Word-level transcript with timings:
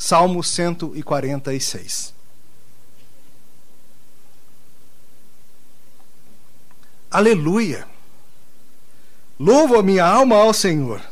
Salmo 0.00 0.42
146. 0.42 2.14
Aleluia! 7.10 7.86
Louvo 9.38 9.78
a 9.78 9.82
minha 9.82 10.06
alma 10.06 10.36
ao 10.36 10.54
Senhor. 10.54 11.02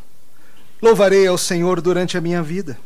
Louvarei 0.80 1.27
ao 1.27 1.37
Senhor 1.37 1.82
durante 1.82 2.16
a 2.16 2.21
minha 2.22 2.43
vida. 2.43 2.80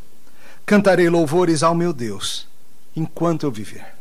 Cantarei 0.67 1.09
louvores 1.09 1.63
ao 1.63 1.73
meu 1.73 1.93
Deus 1.93 2.49
enquanto 2.97 3.45
eu 3.45 3.53
viver. 3.53 3.95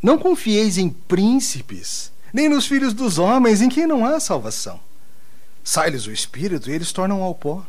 Não 0.00 0.16
confieis 0.16 0.78
em 0.78 0.88
príncipes, 0.88 2.12
nem 2.32 2.48
nos 2.48 2.64
filhos 2.64 2.94
dos 2.94 3.18
homens, 3.18 3.60
em 3.60 3.68
quem 3.68 3.88
não 3.88 4.06
há 4.06 4.20
salvação. 4.20 4.78
Sai-lhes 5.64 6.06
o 6.06 6.12
espírito 6.12 6.70
e 6.70 6.74
eles 6.74 6.92
tornam 6.92 7.24
ao 7.24 7.34
pó. 7.34 7.66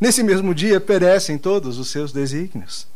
Nesse 0.00 0.22
mesmo 0.22 0.54
dia 0.54 0.80
perecem 0.80 1.36
todos 1.36 1.78
os 1.78 1.88
seus 1.88 2.12
desígnios. 2.12 2.86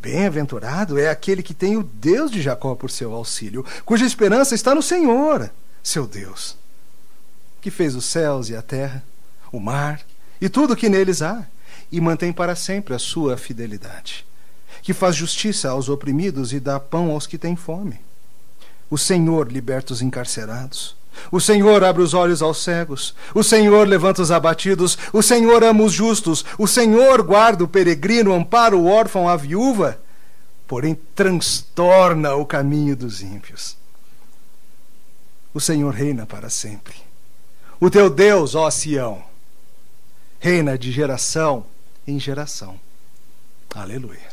Bem-aventurado 0.00 0.98
é 0.98 1.10
aquele 1.10 1.42
que 1.42 1.52
tem 1.52 1.76
o 1.76 1.82
Deus 1.82 2.30
de 2.30 2.40
Jacó 2.40 2.74
por 2.74 2.90
seu 2.90 3.12
auxílio, 3.12 3.64
cuja 3.84 4.06
esperança 4.06 4.54
está 4.54 4.74
no 4.74 4.82
Senhor, 4.82 5.50
seu 5.82 6.06
Deus, 6.06 6.56
que 7.60 7.70
fez 7.70 7.94
os 7.94 8.04
céus 8.04 8.48
e 8.48 8.56
a 8.56 8.62
terra, 8.62 9.04
o 9.52 9.60
mar 9.60 10.00
e 10.40 10.48
tudo 10.48 10.72
o 10.72 10.76
que 10.76 10.88
neles 10.88 11.20
há, 11.20 11.44
e 11.90 12.00
mantém 12.00 12.32
para 12.32 12.54
sempre 12.54 12.94
a 12.94 12.98
sua 12.98 13.36
fidelidade, 13.36 14.24
que 14.82 14.94
faz 14.94 15.16
justiça 15.16 15.70
aos 15.70 15.88
oprimidos 15.88 16.52
e 16.52 16.60
dá 16.60 16.78
pão 16.78 17.10
aos 17.10 17.26
que 17.26 17.38
têm 17.38 17.56
fome. 17.56 18.00
O 18.90 18.96
Senhor 18.96 19.50
liberta 19.50 19.92
os 19.92 20.00
encarcerados. 20.00 20.96
O 21.30 21.40
Senhor 21.40 21.82
abre 21.84 22.02
os 22.02 22.14
olhos 22.14 22.42
aos 22.42 22.62
cegos. 22.62 23.14
O 23.34 23.42
Senhor 23.42 23.86
levanta 23.86 24.22
os 24.22 24.30
abatidos. 24.30 24.98
O 25.12 25.22
Senhor 25.22 25.62
ama 25.64 25.84
os 25.84 25.92
justos. 25.92 26.44
O 26.58 26.66
Senhor 26.66 27.22
guarda 27.22 27.64
o 27.64 27.68
peregrino, 27.68 28.32
ampara 28.32 28.76
o 28.76 28.86
órfão, 28.86 29.28
a 29.28 29.36
viúva. 29.36 30.00
Porém, 30.66 30.94
transtorna 31.14 32.34
o 32.34 32.44
caminho 32.44 32.94
dos 32.94 33.22
ímpios. 33.22 33.76
O 35.54 35.60
Senhor 35.60 35.92
reina 35.92 36.26
para 36.26 36.50
sempre. 36.50 36.94
O 37.80 37.88
teu 37.88 38.10
Deus, 38.10 38.54
ó 38.54 38.70
Sião, 38.70 39.22
reina 40.38 40.76
de 40.76 40.92
geração 40.92 41.64
em 42.06 42.18
geração. 42.18 42.78
Aleluia. 43.74 44.28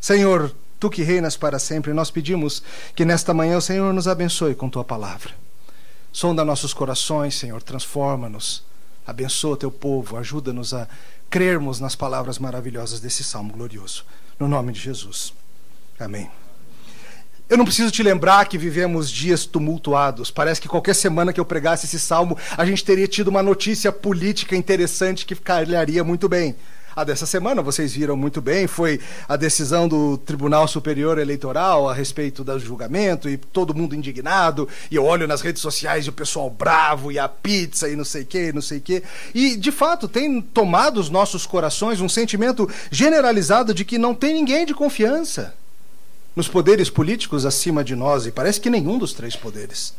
Senhor, 0.00 0.54
tu 0.78 0.88
que 0.88 1.02
reinas 1.02 1.36
para 1.36 1.58
sempre, 1.58 1.92
nós 1.92 2.10
pedimos 2.10 2.62
que 2.94 3.04
nesta 3.04 3.34
manhã 3.34 3.58
o 3.58 3.62
Senhor 3.62 3.92
nos 3.92 4.08
abençoe 4.08 4.54
com 4.54 4.68
tua 4.68 4.84
palavra. 4.84 5.32
Sonda 6.12 6.44
nossos 6.44 6.74
corações, 6.74 7.36
Senhor, 7.36 7.62
transforma-nos, 7.62 8.64
abençoa 9.06 9.56
teu 9.56 9.70
povo, 9.70 10.16
ajuda-nos 10.16 10.74
a 10.74 10.88
crermos 11.28 11.78
nas 11.78 11.94
palavras 11.94 12.38
maravilhosas 12.38 12.98
desse 12.98 13.22
salmo 13.22 13.52
glorioso. 13.52 14.04
No 14.38 14.48
nome 14.48 14.72
de 14.72 14.80
Jesus. 14.80 15.32
Amém. 15.98 16.28
Eu 17.48 17.56
não 17.56 17.64
preciso 17.64 17.90
te 17.90 18.02
lembrar 18.02 18.46
que 18.46 18.56
vivemos 18.56 19.10
dias 19.10 19.44
tumultuados. 19.44 20.30
Parece 20.30 20.60
que 20.60 20.68
qualquer 20.68 20.94
semana 20.94 21.32
que 21.32 21.40
eu 21.40 21.44
pregasse 21.44 21.84
esse 21.84 21.98
salmo, 21.98 22.38
a 22.56 22.64
gente 22.64 22.84
teria 22.84 23.08
tido 23.08 23.28
uma 23.28 23.42
notícia 23.42 23.90
política 23.90 24.54
interessante 24.54 25.26
que 25.26 25.34
calharia 25.34 26.04
muito 26.04 26.28
bem. 26.28 26.54
A 26.94 27.04
dessa 27.04 27.24
semana, 27.24 27.62
vocês 27.62 27.92
viram 27.92 28.16
muito 28.16 28.40
bem, 28.40 28.66
foi 28.66 28.98
a 29.28 29.36
decisão 29.36 29.86
do 29.86 30.18
Tribunal 30.18 30.66
Superior 30.66 31.18
Eleitoral 31.18 31.88
a 31.88 31.94
respeito 31.94 32.42
do 32.42 32.58
julgamento 32.58 33.28
e 33.28 33.36
todo 33.36 33.74
mundo 33.74 33.94
indignado. 33.94 34.68
E 34.90 34.96
eu 34.96 35.04
olho 35.04 35.28
nas 35.28 35.40
redes 35.40 35.62
sociais 35.62 36.06
e 36.06 36.08
o 36.08 36.12
pessoal 36.12 36.50
bravo 36.50 37.12
e 37.12 37.18
a 37.18 37.28
pizza 37.28 37.88
e 37.88 37.94
não 37.94 38.04
sei 38.04 38.22
o 38.22 38.26
que, 38.26 38.52
não 38.52 38.60
sei 38.60 38.78
o 38.78 38.80
que. 38.80 39.04
E, 39.32 39.56
de 39.56 39.70
fato, 39.70 40.08
tem 40.08 40.40
tomado 40.40 40.98
os 40.98 41.08
nossos 41.08 41.46
corações 41.46 42.00
um 42.00 42.08
sentimento 42.08 42.68
generalizado 42.90 43.72
de 43.72 43.84
que 43.84 43.96
não 43.96 44.12
tem 44.12 44.34
ninguém 44.34 44.66
de 44.66 44.74
confiança 44.74 45.54
nos 46.34 46.48
poderes 46.48 46.90
políticos 46.90 47.46
acima 47.46 47.84
de 47.84 47.94
nós. 47.94 48.26
E 48.26 48.32
parece 48.32 48.60
que 48.60 48.68
nenhum 48.68 48.98
dos 48.98 49.12
três 49.12 49.36
poderes. 49.36 49.94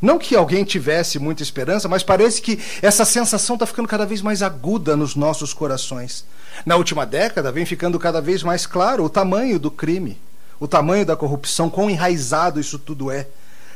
Não 0.00 0.18
que 0.18 0.34
alguém 0.34 0.64
tivesse 0.64 1.18
muita 1.18 1.42
esperança, 1.42 1.86
mas 1.88 2.02
parece 2.02 2.40
que 2.40 2.58
essa 2.80 3.04
sensação 3.04 3.54
está 3.54 3.66
ficando 3.66 3.88
cada 3.88 4.06
vez 4.06 4.22
mais 4.22 4.42
aguda 4.42 4.96
nos 4.96 5.14
nossos 5.14 5.52
corações. 5.52 6.24
Na 6.64 6.76
última 6.76 7.04
década, 7.04 7.52
vem 7.52 7.66
ficando 7.66 7.98
cada 7.98 8.20
vez 8.20 8.42
mais 8.42 8.66
claro 8.66 9.04
o 9.04 9.10
tamanho 9.10 9.58
do 9.58 9.70
crime, 9.70 10.18
o 10.58 10.66
tamanho 10.66 11.04
da 11.04 11.16
corrupção, 11.16 11.68
quão 11.68 11.90
enraizado 11.90 12.58
isso 12.58 12.78
tudo 12.78 13.10
é. 13.10 13.26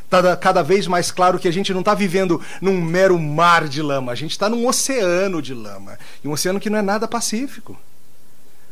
Está 0.05 0.37
cada 0.37 0.62
vez 0.62 0.87
mais 0.87 1.11
claro 1.11 1.39
que 1.39 1.49
a 1.49 1.53
gente 1.53 1.73
não 1.73 1.81
está 1.81 1.95
vivendo 1.95 2.41
num 2.61 2.81
mero 2.81 3.19
mar 3.19 3.69
de 3.69 3.83
lama, 3.83 4.12
a 4.12 4.15
gente 4.15 4.31
está 4.31 4.49
num 4.49 4.67
oceano 4.67 5.43
de 5.43 5.53
lama. 5.53 5.99
E 6.23 6.29
um 6.29 6.33
oceano 6.33 6.61
que 6.61 6.71
não 6.71 6.79
é 6.79 6.83
nada 6.83 7.06
pacífico. 7.06 7.77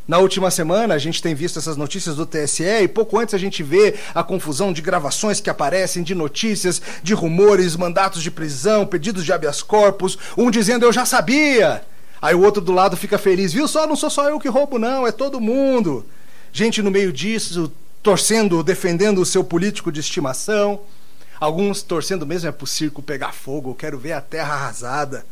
Na 0.06 0.18
última 0.18 0.50
semana, 0.50 0.94
a 0.94 0.98
gente 0.98 1.22
tem 1.22 1.32
visto 1.32 1.60
essas 1.60 1.76
notícias 1.76 2.16
do 2.16 2.26
TSE 2.26 2.64
e 2.64 2.88
pouco 2.88 3.18
antes 3.18 3.34
a 3.34 3.38
gente 3.38 3.62
vê 3.62 3.94
a 4.12 4.24
confusão 4.24 4.72
de 4.72 4.82
gravações 4.82 5.40
que 5.40 5.48
aparecem, 5.48 6.02
de 6.02 6.12
notícias, 6.12 6.82
de 7.04 7.14
rumores, 7.14 7.76
mandatos 7.76 8.20
de 8.20 8.30
prisão, 8.30 8.84
pedidos 8.84 9.24
de 9.24 9.32
habeas 9.32 9.62
corpus, 9.62 10.18
um 10.36 10.50
dizendo 10.50 10.84
eu 10.84 10.92
já 10.92 11.06
sabia. 11.06 11.84
Aí 12.20 12.34
o 12.34 12.42
outro 12.42 12.60
do 12.60 12.72
lado 12.72 12.96
fica 12.96 13.16
feliz, 13.16 13.52
viu 13.52 13.68
só, 13.68 13.86
não 13.86 13.94
sou 13.94 14.10
só 14.10 14.28
eu 14.28 14.40
que 14.40 14.48
roubo 14.48 14.76
não, 14.76 15.06
é 15.06 15.12
todo 15.12 15.40
mundo. 15.40 16.04
Gente 16.52 16.82
no 16.82 16.90
meio 16.90 17.12
disso, 17.12 17.72
torcendo, 18.02 18.62
defendendo 18.62 19.20
o 19.20 19.26
seu 19.26 19.44
político 19.44 19.92
de 19.92 20.00
estimação. 20.00 20.80
Alguns 21.38 21.80
torcendo 21.80 22.26
mesmo 22.26 22.48
é 22.48 22.52
pro 22.52 22.66
circo 22.66 23.02
pegar 23.02 23.32
fogo, 23.32 23.74
quero 23.74 23.98
ver 23.98 24.12
a 24.12 24.20
terra 24.20 24.54
arrasada. 24.54 25.24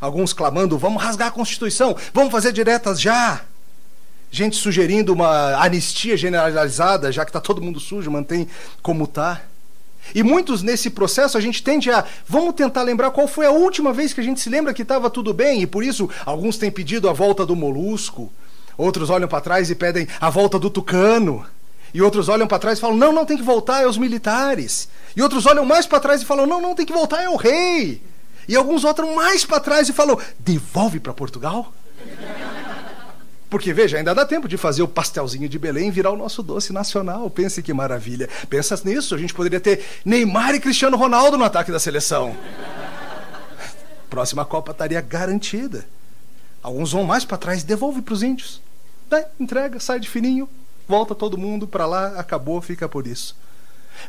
Alguns 0.00 0.32
clamando, 0.32 0.78
vamos 0.78 1.02
rasgar 1.02 1.28
a 1.28 1.32
Constituição, 1.32 1.96
vamos 2.12 2.30
fazer 2.30 2.52
diretas 2.52 3.00
já 3.00 3.44
gente 4.34 4.56
sugerindo 4.56 5.12
uma 5.12 5.62
anistia 5.64 6.16
generalizada, 6.16 7.12
já 7.12 7.24
que 7.24 7.30
está 7.30 7.40
todo 7.40 7.62
mundo 7.62 7.78
sujo, 7.78 8.10
mantém 8.10 8.48
como 8.82 9.04
está. 9.04 9.42
E 10.12 10.24
muitos 10.24 10.60
nesse 10.60 10.90
processo 10.90 11.38
a 11.38 11.40
gente 11.40 11.62
tende 11.62 11.88
a. 11.90 12.04
Vamos 12.26 12.54
tentar 12.54 12.82
lembrar 12.82 13.12
qual 13.12 13.28
foi 13.28 13.46
a 13.46 13.52
última 13.52 13.92
vez 13.92 14.12
que 14.12 14.20
a 14.20 14.24
gente 14.24 14.40
se 14.40 14.50
lembra 14.50 14.74
que 14.74 14.82
estava 14.82 15.08
tudo 15.08 15.32
bem, 15.32 15.62
e 15.62 15.66
por 15.66 15.84
isso 15.84 16.10
alguns 16.26 16.58
têm 16.58 16.70
pedido 16.70 17.08
a 17.08 17.12
volta 17.12 17.46
do 17.46 17.54
molusco, 17.54 18.30
outros 18.76 19.08
olham 19.08 19.28
para 19.28 19.40
trás 19.40 19.70
e 19.70 19.74
pedem 19.74 20.08
a 20.20 20.28
volta 20.28 20.58
do 20.58 20.68
tucano, 20.68 21.46
e 21.94 22.02
outros 22.02 22.28
olham 22.28 22.48
para 22.48 22.58
trás 22.58 22.78
e 22.78 22.80
falam: 22.80 22.96
não, 22.96 23.12
não 23.12 23.24
tem 23.24 23.36
que 23.36 23.42
voltar, 23.42 23.82
é 23.82 23.86
os 23.86 23.96
militares. 23.96 24.88
E 25.16 25.22
outros 25.22 25.46
olham 25.46 25.64
mais 25.64 25.86
para 25.86 26.00
trás 26.00 26.22
e 26.22 26.24
falam: 26.24 26.44
não, 26.44 26.60
não 26.60 26.74
tem 26.74 26.84
que 26.84 26.92
voltar, 26.92 27.22
é 27.22 27.28
o 27.28 27.36
rei. 27.36 28.02
E 28.48 28.56
alguns 28.56 28.84
olham 28.84 29.14
mais 29.14 29.44
para 29.44 29.60
trás 29.60 29.88
e 29.88 29.92
falam: 29.92 30.18
devolve 30.40 30.98
para 30.98 31.14
Portugal? 31.14 31.72
Porque, 33.54 33.72
veja, 33.72 33.98
ainda 33.98 34.12
dá 34.12 34.26
tempo 34.26 34.48
de 34.48 34.56
fazer 34.56 34.82
o 34.82 34.88
pastelzinho 34.88 35.48
de 35.48 35.60
Belém 35.60 35.88
virar 35.88 36.10
o 36.10 36.16
nosso 36.16 36.42
doce 36.42 36.72
nacional. 36.72 37.30
Pense 37.30 37.62
que 37.62 37.72
maravilha. 37.72 38.28
Pensa 38.50 38.76
nisso, 38.84 39.14
a 39.14 39.18
gente 39.18 39.32
poderia 39.32 39.60
ter 39.60 39.84
Neymar 40.04 40.56
e 40.56 40.60
Cristiano 40.60 40.96
Ronaldo 40.96 41.38
no 41.38 41.44
ataque 41.44 41.70
da 41.70 41.78
seleção. 41.78 42.36
Próxima 44.10 44.44
Copa 44.44 44.72
estaria 44.72 45.00
garantida. 45.00 45.86
Alguns 46.64 46.90
vão 46.90 47.04
mais 47.04 47.24
para 47.24 47.38
trás, 47.38 47.62
devolve 47.62 48.02
para 48.02 48.14
os 48.14 48.24
índios. 48.24 48.60
Daí, 49.08 49.24
entrega, 49.38 49.78
sai 49.78 50.00
de 50.00 50.10
fininho, 50.10 50.48
volta 50.88 51.14
todo 51.14 51.38
mundo 51.38 51.68
para 51.68 51.86
lá, 51.86 52.08
acabou, 52.18 52.60
fica 52.60 52.88
por 52.88 53.06
isso. 53.06 53.36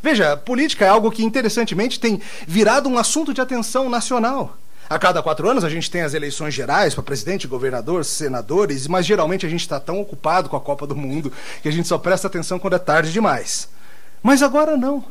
Veja, 0.02 0.36
política 0.36 0.86
é 0.86 0.90
algo 0.90 1.12
que 1.12 1.24
interessantemente 1.24 2.00
tem 2.00 2.20
virado 2.48 2.90
um 2.90 2.98
assunto 2.98 3.32
de 3.32 3.42
atenção 3.42 3.92
nacional. 3.92 4.58
A 4.88 5.00
cada 5.00 5.24
quatro 5.24 5.50
anos 5.50 5.64
a 5.64 5.70
gente 5.70 5.90
tem 5.90 6.02
as 6.02 6.14
eleições 6.14 6.54
gerais 6.54 6.94
para 6.94 7.04
presidente, 7.04 7.48
governador, 7.48 8.06
senadores, 8.06 8.88
mas 8.88 9.06
geralmente 9.06 9.46
a 9.46 9.50
gente 9.50 9.62
está 9.62 9.80
tão 9.80 10.00
ocupado 10.00 10.48
com 10.48 10.56
a 10.56 10.62
Copa 10.62 10.86
do 10.86 10.96
Mundo 10.96 11.32
que 11.64 11.68
a 11.68 11.72
gente 11.72 11.88
só 11.88 11.98
presta 11.98 12.28
atenção 12.28 12.60
quando 12.60 12.76
é 12.76 12.80
tarde 12.80 13.12
demais. 13.12 13.68
Mas 14.22 14.44
agora 14.44 14.78
não. 14.78 15.04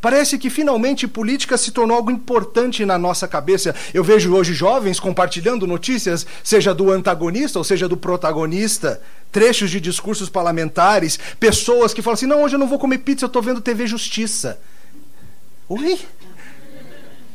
Parece 0.00 0.36
que 0.38 0.50
finalmente 0.50 1.06
política 1.06 1.56
se 1.56 1.70
tornou 1.70 1.96
algo 1.96 2.10
importante 2.10 2.84
na 2.84 2.98
nossa 2.98 3.28
cabeça. 3.28 3.74
Eu 3.94 4.02
vejo 4.02 4.34
hoje 4.34 4.52
jovens 4.52 4.98
compartilhando 4.98 5.66
notícias, 5.66 6.26
seja 6.42 6.74
do 6.74 6.90
antagonista 6.90 7.58
ou 7.58 7.64
seja 7.64 7.86
do 7.86 7.96
protagonista, 7.96 9.00
trechos 9.30 9.70
de 9.70 9.80
discursos 9.80 10.28
parlamentares, 10.28 11.18
pessoas 11.38 11.94
que 11.94 12.02
falam 12.02 12.14
assim: 12.14 12.26
não, 12.26 12.42
hoje 12.42 12.56
eu 12.56 12.58
não 12.58 12.66
vou 12.66 12.78
comer 12.78 12.98
pizza, 12.98 13.26
eu 13.26 13.28
estou 13.28 13.42
vendo 13.42 13.60
TV 13.60 13.86
Justiça. 13.86 14.58
Oi? 15.68 16.00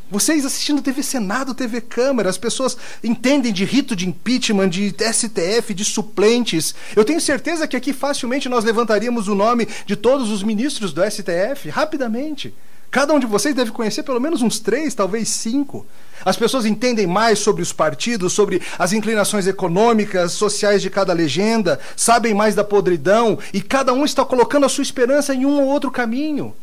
Vocês 0.10 0.46
assistindo 0.46 0.82
TV 0.82 1.04
Senado, 1.04 1.54
TV 1.54 1.82
Câmara, 1.82 2.30
as 2.30 2.38
pessoas 2.38 2.78
entendem 3.04 3.52
de 3.52 3.66
rito 3.66 3.94
de 3.94 4.08
impeachment, 4.08 4.70
de 4.70 4.96
STF, 5.12 5.74
de 5.74 5.84
suplentes. 5.84 6.74
Eu 6.96 7.04
tenho 7.04 7.20
certeza 7.20 7.68
que 7.68 7.76
aqui 7.76 7.92
facilmente 7.92 8.48
nós 8.48 8.64
levantaríamos 8.64 9.28
o 9.28 9.36
nome 9.36 9.68
de 9.86 9.98
todos 9.98 10.32
os 10.32 10.44
ministros 10.44 10.94
do 10.94 11.02
STF, 11.04 11.70
rapidamente. 11.70 12.54
Cada 12.90 13.14
um 13.14 13.20
de 13.20 13.26
vocês 13.26 13.54
deve 13.54 13.72
conhecer 13.72 14.04
pelo 14.04 14.22
menos 14.22 14.42
uns 14.42 14.60
três, 14.60 14.96
talvez 14.96 15.28
cinco. 15.28 15.86
As 16.24 16.38
pessoas 16.38 16.66
entendem 16.66 17.06
mais 17.06 17.40
sobre 17.40 17.62
os 17.62 17.74
partidos, 17.74 18.32
sobre 18.32 18.62
as 18.80 18.94
inclinações 18.94 19.46
econômicas, 19.46 20.32
sociais 20.32 20.82
de 20.82 20.90
cada 20.90 21.12
legenda, 21.12 21.82
sabem 21.98 22.34
mais 22.34 22.56
da 22.56 22.64
podridão 22.64 23.38
e 23.54 23.62
cada 23.62 23.92
um 23.92 24.06
está 24.06 24.24
colocando 24.24 24.66
a 24.66 24.70
sua 24.70 24.84
esperança 24.84 25.36
em 25.36 25.46
um 25.46 25.60
ou 25.62 25.68
outro 25.68 25.92
caminho. 25.92 26.56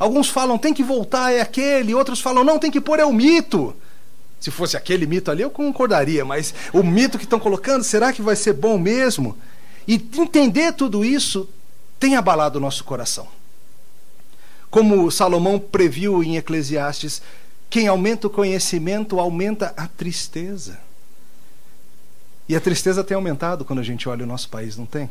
Alguns 0.00 0.30
falam 0.30 0.56
tem 0.56 0.72
que 0.72 0.82
voltar, 0.82 1.30
é 1.30 1.42
aquele, 1.42 1.94
outros 1.94 2.22
falam 2.22 2.42
não, 2.42 2.58
tem 2.58 2.70
que 2.70 2.80
pôr, 2.80 2.98
é 2.98 3.04
o 3.04 3.12
mito. 3.12 3.76
Se 4.40 4.50
fosse 4.50 4.74
aquele 4.74 5.04
mito 5.04 5.30
ali, 5.30 5.42
eu 5.42 5.50
concordaria, 5.50 6.24
mas 6.24 6.54
o 6.72 6.82
mito 6.82 7.18
que 7.18 7.24
estão 7.24 7.38
colocando, 7.38 7.84
será 7.84 8.10
que 8.10 8.22
vai 8.22 8.34
ser 8.34 8.54
bom 8.54 8.78
mesmo? 8.78 9.36
E 9.86 9.96
entender 10.16 10.72
tudo 10.72 11.04
isso 11.04 11.46
tem 11.98 12.16
abalado 12.16 12.56
o 12.56 12.62
nosso 12.62 12.82
coração. 12.82 13.28
Como 14.70 15.10
Salomão 15.10 15.58
previu 15.58 16.24
em 16.24 16.38
Eclesiastes, 16.38 17.20
quem 17.68 17.86
aumenta 17.86 18.26
o 18.26 18.30
conhecimento 18.30 19.20
aumenta 19.20 19.74
a 19.76 19.86
tristeza. 19.86 20.80
E 22.48 22.56
a 22.56 22.60
tristeza 22.60 23.04
tem 23.04 23.14
aumentado 23.14 23.66
quando 23.66 23.80
a 23.80 23.84
gente 23.84 24.08
olha 24.08 24.24
o 24.24 24.28
nosso 24.28 24.48
país, 24.48 24.78
não 24.78 24.86
tem? 24.86 25.10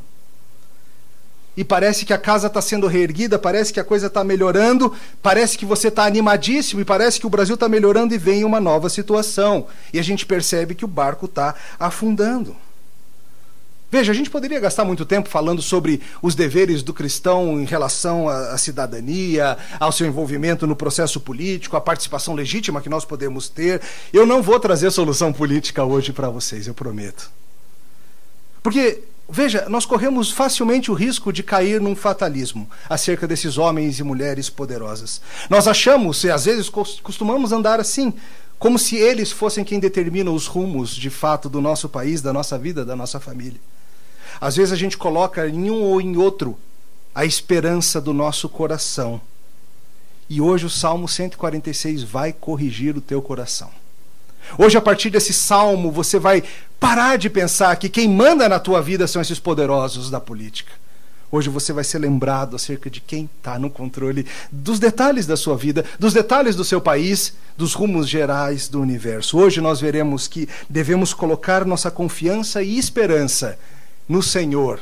E 1.59 1.63
parece 1.65 2.05
que 2.05 2.13
a 2.13 2.17
casa 2.17 2.47
está 2.47 2.61
sendo 2.61 2.87
reerguida, 2.87 3.37
parece 3.37 3.73
que 3.73 3.81
a 3.81 3.83
coisa 3.83 4.07
está 4.07 4.23
melhorando, 4.23 4.95
parece 5.21 5.57
que 5.57 5.65
você 5.65 5.89
está 5.89 6.05
animadíssimo 6.05 6.79
e 6.79 6.85
parece 6.85 7.19
que 7.19 7.27
o 7.27 7.29
Brasil 7.29 7.55
está 7.55 7.67
melhorando 7.67 8.15
e 8.15 8.17
vem 8.17 8.45
uma 8.45 8.61
nova 8.61 8.87
situação. 8.87 9.67
E 9.91 9.99
a 9.99 10.01
gente 10.01 10.25
percebe 10.25 10.73
que 10.73 10.85
o 10.85 10.87
barco 10.87 11.25
está 11.25 11.53
afundando. 11.77 12.55
Veja, 13.91 14.13
a 14.13 14.15
gente 14.15 14.29
poderia 14.29 14.57
gastar 14.57 14.85
muito 14.85 15.05
tempo 15.05 15.27
falando 15.27 15.61
sobre 15.61 16.01
os 16.21 16.33
deveres 16.33 16.81
do 16.81 16.93
cristão 16.93 17.59
em 17.59 17.65
relação 17.65 18.29
à, 18.29 18.57
cidadania, 18.57 19.57
ao 19.81 19.91
seu 19.91 20.07
envolvimento 20.07 20.65
no 20.65 20.77
processo 20.77 21.19
político, 21.19 21.75
à 21.75 21.81
participação 21.81 22.35
legítima 22.35 22.79
que 22.79 22.87
nós 22.87 23.03
podemos 23.03 23.49
ter. 23.49 23.81
Eu 24.13 24.25
não 24.25 24.41
vou 24.41 24.61
trazer 24.61 24.91
solução 24.91 25.33
política 25.33 25.83
hoje 25.83 26.13
para 26.13 26.29
vocês, 26.29 26.67
eu 26.67 26.73
prometo. 26.73 27.29
Porque, 28.63 29.03
veja, 29.29 29.67
nós 29.69 29.85
corremos 29.85 30.31
facilmente 30.31 30.89
o 30.89 30.93
risco 30.93 31.31
de 31.31 31.43
cair 31.43 31.79
num 31.79 31.95
fatalismo 31.95 32.69
acerca 32.89 33.27
desses 33.27 33.57
homens 33.57 33.99
e 33.99 34.03
mulheres 34.03 34.49
poderosas. 34.49 35.21
Nós 35.49 35.67
achamos, 35.67 36.23
e 36.23 36.31
às 36.31 36.45
vezes 36.45 36.69
costumamos 36.69 37.51
andar 37.51 37.79
assim, 37.79 38.13
como 38.57 38.77
se 38.77 38.97
eles 38.97 39.31
fossem 39.31 39.63
quem 39.63 39.79
determina 39.79 40.31
os 40.31 40.47
rumos 40.47 40.93
de 40.93 41.09
fato 41.09 41.47
do 41.49 41.61
nosso 41.61 41.87
país, 41.87 42.21
da 42.21 42.33
nossa 42.33 42.57
vida, 42.57 42.83
da 42.83 42.95
nossa 42.95 43.19
família. 43.19 43.59
Às 44.41 44.55
vezes 44.57 44.73
a 44.73 44.75
gente 44.75 44.97
coloca 44.97 45.47
em 45.47 45.69
um 45.69 45.81
ou 45.81 46.01
em 46.01 46.17
outro 46.17 46.57
a 47.13 47.25
esperança 47.25 47.99
do 47.99 48.13
nosso 48.13 48.49
coração. 48.49 49.21
E 50.29 50.39
hoje 50.39 50.65
o 50.65 50.69
Salmo 50.69 51.07
146 51.07 52.03
vai 52.03 52.31
corrigir 52.31 52.95
o 52.95 53.01
teu 53.01 53.21
coração. 53.21 53.69
Hoje, 54.57 54.77
a 54.77 54.81
partir 54.81 55.09
desse 55.09 55.33
salmo, 55.33 55.91
você 55.91 56.19
vai 56.19 56.43
parar 56.79 57.17
de 57.17 57.29
pensar 57.29 57.75
que 57.75 57.89
quem 57.89 58.07
manda 58.07 58.47
na 58.47 58.59
tua 58.59 58.81
vida 58.81 59.07
são 59.07 59.21
esses 59.21 59.39
poderosos 59.39 60.09
da 60.09 60.19
política. 60.19 60.71
Hoje 61.31 61.47
você 61.47 61.71
vai 61.71 61.83
ser 61.83 61.99
lembrado 61.99 62.55
acerca 62.55 62.89
de 62.89 62.99
quem 62.99 63.29
está 63.37 63.59
no 63.59 63.69
controle 63.69 64.25
dos 64.51 64.79
detalhes 64.79 65.27
da 65.27 65.37
sua 65.37 65.55
vida, 65.55 65.85
dos 65.99 66.11
detalhes 66.11 66.55
do 66.55 66.65
seu 66.65 66.81
país, 66.81 67.35
dos 67.55 67.73
rumos 67.73 68.09
gerais 68.09 68.67
do 68.67 68.81
universo. 68.81 69.37
Hoje 69.37 69.61
nós 69.61 69.79
veremos 69.79 70.27
que 70.27 70.49
devemos 70.67 71.13
colocar 71.13 71.65
nossa 71.65 71.91
confiança 71.91 72.63
e 72.63 72.79
esperança 72.79 73.59
no 74.07 74.23
Senhor, 74.23 74.79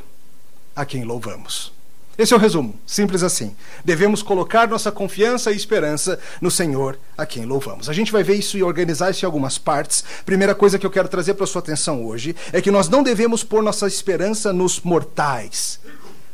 a 0.74 0.86
quem 0.86 1.04
louvamos. 1.04 1.77
Esse 2.18 2.34
é 2.34 2.36
o 2.36 2.40
resumo, 2.40 2.74
simples 2.84 3.22
assim. 3.22 3.56
Devemos 3.86 4.24
colocar 4.24 4.68
nossa 4.68 4.92
confiança 4.92 5.52
e 5.52 5.56
esperança 5.56 6.20
no 6.42 6.50
Senhor, 6.50 6.98
a 7.16 7.28
quem 7.28 7.46
louvamos. 7.46 7.90
A 7.90 7.94
gente 7.94 8.12
vai 8.12 8.24
ver 8.24 8.34
isso 8.34 8.58
e 8.58 8.64
organizar 8.64 9.12
isso 9.12 9.24
em 9.24 9.28
algumas 9.28 9.60
partes. 9.60 10.04
Primeira 10.26 10.56
coisa 10.56 10.80
que 10.80 10.86
eu 10.86 10.90
quero 10.90 11.08
trazer 11.08 11.36
para 11.36 11.46
sua 11.46 11.60
atenção 11.60 12.04
hoje 12.04 12.36
é 12.52 12.60
que 12.60 12.72
nós 12.72 12.90
não 12.90 13.04
devemos 13.04 13.44
pôr 13.44 13.62
nossa 13.62 13.86
esperança 13.86 14.52
nos 14.52 14.82
mortais, 14.82 15.80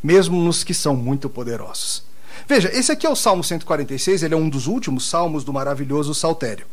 mesmo 0.02 0.42
nos 0.42 0.64
que 0.64 0.74
são 0.74 0.96
muito 0.96 1.30
poderosos. 1.30 2.06
Veja, 2.48 2.72
esse 2.74 2.94
aqui 2.94 3.06
é 3.06 3.10
o 3.10 3.16
Salmo 3.16 3.44
146, 3.44 4.24
ele 4.24 4.34
é 4.34 4.38
um 4.38 4.48
dos 4.48 4.68
últimos 4.68 5.10
salmos 5.10 5.44
do 5.44 5.52
maravilhoso 5.52 6.16
Saltério. 6.16 6.66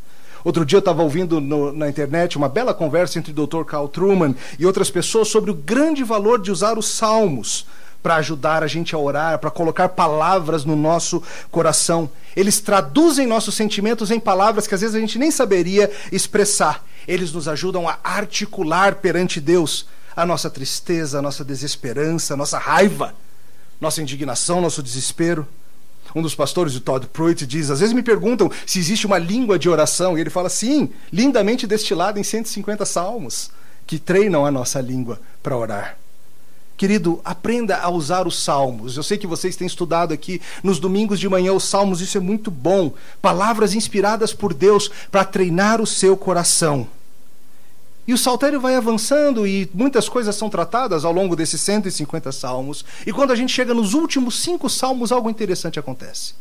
Outro 0.44 0.64
dia 0.64 0.76
eu 0.76 0.80
estava 0.80 1.02
ouvindo 1.02 1.40
no, 1.40 1.72
na 1.72 1.88
internet 1.88 2.38
uma 2.38 2.48
bela 2.48 2.72
conversa 2.72 3.18
entre 3.18 3.32
o 3.32 3.46
Dr. 3.46 3.64
Carl 3.64 3.88
Truman 3.88 4.36
e 4.56 4.64
outras 4.64 4.88
pessoas 4.88 5.26
sobre 5.26 5.50
o 5.50 5.54
grande 5.54 6.04
valor 6.04 6.40
de 6.40 6.52
usar 6.52 6.78
os 6.78 6.88
salmos 6.88 7.66
para 8.02 8.16
ajudar 8.16 8.62
a 8.62 8.66
gente 8.66 8.94
a 8.94 8.98
orar, 8.98 9.38
para 9.38 9.50
colocar 9.50 9.90
palavras 9.90 10.64
no 10.64 10.76
nosso 10.76 11.22
coração. 11.50 12.10
Eles 12.34 12.60
traduzem 12.60 13.26
nossos 13.26 13.54
sentimentos 13.54 14.10
em 14.10 14.20
palavras 14.20 14.66
que 14.66 14.74
às 14.74 14.80
vezes 14.80 14.96
a 14.96 15.00
gente 15.00 15.18
nem 15.18 15.30
saberia 15.30 15.90
expressar. 16.10 16.84
Eles 17.06 17.32
nos 17.32 17.48
ajudam 17.48 17.88
a 17.88 17.98
articular 18.02 18.96
perante 18.96 19.40
Deus 19.40 19.86
a 20.16 20.26
nossa 20.26 20.50
tristeza, 20.50 21.18
a 21.18 21.22
nossa 21.22 21.44
desesperança, 21.44 22.34
a 22.34 22.36
nossa 22.36 22.58
raiva, 22.58 23.14
nossa 23.80 24.02
indignação, 24.02 24.60
nosso 24.60 24.82
desespero. 24.82 25.46
Um 26.14 26.22
dos 26.22 26.34
pastores, 26.34 26.74
o 26.74 26.80
Todd 26.80 27.06
Pruitt, 27.06 27.46
diz: 27.46 27.70
às 27.70 27.80
vezes 27.80 27.94
me 27.94 28.02
perguntam 28.02 28.50
se 28.66 28.78
existe 28.78 29.06
uma 29.06 29.18
língua 29.18 29.58
de 29.58 29.68
oração. 29.68 30.18
E 30.18 30.20
ele 30.20 30.30
fala: 30.30 30.48
sim, 30.48 30.90
lindamente 31.12 31.66
destilada 31.66 32.18
em 32.18 32.24
150 32.24 32.84
salmos, 32.84 33.50
que 33.86 33.98
treinam 33.98 34.44
a 34.44 34.50
nossa 34.50 34.80
língua 34.80 35.20
para 35.42 35.56
orar. 35.56 35.99
Querido, 36.80 37.20
aprenda 37.22 37.76
a 37.76 37.90
usar 37.90 38.26
os 38.26 38.42
salmos. 38.42 38.96
Eu 38.96 39.02
sei 39.02 39.18
que 39.18 39.26
vocês 39.26 39.54
têm 39.54 39.66
estudado 39.66 40.14
aqui 40.14 40.40
nos 40.62 40.78
domingos 40.78 41.20
de 41.20 41.28
manhã 41.28 41.52
os 41.52 41.64
salmos, 41.64 42.00
isso 42.00 42.16
é 42.16 42.20
muito 42.22 42.50
bom. 42.50 42.94
Palavras 43.20 43.74
inspiradas 43.74 44.32
por 44.32 44.54
Deus 44.54 44.90
para 45.10 45.22
treinar 45.22 45.82
o 45.82 45.86
seu 45.86 46.16
coração. 46.16 46.88
E 48.08 48.14
o 48.14 48.16
saltério 48.16 48.58
vai 48.58 48.76
avançando 48.76 49.46
e 49.46 49.68
muitas 49.74 50.08
coisas 50.08 50.34
são 50.36 50.48
tratadas 50.48 51.04
ao 51.04 51.12
longo 51.12 51.36
desses 51.36 51.60
150 51.60 52.32
salmos. 52.32 52.82
E 53.06 53.12
quando 53.12 53.32
a 53.32 53.36
gente 53.36 53.52
chega 53.52 53.74
nos 53.74 53.92
últimos 53.92 54.40
cinco 54.40 54.70
salmos, 54.70 55.12
algo 55.12 55.28
interessante 55.28 55.78
acontece. 55.78 56.32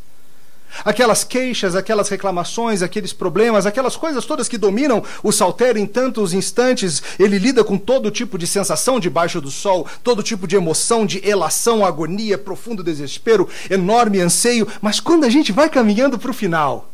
Aquelas 0.86 1.24
queixas, 1.24 1.76
aquelas 1.76 2.10
reclamações, 2.10 2.82
aqueles 2.82 3.12
problemas, 3.12 3.66
aquelas 3.66 3.96
coisas 3.96 4.26
todas 4.26 4.48
que 4.48 4.58
dominam 4.58 5.04
o 5.24 5.32
saltério 5.32 5.82
em 5.82 5.86
tantos 5.86 6.34
instantes, 6.34 7.02
ele 7.18 7.38
lida 7.38 7.64
com 7.64 7.78
todo 7.78 8.12
tipo 8.12 8.38
de 8.38 8.48
sensação 8.48 9.00
debaixo 9.00 9.42
do 9.42 9.52
sol, 9.52 9.88
todo 10.04 10.24
tipo 10.24 10.48
de 10.48 10.56
emoção, 10.56 11.06
de 11.06 11.26
elação, 11.28 11.86
agonia, 11.86 12.38
profundo 12.38 12.84
desespero, 12.84 13.50
enorme 13.70 14.20
anseio, 14.20 14.68
mas 14.82 15.00
quando 15.00 15.26
a 15.26 15.30
gente 15.30 15.52
vai 15.52 15.70
caminhando 15.70 16.18
para 16.18 16.32
o 16.32 16.34
final, 16.34 16.90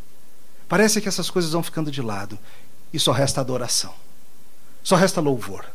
parece 0.67 1.01
que 1.01 1.07
essas 1.07 1.29
coisas 1.29 1.51
vão 1.51 1.63
ficando 1.63 1.91
de 1.91 2.01
lado 2.01 2.39
e 2.93 2.99
só 2.99 3.11
resta 3.11 3.41
adoração. 3.41 3.93
Só 4.83 4.95
resta 4.95 5.19
louvor. 5.19 5.65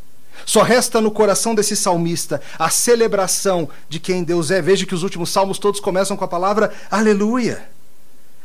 Só 0.46 0.62
resta 0.62 1.00
no 1.00 1.10
coração 1.10 1.54
desse 1.54 1.76
salmista 1.76 2.40
a 2.58 2.70
celebração 2.70 3.68
de 3.88 4.00
quem 4.00 4.24
Deus 4.24 4.50
é. 4.50 4.62
Veja 4.62 4.86
que 4.86 4.94
os 4.94 5.02
últimos 5.02 5.30
salmos 5.30 5.58
todos 5.58 5.80
começam 5.80 6.16
com 6.16 6.24
a 6.24 6.28
palavra 6.28 6.72
aleluia. 6.90 7.68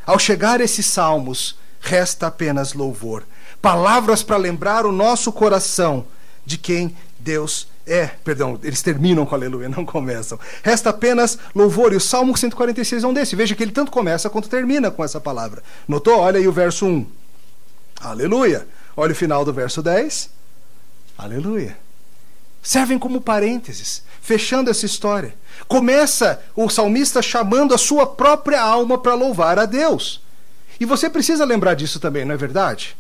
Ao 0.06 0.19
chegar 0.19 0.62
esses 0.62 0.86
salmos, 0.86 1.57
resta 1.80 2.28
apenas 2.28 2.74
louvor. 2.74 3.24
Palavras 3.62 4.22
para 4.22 4.38
lembrar 4.38 4.86
o 4.86 4.92
nosso 4.92 5.31
coração 5.31 6.06
de 6.46 6.57
quem 6.57 6.96
Deus 7.18 7.68
é. 7.88 8.07
Perdão, 8.24 8.60
eles 8.63 8.81
terminam 8.81 9.25
com 9.25 9.36
aleluia, 9.36 9.68
não 9.69 9.86
começam. 9.86 10.40
Resta 10.64 10.90
apenas 10.90 11.38
louvor. 11.54 11.94
E 11.94 11.95
o 11.95 12.02
Salmo 12.02 12.38
146 12.38 13.04
é 13.04 13.07
um 13.07 13.14
desse. 13.14 13.35
Veja 13.35 13.56
que 13.56 13.64
ele 13.64 13.71
tanto 13.71 13.92
começa 13.92 14.30
quanto 14.30 14.50
termina 14.50 14.92
com 14.92 15.04
essa 15.04 15.19
palavra. 15.19 15.64
Notou? 15.88 16.19
Olha 16.19 16.40
aí 16.40 16.47
o 16.47 16.52
verso 16.52 16.85
1. 16.85 17.06
Aleluia. 18.02 18.68
Olha 18.95 19.12
o 19.12 19.16
final 19.16 19.44
do 19.44 19.54
verso 19.54 19.81
10. 19.81 20.30
Aleluia. 21.18 21.78
Servem 22.62 22.97
como 22.97 23.21
parênteses, 23.21 24.04
fechando 24.25 24.71
essa 24.71 24.87
história. 24.87 25.35
Começa 25.67 26.41
o 26.55 26.67
salmista 26.67 27.21
chamando 27.21 27.75
a 27.75 27.77
sua 27.77 28.07
própria 28.07 28.59
alma 28.59 28.97
para 28.97 29.13
louvar 29.13 29.59
a 29.59 29.65
Deus. 29.65 30.19
E 30.79 30.85
você 30.85 31.07
precisa 31.11 31.45
lembrar 31.45 31.75
disso 31.75 31.99
também, 31.99 32.25
não 32.25 32.33
é 32.33 32.37
verdade? 32.37 32.97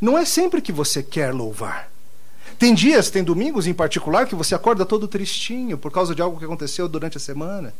Não 0.00 0.16
é 0.16 0.24
sempre 0.24 0.62
que 0.62 0.70
você 0.70 1.02
quer 1.02 1.34
louvar. 1.34 1.90
Tem 2.56 2.72
dias, 2.72 3.10
tem 3.10 3.24
domingos 3.24 3.66
em 3.66 3.74
particular, 3.74 4.28
que 4.28 4.36
você 4.36 4.54
acorda 4.54 4.86
todo 4.86 5.08
tristinho 5.08 5.76
por 5.76 5.90
causa 5.90 6.14
de 6.14 6.22
algo 6.22 6.38
que 6.38 6.44
aconteceu 6.44 6.88
durante 6.88 7.16
a 7.16 7.20
semana. 7.20 7.74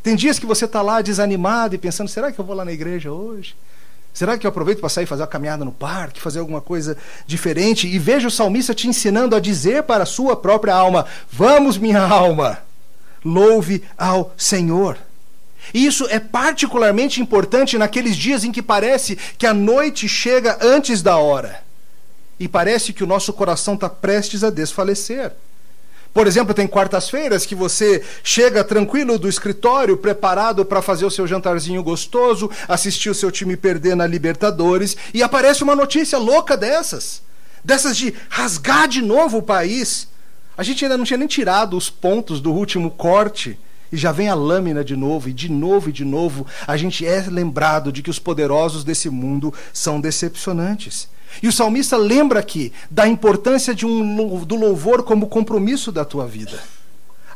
Tem 0.00 0.14
dias 0.14 0.38
que 0.38 0.46
você 0.46 0.66
está 0.66 0.82
lá 0.82 1.02
desanimado 1.02 1.74
e 1.74 1.78
pensando: 1.78 2.08
será 2.08 2.30
que 2.30 2.38
eu 2.38 2.44
vou 2.44 2.54
lá 2.54 2.64
na 2.64 2.72
igreja 2.72 3.10
hoje? 3.10 3.56
Será 4.14 4.38
que 4.38 4.46
eu 4.46 4.48
aproveito 4.48 4.78
para 4.78 4.88
sair 4.88 5.06
fazer 5.06 5.22
uma 5.22 5.28
caminhada 5.28 5.64
no 5.64 5.72
parque, 5.72 6.20
fazer 6.20 6.38
alguma 6.38 6.60
coisa 6.60 6.96
diferente? 7.26 7.88
E 7.88 7.98
vejo 7.98 8.28
o 8.28 8.30
salmista 8.30 8.72
te 8.72 8.86
ensinando 8.86 9.34
a 9.34 9.40
dizer 9.40 9.82
para 9.82 10.04
a 10.04 10.06
sua 10.06 10.36
própria 10.36 10.72
alma: 10.72 11.04
Vamos, 11.32 11.76
minha 11.76 12.00
alma, 12.00 12.60
louve 13.24 13.82
ao 13.98 14.32
Senhor. 14.36 14.96
E 15.72 15.84
isso 15.84 16.06
é 16.10 16.20
particularmente 16.20 17.20
importante 17.20 17.76
naqueles 17.76 18.16
dias 18.16 18.44
em 18.44 18.52
que 18.52 18.62
parece 18.62 19.16
que 19.36 19.46
a 19.46 19.52
noite 19.54 20.08
chega 20.08 20.58
antes 20.60 21.02
da 21.02 21.16
hora. 21.16 21.64
E 22.38 22.46
parece 22.46 22.92
que 22.92 23.02
o 23.02 23.06
nosso 23.06 23.32
coração 23.32 23.74
está 23.74 23.88
prestes 23.88 24.44
a 24.44 24.50
desfalecer. 24.50 25.32
Por 26.14 26.28
exemplo, 26.28 26.54
tem 26.54 26.68
quartas-feiras 26.68 27.44
que 27.44 27.56
você 27.56 28.00
chega 28.22 28.62
tranquilo 28.62 29.18
do 29.18 29.28
escritório, 29.28 29.96
preparado 29.96 30.64
para 30.64 30.80
fazer 30.80 31.04
o 31.04 31.10
seu 31.10 31.26
jantarzinho 31.26 31.82
gostoso, 31.82 32.48
assistir 32.68 33.10
o 33.10 33.14
seu 33.14 33.32
time 33.32 33.56
perder 33.56 33.96
na 33.96 34.06
Libertadores, 34.06 34.96
e 35.12 35.24
aparece 35.24 35.64
uma 35.64 35.74
notícia 35.74 36.16
louca 36.16 36.56
dessas. 36.56 37.20
Dessas 37.64 37.96
de 37.96 38.14
rasgar 38.28 38.86
de 38.86 39.02
novo 39.02 39.38
o 39.38 39.42
país. 39.42 40.06
A 40.56 40.62
gente 40.62 40.84
ainda 40.84 40.96
não 40.96 41.04
tinha 41.04 41.18
nem 41.18 41.26
tirado 41.26 41.76
os 41.76 41.90
pontos 41.90 42.40
do 42.40 42.52
último 42.52 42.92
corte. 42.92 43.58
E 43.90 43.96
já 43.96 44.12
vem 44.12 44.28
a 44.28 44.34
lâmina 44.34 44.84
de 44.84 44.94
novo, 44.94 45.28
e 45.28 45.32
de 45.32 45.50
novo 45.50 45.88
e 45.88 45.92
de 45.92 46.04
novo, 46.04 46.46
a 46.64 46.76
gente 46.76 47.04
é 47.04 47.24
lembrado 47.28 47.90
de 47.90 48.02
que 48.02 48.10
os 48.10 48.20
poderosos 48.20 48.84
desse 48.84 49.10
mundo 49.10 49.52
são 49.72 50.00
decepcionantes. 50.00 51.08
E 51.42 51.48
o 51.48 51.52
salmista 51.52 51.96
lembra 51.96 52.40
aqui 52.40 52.72
da 52.90 53.06
importância 53.06 53.74
de 53.74 53.86
um, 53.86 54.44
do 54.44 54.54
louvor 54.54 55.02
como 55.02 55.28
compromisso 55.28 55.90
da 55.90 56.04
tua 56.04 56.26
vida. 56.26 56.62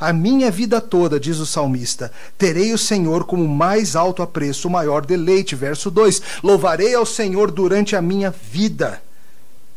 A 0.00 0.12
minha 0.12 0.50
vida 0.50 0.80
toda, 0.80 1.18
diz 1.18 1.38
o 1.38 1.46
salmista, 1.46 2.12
terei 2.36 2.72
o 2.72 2.78
Senhor 2.78 3.24
como 3.24 3.48
mais 3.48 3.96
alto 3.96 4.22
apreço, 4.22 4.68
o 4.68 4.70
maior 4.70 5.04
deleite. 5.04 5.56
Verso 5.56 5.90
2: 5.90 6.22
Louvarei 6.42 6.94
ao 6.94 7.04
Senhor 7.04 7.50
durante 7.50 7.96
a 7.96 8.02
minha 8.02 8.30
vida. 8.30 9.02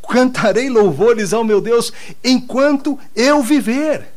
Cantarei 0.08 0.70
louvores 0.70 1.34
ao 1.34 1.44
meu 1.44 1.62
Deus 1.62 1.92
enquanto 2.24 3.00
eu 3.16 3.42
viver. 3.42 4.10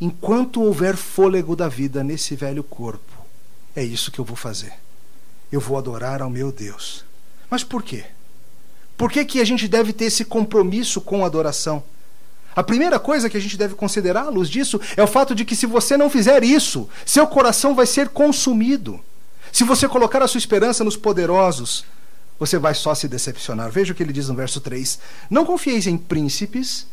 Enquanto 0.00 0.62
houver 0.62 0.96
fôlego 0.96 1.54
da 1.54 1.68
vida 1.68 2.02
nesse 2.02 2.34
velho 2.34 2.64
corpo, 2.64 3.12
é 3.76 3.84
isso 3.84 4.10
que 4.10 4.18
eu 4.18 4.24
vou 4.24 4.36
fazer. 4.36 4.72
Eu 5.52 5.60
vou 5.60 5.76
adorar 5.76 6.22
ao 6.22 6.30
meu 6.30 6.50
Deus. 6.50 7.04
Mas 7.50 7.62
por 7.62 7.82
quê? 7.82 8.04
Por 9.00 9.10
que, 9.10 9.24
que 9.24 9.40
a 9.40 9.46
gente 9.46 9.66
deve 9.66 9.94
ter 9.94 10.04
esse 10.04 10.26
compromisso 10.26 11.00
com 11.00 11.24
a 11.24 11.26
adoração? 11.26 11.82
A 12.54 12.62
primeira 12.62 12.98
coisa 12.98 13.30
que 13.30 13.36
a 13.38 13.40
gente 13.40 13.56
deve 13.56 13.74
considerar 13.74 14.26
à 14.26 14.28
luz 14.28 14.46
disso 14.46 14.78
é 14.94 15.02
o 15.02 15.06
fato 15.06 15.34
de 15.34 15.42
que 15.42 15.56
se 15.56 15.64
você 15.64 15.96
não 15.96 16.10
fizer 16.10 16.44
isso, 16.44 16.86
seu 17.06 17.26
coração 17.26 17.74
vai 17.74 17.86
ser 17.86 18.10
consumido. 18.10 19.00
Se 19.50 19.64
você 19.64 19.88
colocar 19.88 20.22
a 20.22 20.28
sua 20.28 20.36
esperança 20.36 20.84
nos 20.84 20.98
poderosos, 20.98 21.82
você 22.38 22.58
vai 22.58 22.74
só 22.74 22.94
se 22.94 23.08
decepcionar. 23.08 23.70
Veja 23.70 23.94
o 23.94 23.96
que 23.96 24.02
ele 24.02 24.12
diz 24.12 24.28
no 24.28 24.34
verso 24.34 24.60
3: 24.60 24.98
Não 25.30 25.46
confieis 25.46 25.86
em 25.86 25.96
príncipes. 25.96 26.86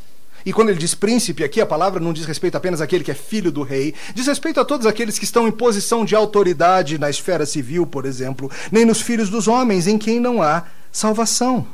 E 0.46 0.54
quando 0.54 0.70
ele 0.70 0.80
diz 0.80 0.96
príncipe 0.96 1.44
aqui, 1.44 1.60
a 1.60 1.66
palavra 1.66 2.00
não 2.00 2.14
diz 2.14 2.24
respeito 2.24 2.56
apenas 2.56 2.80
àquele 2.80 3.04
que 3.04 3.12
é 3.12 3.16
filho 3.16 3.52
do 3.52 3.64
rei, 3.64 3.94
diz 4.16 4.28
respeito 4.28 4.62
a 4.62 4.64
todos 4.64 4.88
aqueles 4.88 5.20
que 5.20 5.26
estão 5.26 5.46
em 5.46 5.52
posição 5.52 6.06
de 6.06 6.16
autoridade 6.16 6.98
na 6.98 7.10
esfera 7.10 7.46
civil, 7.46 7.86
por 7.86 8.06
exemplo, 8.06 8.50
nem 8.72 8.86
nos 8.86 9.02
filhos 9.02 9.30
dos 9.30 9.50
homens, 9.50 9.88
em 9.88 9.98
quem 9.98 10.22
não 10.22 10.42
há 10.42 10.64
salvação. 10.90 11.68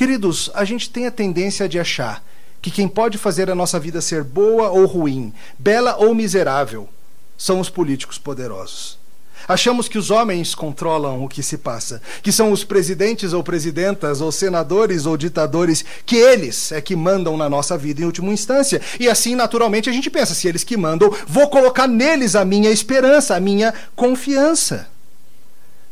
Queridos, 0.00 0.50
a 0.54 0.64
gente 0.64 0.88
tem 0.88 1.06
a 1.06 1.10
tendência 1.10 1.68
de 1.68 1.78
achar 1.78 2.24
que 2.62 2.70
quem 2.70 2.88
pode 2.88 3.18
fazer 3.18 3.50
a 3.50 3.54
nossa 3.54 3.78
vida 3.78 4.00
ser 4.00 4.24
boa 4.24 4.70
ou 4.70 4.86
ruim, 4.86 5.30
bela 5.58 5.94
ou 5.98 6.14
miserável, 6.14 6.88
são 7.36 7.60
os 7.60 7.68
políticos 7.68 8.16
poderosos. 8.16 8.98
Achamos 9.46 9.90
que 9.90 9.98
os 9.98 10.10
homens 10.10 10.54
controlam 10.54 11.22
o 11.22 11.28
que 11.28 11.42
se 11.42 11.58
passa, 11.58 12.00
que 12.22 12.32
são 12.32 12.50
os 12.50 12.64
presidentes 12.64 13.34
ou 13.34 13.42
presidentas, 13.42 14.22
ou 14.22 14.32
senadores 14.32 15.04
ou 15.04 15.18
ditadores, 15.18 15.84
que 16.06 16.16
eles 16.16 16.72
é 16.72 16.80
que 16.80 16.96
mandam 16.96 17.36
na 17.36 17.50
nossa 17.50 17.76
vida 17.76 18.00
em 18.00 18.06
última 18.06 18.32
instância. 18.32 18.80
E 18.98 19.06
assim, 19.06 19.34
naturalmente, 19.34 19.90
a 19.90 19.92
gente 19.92 20.08
pensa: 20.08 20.32
se 20.32 20.48
eles 20.48 20.64
que 20.64 20.78
mandam, 20.78 21.14
vou 21.26 21.50
colocar 21.50 21.86
neles 21.86 22.34
a 22.34 22.42
minha 22.42 22.70
esperança, 22.70 23.36
a 23.36 23.40
minha 23.40 23.74
confiança. 23.94 24.88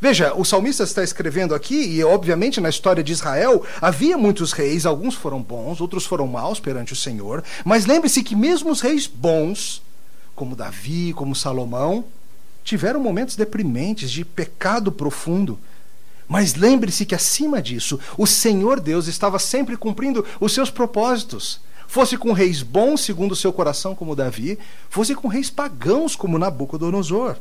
Veja, 0.01 0.33
o 0.35 0.45
salmista 0.45 0.85
está 0.85 1.03
escrevendo 1.03 1.57
aqui, 1.57 1.75
e 1.75 2.05
obviamente 2.05 2.61
na 2.61 2.69
história 2.69 3.03
de 3.03 3.13
Israel 3.13 3.65
havia 3.81 4.17
muitos 4.17 4.53
reis, 4.53 4.87
alguns 4.87 5.17
foram 5.17 5.43
bons, 5.43 5.81
outros 5.81 6.07
foram 6.07 6.27
maus 6.29 6.61
perante 6.61 6.93
o 6.93 6.97
Senhor, 6.97 7.43
mas 7.65 7.85
lembre-se 7.85 8.23
que 8.23 8.37
mesmo 8.37 8.71
os 8.71 8.81
reis 8.81 9.09
bons, 9.09 9.83
como 10.37 10.55
Davi, 10.55 11.13
como 11.15 11.35
Salomão, 11.35 12.05
tiveram 12.63 13.01
momentos 13.01 13.35
deprimentes 13.35 14.09
de 14.09 14.25
pecado 14.25 14.93
profundo. 14.93 15.59
Mas 16.29 16.55
lembre-se 16.55 17.05
que 17.05 17.15
acima 17.15 17.61
disso, 17.61 17.99
o 18.17 18.27
Senhor 18.27 18.79
Deus 18.79 19.09
estava 19.09 19.39
sempre 19.39 19.77
cumprindo 19.77 20.25
os 20.39 20.53
seus 20.53 20.71
propósitos. 20.71 21.61
Fosse 21.89 22.17
com 22.17 22.33
reis 22.33 22.63
bons 22.63 23.01
segundo 23.01 23.33
o 23.33 23.37
seu 23.37 23.53
coração, 23.53 23.97
como 23.97 24.15
Davi, 24.15 24.59
fosse 24.89 25.15
com 25.15 25.27
reis 25.27 25.51
pagãos, 25.51 26.15
como 26.15 26.39
Nabucodonosor. 26.39 27.37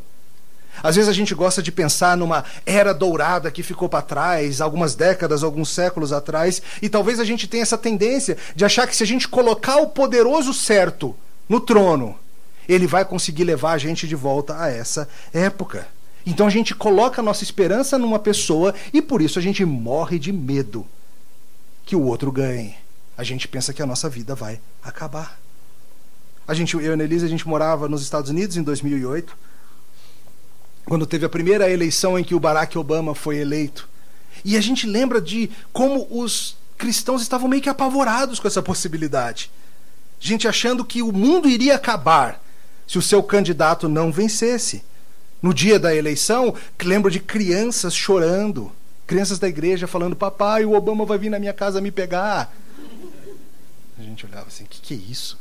Às 0.84 0.96
vezes 0.96 1.10
a 1.10 1.13
gente 1.13 1.34
gosta 1.34 1.62
de 1.62 1.72
pensar 1.72 2.15
numa 2.17 2.43
era 2.65 2.93
dourada 2.93 3.51
que 3.51 3.63
ficou 3.63 3.89
para 3.89 4.01
trás, 4.01 4.62
algumas 4.62 4.96
décadas, 4.96 5.43
alguns 5.43 5.69
séculos 5.69 6.13
atrás, 6.13 6.62
e 6.81 6.89
talvez 6.89 7.19
a 7.19 7.25
gente 7.25 7.48
tenha 7.48 7.63
essa 7.63 7.77
tendência 7.77 8.38
de 8.55 8.65
achar 8.65 8.88
que 8.88 8.96
se 8.96 9.03
a 9.03 9.07
gente 9.07 9.27
colocar 9.27 9.77
o 9.77 9.88
poderoso 9.88 10.53
certo 10.53 11.15
no 11.48 11.60
trono, 11.60 12.17
ele 12.67 12.86
vai 12.86 13.05
conseguir 13.05 13.43
levar 13.43 13.74
a 13.74 13.77
gente 13.77 14.07
de 14.07 14.15
volta 14.15 14.62
a 14.62 14.69
essa 14.69 15.07
época. 15.34 15.88
Então 16.25 16.46
a 16.46 16.50
gente 16.50 16.75
coloca 16.75 17.22
a 17.22 17.24
nossa 17.24 17.43
esperança 17.43 17.98
numa 17.98 18.19
pessoa 18.19 18.74
e 18.93 19.01
por 19.01 19.22
isso 19.22 19.39
a 19.39 19.41
gente 19.41 19.63
morre 19.63 20.19
de 20.19 20.34
medo 20.34 20.86
que 21.86 21.96
o 21.96 22.03
outro 22.03 22.31
ganhe. 22.31 22.75
A 23.17 23.24
gente 23.24 23.48
pensa 23.48 23.74
que 23.74 23.81
a 23.81 23.86
nossa 23.86 24.10
vida 24.10 24.36
vai 24.36 24.60
acabar. 24.84 25.39
A 26.46 26.53
gente, 26.53 26.75
eu 26.75 26.81
e 26.81 26.89
a 26.89 26.93
Annelise, 26.93 27.25
a 27.25 27.29
gente 27.29 27.48
morava 27.48 27.88
nos 27.88 28.01
Estados 28.03 28.29
Unidos 28.29 28.57
em 28.57 28.63
2008 28.63 29.36
quando 30.88 31.06
teve 31.06 31.25
a 31.25 31.29
primeira 31.29 31.70
eleição 31.70 32.17
em 32.17 32.24
que 32.24 32.34
o 32.34 32.39
Barack 32.39 32.77
Obama 32.77 33.13
foi 33.13 33.38
eleito. 33.38 33.88
E 34.44 34.56
a 34.56 34.62
gente 34.62 34.88
lembra 34.88 35.20
de 35.20 35.51
como 35.74 36.08
os 36.10 36.56
cristãos 36.77 37.22
estavam 37.22 37.50
meio 37.50 37.62
que 37.62 37.70
apavorados 37.70 38.39
com 38.39 38.48
essa 38.48 38.62
possibilidade. 38.62 39.51
Gente 40.20 40.48
achando 40.48 40.86
que 40.86 41.01
o 41.01 41.12
mundo 41.12 41.50
iria 41.50 41.75
acabar 41.75 42.41
se 42.88 42.98
o 42.98 43.01
seu 43.01 43.22
candidato 43.22 43.89
não 43.89 44.12
vencesse. 44.12 44.84
No 45.41 45.53
dia 45.53 45.77
da 45.77 45.94
eleição, 45.94 46.56
lembro 46.82 47.12
de 47.12 47.20
crianças 47.20 47.94
chorando, 47.94 48.72
crianças 49.06 49.38
da 49.38 49.48
igreja 49.48 49.88
falando: 49.88 50.15
Papai, 50.15 50.65
o 50.65 50.74
Obama 50.74 51.06
vai 51.06 51.17
vir 51.17 51.29
na 51.29 51.38
minha 51.38 51.53
casa 51.53 51.82
me 51.82 51.91
pegar. 51.91 52.51
A 54.00 54.01
gente 54.01 54.25
olhava 54.25 54.48
assim: 54.48 54.63
O 54.63 54.67
que, 54.67 54.82
que 54.82 54.94
é 54.94 55.12
isso? 55.12 55.38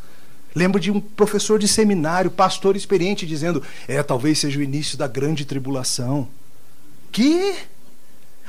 Lembro 0.56 0.80
de 0.80 0.90
um 0.90 0.98
professor 0.98 1.58
de 1.58 1.68
seminário, 1.68 2.30
pastor 2.30 2.76
experiente, 2.76 3.26
dizendo: 3.26 3.62
É, 3.86 4.02
talvez 4.02 4.38
seja 4.38 4.58
o 4.58 4.62
início 4.62 4.96
da 4.96 5.06
grande 5.06 5.44
tribulação. 5.44 6.26
Que? 7.12 7.54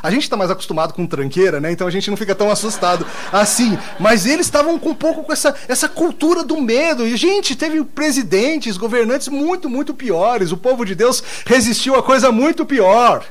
A 0.02 0.10
gente 0.10 0.24
está 0.24 0.38
mais 0.38 0.50
acostumado 0.50 0.94
com 0.94 1.06
tranqueira, 1.06 1.60
né? 1.60 1.70
Então 1.70 1.86
a 1.86 1.92
gente 1.92 2.10
não 2.10 2.16
fica 2.16 2.34
tão 2.34 2.50
assustado 2.50 3.06
assim. 3.30 3.78
Mas 4.00 4.26
eles 4.26 4.46
estavam 4.46 4.80
com 4.80 4.92
um 4.92 4.96
pouco 4.96 5.22
com 5.22 5.34
essa, 5.34 5.54
essa 5.68 5.90
cultura 5.90 6.46
do 6.46 6.62
medo. 6.62 7.06
E, 7.06 7.18
gente, 7.18 7.58
teve 7.58 7.84
presidentes, 7.84 8.78
governantes 8.78 9.28
muito, 9.28 9.70
muito 9.70 9.94
piores. 9.94 10.54
O 10.54 10.58
povo 10.58 10.86
de 10.86 10.96
Deus 10.96 11.22
resistiu 11.46 11.96
a 11.96 12.04
coisa 12.04 12.32
muito 12.32 12.66
pior 12.66 13.26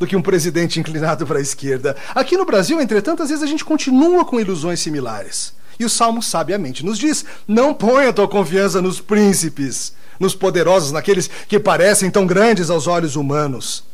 do 0.00 0.06
que 0.06 0.16
um 0.16 0.22
presidente 0.22 0.80
inclinado 0.80 1.24
para 1.26 1.38
a 1.38 1.42
esquerda. 1.42 1.94
Aqui 2.12 2.36
no 2.36 2.44
Brasil, 2.44 2.80
entretanto, 2.80 3.22
às 3.22 3.28
vezes 3.28 3.44
a 3.44 3.46
gente 3.46 3.64
continua 3.64 4.24
com 4.24 4.40
ilusões 4.40 4.80
similares. 4.80 5.55
E 5.78 5.84
o 5.84 5.90
Salmo 5.90 6.22
sabiamente 6.22 6.84
nos 6.84 6.98
diz: 6.98 7.24
não 7.46 7.74
ponha 7.74 8.12
tua 8.12 8.28
confiança 8.28 8.80
nos 8.80 9.00
príncipes, 9.00 9.92
nos 10.18 10.34
poderosos, 10.34 10.92
naqueles 10.92 11.28
que 11.48 11.58
parecem 11.58 12.10
tão 12.10 12.26
grandes 12.26 12.70
aos 12.70 12.86
olhos 12.86 13.16
humanos. 13.16 13.84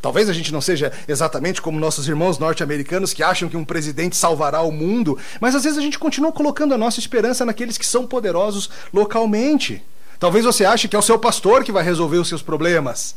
Talvez 0.00 0.28
a 0.28 0.32
gente 0.32 0.52
não 0.52 0.60
seja 0.60 0.92
exatamente 1.08 1.60
como 1.60 1.80
nossos 1.80 2.06
irmãos 2.06 2.38
norte-americanos 2.38 3.12
que 3.12 3.22
acham 3.22 3.48
que 3.48 3.56
um 3.56 3.64
presidente 3.64 4.16
salvará 4.16 4.62
o 4.62 4.70
mundo, 4.70 5.18
mas 5.40 5.54
às 5.54 5.64
vezes 5.64 5.78
a 5.78 5.82
gente 5.82 5.98
continua 5.98 6.30
colocando 6.30 6.72
a 6.72 6.78
nossa 6.78 7.00
esperança 7.00 7.44
naqueles 7.44 7.76
que 7.76 7.86
são 7.86 8.06
poderosos 8.06 8.70
localmente. 8.92 9.82
Talvez 10.18 10.44
você 10.44 10.64
ache 10.64 10.88
que 10.88 10.96
é 10.96 10.98
o 10.98 11.02
seu 11.02 11.18
pastor 11.18 11.64
que 11.64 11.72
vai 11.72 11.82
resolver 11.82 12.18
os 12.18 12.28
seus 12.28 12.42
problemas. 12.42 13.16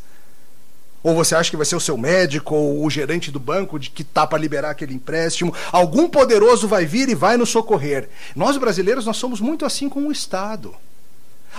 Ou 1.03 1.15
você 1.15 1.36
acha 1.36 1.50
que 1.50 1.58
vai 1.58 1.65
ser 1.65 1.75
o 1.75 1.79
seu 1.79 1.98
médico 1.98 2.53
ou 2.53 2.86
o 2.86 2.89
gerente 2.89 3.31
do 3.31 3.39
banco 3.39 3.79
de 3.79 3.89
que 3.89 4.03
está 4.03 4.27
para 4.27 4.38
liberar 4.38 4.72
aquele 4.72 4.93
empréstimo? 4.93 5.53
Algum 5.72 6.08
poderoso 6.08 6.67
vai 6.67 6.86
vir 6.86 7.10
e 7.10 7.15
vai 7.15 7.38
nos 7.38 7.50
socorrer. 7.50 8.08
Nós 8.36 8.58
brasileiros 8.58 9.05
nós 9.05 9.17
somos 9.17 9.41
muito 9.41 9.65
assim 9.65 9.89
com 9.89 10.08
o 10.08 10.12
Estado. 10.12 10.75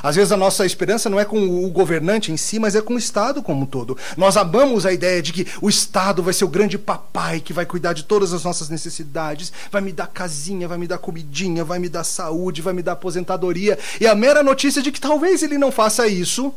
Às 0.01 0.17
vezes 0.17 0.33
a 0.33 0.37
nossa 0.37 0.65
esperança 0.65 1.11
não 1.11 1.21
é 1.21 1.25
com 1.25 1.65
o 1.65 1.69
governante 1.71 2.33
em 2.33 2.37
si, 2.37 2.59
mas 2.59 2.75
é 2.75 2.81
com 2.81 2.95
o 2.95 2.99
Estado 2.99 3.43
como 3.43 3.63
um 3.63 3.67
todo. 3.67 3.97
Nós 4.17 4.37
amamos 4.37 4.87
a 4.87 4.93
ideia 4.93 5.21
de 5.21 5.33
que 5.33 5.47
o 5.61 5.69
Estado 5.69 6.23
vai 6.23 6.33
ser 6.33 6.45
o 6.45 6.49
grande 6.49 6.79
papai 6.79 7.41
que 7.41 7.53
vai 7.53 7.67
cuidar 7.67 7.93
de 7.93 8.05
todas 8.05 8.33
as 8.33 8.45
nossas 8.45 8.69
necessidades, 8.69 9.53
vai 9.71 9.83
me 9.83 9.93
dar 9.93 10.07
casinha, 10.07 10.67
vai 10.67 10.79
me 10.79 10.87
dar 10.87 10.99
comidinha, 10.99 11.65
vai 11.65 11.79
me 11.79 11.89
dar 11.89 12.05
saúde, 12.05 12.63
vai 12.63 12.73
me 12.73 12.83
dar 12.83 12.93
aposentadoria. 12.93 13.79
E 14.01 14.07
a 14.07 14.15
mera 14.15 14.43
notícia 14.43 14.83
de 14.83 14.91
que 14.91 15.01
talvez 15.01 15.43
ele 15.43 15.59
não 15.59 15.71
faça 15.71 16.07
isso 16.07 16.55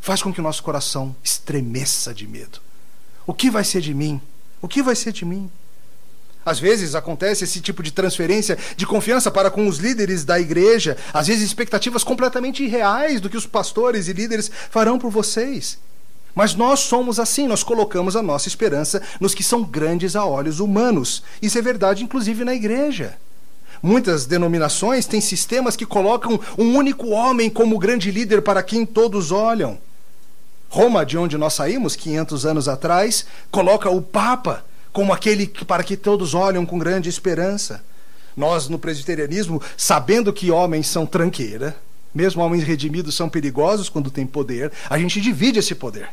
faz 0.00 0.22
com 0.22 0.32
que 0.32 0.40
o 0.40 0.42
nosso 0.42 0.62
coração 0.62 1.14
estremeça 1.22 2.14
de 2.14 2.26
medo. 2.26 2.60
O 3.26 3.34
que 3.34 3.50
vai 3.50 3.64
ser 3.64 3.80
de 3.80 3.92
mim? 3.92 4.20
O 4.60 4.68
que 4.68 4.82
vai 4.82 4.96
ser 4.96 5.12
de 5.12 5.24
mim? 5.24 5.50
Às 6.44 6.58
vezes 6.58 6.94
acontece 6.94 7.44
esse 7.44 7.60
tipo 7.60 7.82
de 7.82 7.92
transferência 7.92 8.56
de 8.74 8.86
confiança 8.86 9.30
para 9.30 9.50
com 9.50 9.68
os 9.68 9.76
líderes 9.78 10.24
da 10.24 10.40
igreja, 10.40 10.96
às 11.12 11.26
vezes 11.26 11.44
expectativas 11.44 12.02
completamente 12.02 12.64
irreais 12.64 13.20
do 13.20 13.28
que 13.28 13.36
os 13.36 13.44
pastores 13.44 14.08
e 14.08 14.14
líderes 14.14 14.50
farão 14.70 14.98
por 14.98 15.10
vocês. 15.10 15.78
Mas 16.34 16.54
nós 16.54 16.80
somos 16.80 17.18
assim, 17.18 17.46
nós 17.46 17.62
colocamos 17.62 18.16
a 18.16 18.22
nossa 18.22 18.48
esperança 18.48 19.02
nos 19.20 19.34
que 19.34 19.42
são 19.42 19.62
grandes 19.62 20.16
a 20.16 20.24
olhos 20.24 20.60
humanos. 20.60 21.22
Isso 21.42 21.58
é 21.58 21.62
verdade, 21.62 22.04
inclusive, 22.04 22.44
na 22.44 22.54
igreja. 22.54 23.18
Muitas 23.82 24.24
denominações 24.24 25.06
têm 25.06 25.20
sistemas 25.20 25.76
que 25.76 25.84
colocam 25.84 26.40
um 26.56 26.76
único 26.76 27.08
homem 27.08 27.50
como 27.50 27.78
grande 27.78 28.10
líder 28.10 28.40
para 28.40 28.62
quem 28.62 28.86
todos 28.86 29.30
olham. 29.30 29.78
Roma, 30.68 31.04
de 31.04 31.16
onde 31.16 31.38
nós 31.38 31.54
saímos 31.54 31.96
500 31.96 32.44
anos 32.44 32.68
atrás, 32.68 33.26
coloca 33.50 33.88
o 33.88 34.02
Papa 34.02 34.64
como 34.92 35.12
aquele 35.12 35.46
para 35.66 35.82
que 35.82 35.96
todos 35.96 36.34
olham 36.34 36.66
com 36.66 36.78
grande 36.78 37.08
esperança. 37.08 37.82
Nós, 38.36 38.68
no 38.68 38.78
presbiterianismo, 38.78 39.60
sabendo 39.76 40.32
que 40.32 40.50
homens 40.50 40.86
são 40.86 41.06
tranqueira, 41.06 41.76
mesmo 42.14 42.42
homens 42.42 42.64
redimidos 42.64 43.14
são 43.14 43.28
perigosos 43.28 43.88
quando 43.88 44.10
têm 44.10 44.26
poder, 44.26 44.72
a 44.88 44.98
gente 44.98 45.20
divide 45.20 45.58
esse 45.58 45.74
poder. 45.74 46.08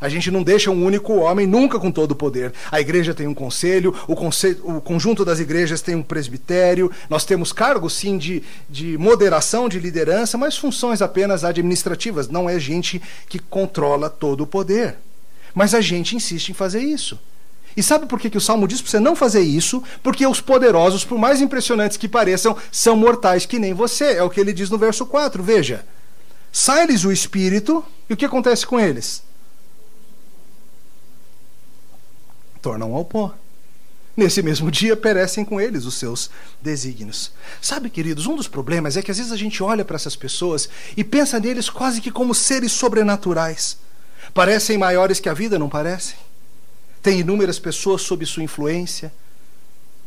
A 0.00 0.08
gente 0.08 0.30
não 0.30 0.42
deixa 0.42 0.70
um 0.70 0.84
único 0.84 1.14
homem 1.14 1.46
nunca 1.46 1.78
com 1.78 1.90
todo 1.90 2.12
o 2.12 2.16
poder. 2.16 2.52
A 2.70 2.80
igreja 2.80 3.12
tem 3.12 3.26
um 3.26 3.34
conselho, 3.34 3.94
o, 4.08 4.16
conselho, 4.16 4.58
o 4.64 4.80
conjunto 4.80 5.24
das 5.24 5.40
igrejas 5.40 5.82
tem 5.82 5.94
um 5.94 6.02
presbitério, 6.02 6.90
nós 7.08 7.24
temos 7.24 7.52
cargos, 7.52 7.92
sim, 7.92 8.16
de, 8.16 8.42
de 8.68 8.96
moderação, 8.96 9.68
de 9.68 9.78
liderança, 9.78 10.38
mas 10.38 10.56
funções 10.56 11.02
apenas 11.02 11.44
administrativas. 11.44 12.28
Não 12.28 12.48
é 12.48 12.58
gente 12.58 13.00
que 13.28 13.38
controla 13.38 14.08
todo 14.08 14.42
o 14.42 14.46
poder. 14.46 14.96
Mas 15.54 15.74
a 15.74 15.80
gente 15.80 16.16
insiste 16.16 16.48
em 16.48 16.54
fazer 16.54 16.80
isso. 16.80 17.18
E 17.76 17.82
sabe 17.82 18.06
por 18.06 18.18
que, 18.18 18.30
que 18.30 18.38
o 18.38 18.40
Salmo 18.40 18.66
diz 18.66 18.80
para 18.80 18.90
você 18.90 19.00
não 19.00 19.14
fazer 19.14 19.42
isso? 19.42 19.82
Porque 20.02 20.26
os 20.26 20.40
poderosos, 20.40 21.04
por 21.04 21.18
mais 21.18 21.40
impressionantes 21.40 21.96
que 21.96 22.08
pareçam, 22.08 22.56
são 22.72 22.96
mortais 22.96 23.46
que 23.46 23.58
nem 23.58 23.74
você. 23.74 24.14
É 24.14 24.22
o 24.22 24.30
que 24.30 24.40
ele 24.40 24.52
diz 24.52 24.70
no 24.70 24.78
verso 24.78 25.06
4. 25.06 25.42
Veja. 25.42 25.84
Sai-lhes 26.50 27.04
o 27.04 27.12
espírito, 27.12 27.84
e 28.08 28.14
o 28.14 28.16
que 28.16 28.24
acontece 28.24 28.66
com 28.66 28.80
eles? 28.80 29.22
Tornam 32.60 32.94
ao 32.94 33.04
pó. 33.04 33.34
Nesse 34.16 34.42
mesmo 34.42 34.70
dia 34.70 34.96
perecem 34.96 35.44
com 35.44 35.60
eles 35.60 35.84
os 35.86 35.94
seus 35.94 36.30
desígnios. 36.60 37.32
Sabe, 37.60 37.88
queridos, 37.88 38.26
um 38.26 38.36
dos 38.36 38.48
problemas 38.48 38.96
é 38.96 39.02
que 39.02 39.10
às 39.10 39.16
vezes 39.16 39.32
a 39.32 39.36
gente 39.36 39.62
olha 39.62 39.84
para 39.84 39.96
essas 39.96 40.16
pessoas 40.16 40.68
e 40.96 41.04
pensa 41.04 41.38
neles 41.38 41.70
quase 41.70 42.00
que 42.00 42.10
como 42.10 42.34
seres 42.34 42.72
sobrenaturais. 42.72 43.78
Parecem 44.34 44.76
maiores 44.76 45.20
que 45.20 45.28
a 45.28 45.34
vida, 45.34 45.58
não 45.58 45.68
parecem? 45.68 46.16
Tem 47.02 47.20
inúmeras 47.20 47.58
pessoas 47.58 48.02
sob 48.02 48.26
sua 48.26 48.42
influência. 48.42 49.12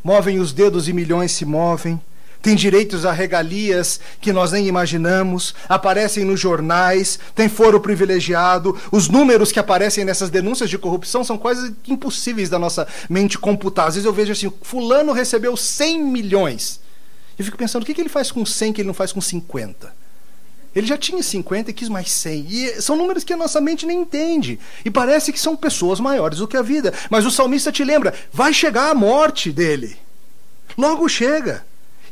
Movem 0.04 0.40
os 0.40 0.54
dedos 0.54 0.88
e 0.88 0.94
milhões 0.94 1.32
se 1.32 1.46
movem 1.46 2.00
tem 2.44 2.56
direitos 2.58 3.06
a 3.06 3.14
regalias 3.14 4.02
que 4.20 4.34
nós 4.34 4.52
nem 4.52 4.68
imaginamos, 4.68 5.56
aparecem 5.70 6.26
nos 6.26 6.42
jornais, 6.42 7.18
tem 7.34 7.48
foro 7.48 7.80
privilegiado. 7.80 8.78
Os 8.92 9.08
números 9.08 9.50
que 9.50 9.60
aparecem 9.60 10.04
nessas 10.04 10.30
denúncias 10.30 10.70
de 10.70 10.78
corrupção 10.78 11.24
são 11.24 11.38
coisas 11.38 11.72
impossíveis 11.88 12.50
da 12.50 12.60
nossa 12.60 12.86
mente 13.10 13.40
computar. 13.40 13.88
Às 13.88 13.96
vezes 13.96 14.06
eu 14.06 14.12
vejo 14.12 14.34
assim: 14.34 14.52
Fulano 14.62 15.14
recebeu 15.14 15.56
100 15.56 16.04
milhões. 16.04 16.82
Eu 17.40 17.46
fico 17.46 17.58
pensando: 17.58 17.84
o 17.84 17.86
que 17.86 18.00
ele 18.00 18.10
faz 18.10 18.30
com 18.30 18.46
100 18.46 18.74
que 18.74 18.82
ele 18.82 18.88
não 18.88 18.94
faz 18.94 19.14
com 19.14 19.22
50? 19.22 19.96
Ele 20.76 20.86
já 20.86 20.98
tinha 20.98 21.24
50 21.24 21.72
e 21.72 21.74
quis 21.74 21.88
mais 21.88 22.12
100. 22.12 22.48
E 22.50 22.82
são 22.82 22.98
números 22.98 23.24
que 23.24 23.32
a 23.32 23.38
nossa 23.38 23.62
mente 23.62 23.86
nem 23.86 24.02
entende. 24.02 24.60
E 24.84 24.92
parece 24.92 25.32
que 25.32 25.40
são 25.40 25.56
pessoas 25.56 26.02
maiores 26.02 26.40
do 26.40 26.48
que 26.48 26.58
a 26.58 26.62
vida. 26.62 26.94
Mas 27.10 27.26
o 27.26 27.32
salmista 27.32 27.72
te 27.72 27.86
lembra: 27.86 28.14
vai 28.34 28.54
chegar 28.54 28.90
a 28.90 28.96
morte 28.96 29.50
dele. 29.50 29.96
Logo 30.78 31.08
chega. 31.08 31.64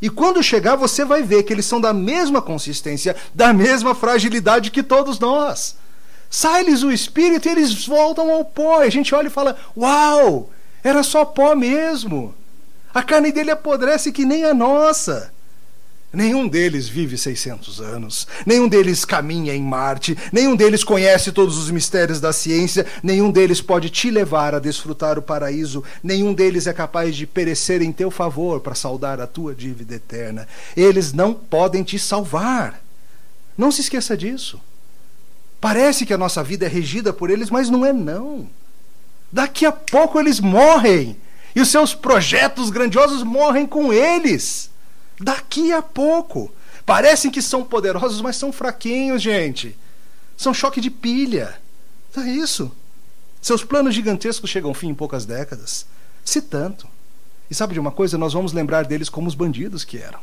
E 0.02 0.10
quando 0.10 0.42
chegar, 0.42 0.74
você 0.74 1.04
vai 1.04 1.22
ver 1.22 1.44
que 1.44 1.52
eles 1.52 1.64
são 1.64 1.80
da 1.80 1.92
mesma 1.92 2.42
consistência, 2.42 3.14
da 3.32 3.52
mesma 3.52 3.94
fragilidade 3.94 4.72
que 4.72 4.82
todos 4.82 5.20
nós. 5.20 5.76
Sai-lhes 6.28 6.82
o 6.82 6.90
espírito 6.90 7.46
e 7.46 7.52
eles 7.52 7.86
voltam 7.86 8.28
ao 8.28 8.44
pó. 8.44 8.82
E 8.82 8.88
a 8.88 8.90
gente 8.90 9.14
olha 9.14 9.28
e 9.28 9.30
fala: 9.30 9.56
Uau, 9.76 10.50
era 10.82 11.04
só 11.04 11.24
pó 11.24 11.54
mesmo. 11.54 12.34
A 12.92 13.00
carne 13.00 13.30
dele 13.30 13.52
apodrece 13.52 14.10
que 14.10 14.24
nem 14.24 14.44
a 14.44 14.52
nossa. 14.52 15.32
Nenhum 16.12 16.46
deles 16.46 16.88
vive 16.88 17.16
600 17.16 17.80
anos, 17.80 18.26
nenhum 18.44 18.68
deles 18.68 19.02
caminha 19.02 19.54
em 19.54 19.62
Marte, 19.62 20.16
nenhum 20.30 20.54
deles 20.54 20.84
conhece 20.84 21.32
todos 21.32 21.56
os 21.56 21.70
mistérios 21.70 22.20
da 22.20 22.34
ciência, 22.34 22.84
nenhum 23.02 23.30
deles 23.30 23.62
pode 23.62 23.88
te 23.88 24.10
levar 24.10 24.54
a 24.54 24.58
desfrutar 24.58 25.18
o 25.18 25.22
paraíso, 25.22 25.82
nenhum 26.02 26.34
deles 26.34 26.66
é 26.66 26.72
capaz 26.74 27.16
de 27.16 27.26
perecer 27.26 27.80
em 27.80 27.90
teu 27.90 28.10
favor 28.10 28.60
para 28.60 28.74
saldar 28.74 29.22
a 29.22 29.26
tua 29.26 29.54
dívida 29.54 29.94
eterna. 29.94 30.46
Eles 30.76 31.14
não 31.14 31.32
podem 31.32 31.82
te 31.82 31.98
salvar. 31.98 32.82
Não 33.56 33.72
se 33.72 33.80
esqueça 33.80 34.14
disso. 34.14 34.60
Parece 35.62 36.04
que 36.04 36.12
a 36.12 36.18
nossa 36.18 36.42
vida 36.42 36.66
é 36.66 36.68
regida 36.68 37.12
por 37.12 37.30
eles, 37.30 37.48
mas 37.48 37.70
não 37.70 37.86
é 37.86 37.92
não. 37.92 38.50
Daqui 39.32 39.64
a 39.64 39.72
pouco 39.72 40.20
eles 40.20 40.40
morrem 40.40 41.16
e 41.54 41.60
os 41.60 41.70
seus 41.70 41.94
projetos 41.94 42.68
grandiosos 42.68 43.22
morrem 43.22 43.66
com 43.66 43.92
eles. 43.92 44.71
Daqui 45.22 45.72
a 45.72 45.80
pouco. 45.80 46.52
Parecem 46.84 47.30
que 47.30 47.40
são 47.40 47.62
poderosos, 47.62 48.20
mas 48.20 48.36
são 48.36 48.52
fraquinhos, 48.52 49.22
gente. 49.22 49.78
São 50.36 50.52
choque 50.52 50.80
de 50.80 50.90
pilha. 50.90 51.60
É 52.16 52.20
isso. 52.22 52.72
Seus 53.40 53.62
planos 53.62 53.94
gigantescos 53.94 54.50
chegam 54.50 54.70
ao 54.70 54.74
fim 54.74 54.88
em 54.88 54.94
poucas 54.94 55.24
décadas. 55.24 55.86
Se 56.24 56.42
tanto. 56.42 56.88
E 57.48 57.54
sabe 57.54 57.74
de 57.74 57.80
uma 57.80 57.92
coisa? 57.92 58.18
Nós 58.18 58.32
vamos 58.32 58.52
lembrar 58.52 58.84
deles 58.84 59.08
como 59.08 59.28
os 59.28 59.34
bandidos 59.34 59.84
que 59.84 59.98
eram. 59.98 60.18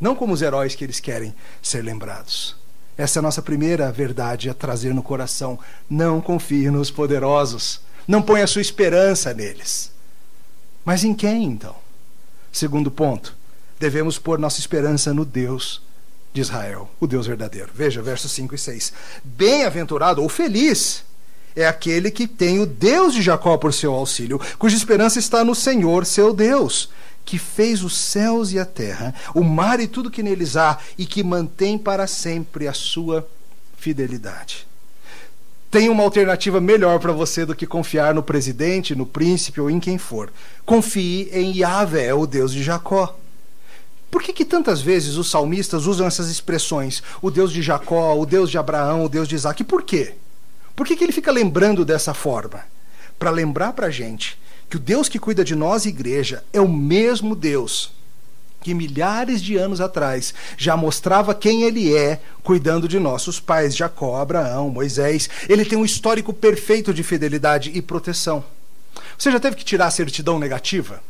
Não 0.00 0.14
como 0.14 0.32
os 0.32 0.42
heróis 0.42 0.76
que 0.76 0.84
eles 0.84 1.00
querem 1.00 1.34
ser 1.60 1.82
lembrados. 1.82 2.54
Essa 2.96 3.18
é 3.18 3.20
a 3.20 3.22
nossa 3.22 3.42
primeira 3.42 3.90
verdade 3.90 4.48
a 4.48 4.54
trazer 4.54 4.94
no 4.94 5.02
coração. 5.02 5.58
Não 5.90 6.20
confie 6.20 6.70
nos 6.70 6.90
poderosos. 6.90 7.80
Não 8.06 8.22
ponha 8.22 8.46
sua 8.46 8.62
esperança 8.62 9.34
neles. 9.34 9.90
Mas 10.84 11.02
em 11.02 11.14
quem 11.14 11.44
então? 11.44 11.74
Segundo 12.52 12.90
ponto, 12.90 13.37
devemos 13.78 14.18
pôr 14.18 14.38
nossa 14.38 14.60
esperança 14.60 15.14
no 15.14 15.24
Deus 15.24 15.82
de 16.32 16.40
Israel, 16.40 16.90
o 17.00 17.06
Deus 17.06 17.26
verdadeiro. 17.26 17.70
Veja, 17.74 18.02
versos 18.02 18.30
5 18.32 18.54
e 18.54 18.58
6. 18.58 18.92
Bem-aventurado 19.24 20.22
ou 20.22 20.28
feliz 20.28 21.04
é 21.56 21.66
aquele 21.66 22.10
que 22.10 22.26
tem 22.26 22.60
o 22.60 22.66
Deus 22.66 23.14
de 23.14 23.22
Jacó 23.22 23.56
por 23.56 23.72
seu 23.72 23.92
auxílio, 23.92 24.40
cuja 24.58 24.76
esperança 24.76 25.18
está 25.18 25.42
no 25.42 25.54
Senhor, 25.54 26.06
seu 26.06 26.32
Deus, 26.32 26.90
que 27.24 27.38
fez 27.38 27.82
os 27.82 27.96
céus 27.96 28.52
e 28.52 28.58
a 28.58 28.64
terra, 28.64 29.14
o 29.34 29.42
mar 29.42 29.80
e 29.80 29.88
tudo 29.88 30.10
que 30.10 30.22
neles 30.22 30.56
há, 30.56 30.78
e 30.96 31.04
que 31.04 31.22
mantém 31.22 31.76
para 31.76 32.06
sempre 32.06 32.68
a 32.68 32.72
sua 32.72 33.28
fidelidade. 33.76 34.66
Tem 35.70 35.90
uma 35.90 36.02
alternativa 36.02 36.60
melhor 36.60 36.98
para 36.98 37.12
você 37.12 37.44
do 37.44 37.54
que 37.54 37.66
confiar 37.66 38.14
no 38.14 38.22
presidente, 38.22 38.94
no 38.94 39.04
príncipe 39.04 39.60
ou 39.60 39.68
em 39.68 39.78
quem 39.78 39.98
for. 39.98 40.32
Confie 40.64 41.28
em 41.30 41.58
Yahvé, 41.58 42.14
o 42.14 42.26
Deus 42.26 42.52
de 42.52 42.62
Jacó. 42.62 43.18
Por 44.10 44.22
que, 44.22 44.32
que 44.32 44.44
tantas 44.44 44.80
vezes 44.80 45.16
os 45.16 45.30
salmistas 45.30 45.86
usam 45.86 46.06
essas 46.06 46.30
expressões? 46.30 47.02
O 47.20 47.30
Deus 47.30 47.52
de 47.52 47.60
Jacó, 47.60 48.14
o 48.16 48.24
Deus 48.24 48.50
de 48.50 48.58
Abraão, 48.58 49.04
o 49.04 49.08
Deus 49.08 49.28
de 49.28 49.34
Isaac. 49.34 49.62
Por 49.64 49.82
quê? 49.82 50.14
Por 50.74 50.86
que, 50.86 50.96
que 50.96 51.04
ele 51.04 51.12
fica 51.12 51.30
lembrando 51.30 51.84
dessa 51.84 52.14
forma? 52.14 52.64
Para 53.18 53.30
lembrar 53.30 53.72
para 53.72 53.88
a 53.88 53.90
gente 53.90 54.38
que 54.70 54.76
o 54.76 54.80
Deus 54.80 55.08
que 55.08 55.18
cuida 55.18 55.44
de 55.44 55.54
nós, 55.54 55.86
igreja, 55.86 56.44
é 56.52 56.60
o 56.60 56.68
mesmo 56.68 57.34
Deus 57.34 57.92
que 58.60 58.74
milhares 58.74 59.40
de 59.40 59.56
anos 59.56 59.80
atrás 59.80 60.34
já 60.56 60.76
mostrava 60.76 61.34
quem 61.34 61.62
ele 61.62 61.96
é, 61.96 62.20
cuidando 62.42 62.88
de 62.88 62.98
nossos 62.98 63.38
pais, 63.38 63.76
Jacó, 63.76 64.20
Abraão, 64.20 64.68
Moisés. 64.68 65.30
Ele 65.48 65.64
tem 65.64 65.78
um 65.78 65.84
histórico 65.84 66.32
perfeito 66.32 66.92
de 66.92 67.02
fidelidade 67.02 67.70
e 67.74 67.80
proteção. 67.80 68.44
Você 69.16 69.30
já 69.30 69.38
teve 69.38 69.56
que 69.56 69.64
tirar 69.64 69.86
a 69.86 69.90
certidão 69.90 70.38
negativa? 70.38 71.00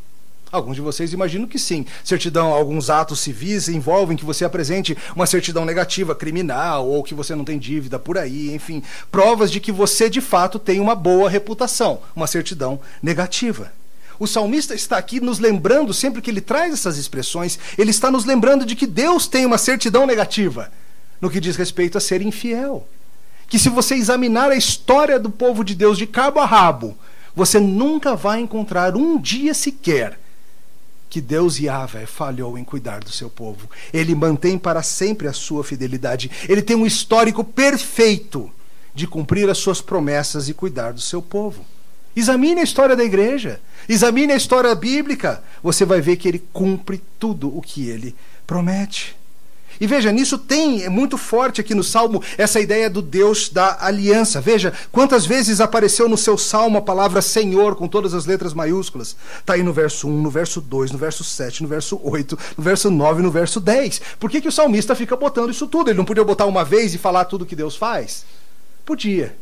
Alguns 0.50 0.76
de 0.76 0.80
vocês 0.80 1.12
imaginam 1.12 1.46
que 1.46 1.58
sim. 1.58 1.84
Certidão, 2.02 2.52
alguns 2.52 2.88
atos 2.88 3.20
civis 3.20 3.68
envolvem 3.68 4.16
que 4.16 4.24
você 4.24 4.44
apresente 4.44 4.96
uma 5.14 5.26
certidão 5.26 5.64
negativa, 5.64 6.14
criminal, 6.14 6.88
ou 6.88 7.02
que 7.02 7.14
você 7.14 7.34
não 7.34 7.44
tem 7.44 7.58
dívida 7.58 7.98
por 7.98 8.16
aí, 8.16 8.54
enfim. 8.54 8.82
Provas 9.10 9.50
de 9.50 9.60
que 9.60 9.70
você 9.70 10.08
de 10.08 10.20
fato 10.20 10.58
tem 10.58 10.80
uma 10.80 10.94
boa 10.94 11.28
reputação, 11.28 12.00
uma 12.16 12.26
certidão 12.26 12.80
negativa. 13.02 13.70
O 14.18 14.26
salmista 14.26 14.74
está 14.74 14.96
aqui 14.96 15.20
nos 15.20 15.38
lembrando, 15.38 15.92
sempre 15.92 16.22
que 16.22 16.30
ele 16.30 16.40
traz 16.40 16.72
essas 16.72 16.96
expressões, 16.96 17.58
ele 17.76 17.90
está 17.90 18.10
nos 18.10 18.24
lembrando 18.24 18.64
de 18.64 18.74
que 18.74 18.86
Deus 18.86 19.28
tem 19.28 19.46
uma 19.46 19.58
certidão 19.58 20.06
negativa 20.06 20.72
no 21.20 21.30
que 21.30 21.40
diz 21.40 21.56
respeito 21.56 21.98
a 21.98 22.00
ser 22.00 22.22
infiel. 22.22 22.88
Que 23.48 23.58
se 23.58 23.68
você 23.68 23.94
examinar 23.94 24.50
a 24.50 24.56
história 24.56 25.18
do 25.18 25.30
povo 25.30 25.62
de 25.62 25.74
Deus 25.74 25.98
de 25.98 26.06
cabo 26.06 26.40
a 26.40 26.46
rabo, 26.46 26.96
você 27.34 27.60
nunca 27.60 28.16
vai 28.16 28.40
encontrar 28.40 28.96
um 28.96 29.20
dia 29.20 29.54
sequer 29.54 30.18
que 31.10 31.20
Deus 31.20 31.58
Yahvé 31.58 32.06
falhou 32.06 32.58
em 32.58 32.64
cuidar 32.64 33.00
do 33.00 33.10
seu 33.10 33.30
povo. 33.30 33.68
Ele 33.92 34.14
mantém 34.14 34.58
para 34.58 34.82
sempre 34.82 35.26
a 35.26 35.32
sua 35.32 35.64
fidelidade. 35.64 36.30
Ele 36.48 36.62
tem 36.62 36.76
um 36.76 36.86
histórico 36.86 37.42
perfeito 37.42 38.50
de 38.94 39.06
cumprir 39.06 39.48
as 39.48 39.58
suas 39.58 39.80
promessas 39.80 40.48
e 40.48 40.54
cuidar 40.54 40.92
do 40.92 41.00
seu 41.00 41.22
povo. 41.22 41.64
Examine 42.14 42.60
a 42.60 42.64
história 42.64 42.96
da 42.96 43.04
igreja, 43.04 43.60
examine 43.88 44.32
a 44.32 44.36
história 44.36 44.74
bíblica, 44.74 45.42
você 45.62 45.84
vai 45.84 46.00
ver 46.00 46.16
que 46.16 46.26
ele 46.26 46.42
cumpre 46.52 47.00
tudo 47.18 47.56
o 47.56 47.62
que 47.62 47.88
ele 47.88 48.14
promete. 48.46 49.17
E 49.80 49.86
veja, 49.86 50.10
nisso 50.10 50.38
tem 50.38 50.82
é 50.84 50.88
muito 50.88 51.16
forte 51.16 51.60
aqui 51.60 51.74
no 51.74 51.84
Salmo 51.84 52.22
essa 52.36 52.60
ideia 52.60 52.90
do 52.90 53.00
Deus 53.00 53.48
da 53.48 53.78
aliança. 53.80 54.40
Veja 54.40 54.72
quantas 54.90 55.24
vezes 55.24 55.60
apareceu 55.60 56.08
no 56.08 56.16
seu 56.16 56.36
Salmo 56.36 56.78
a 56.78 56.82
palavra 56.82 57.22
Senhor 57.22 57.76
com 57.76 57.86
todas 57.86 58.14
as 58.14 58.26
letras 58.26 58.54
maiúsculas. 58.54 59.16
Está 59.38 59.54
aí 59.54 59.62
no 59.62 59.72
verso 59.72 60.08
1, 60.08 60.22
no 60.22 60.30
verso 60.30 60.60
2, 60.60 60.90
no 60.90 60.98
verso 60.98 61.22
7, 61.22 61.62
no 61.62 61.68
verso 61.68 62.00
8, 62.02 62.38
no 62.56 62.64
verso 62.64 62.90
9, 62.90 63.22
no 63.22 63.30
verso 63.30 63.60
10. 63.60 64.00
Por 64.18 64.30
que, 64.30 64.40
que 64.40 64.48
o 64.48 64.52
salmista 64.52 64.94
fica 64.94 65.16
botando 65.16 65.50
isso 65.50 65.66
tudo? 65.66 65.90
Ele 65.90 65.98
não 65.98 66.04
podia 66.04 66.24
botar 66.24 66.46
uma 66.46 66.64
vez 66.64 66.94
e 66.94 66.98
falar 66.98 67.24
tudo 67.24 67.46
que 67.46 67.56
Deus 67.56 67.76
faz? 67.76 68.24
Podia. 68.84 69.36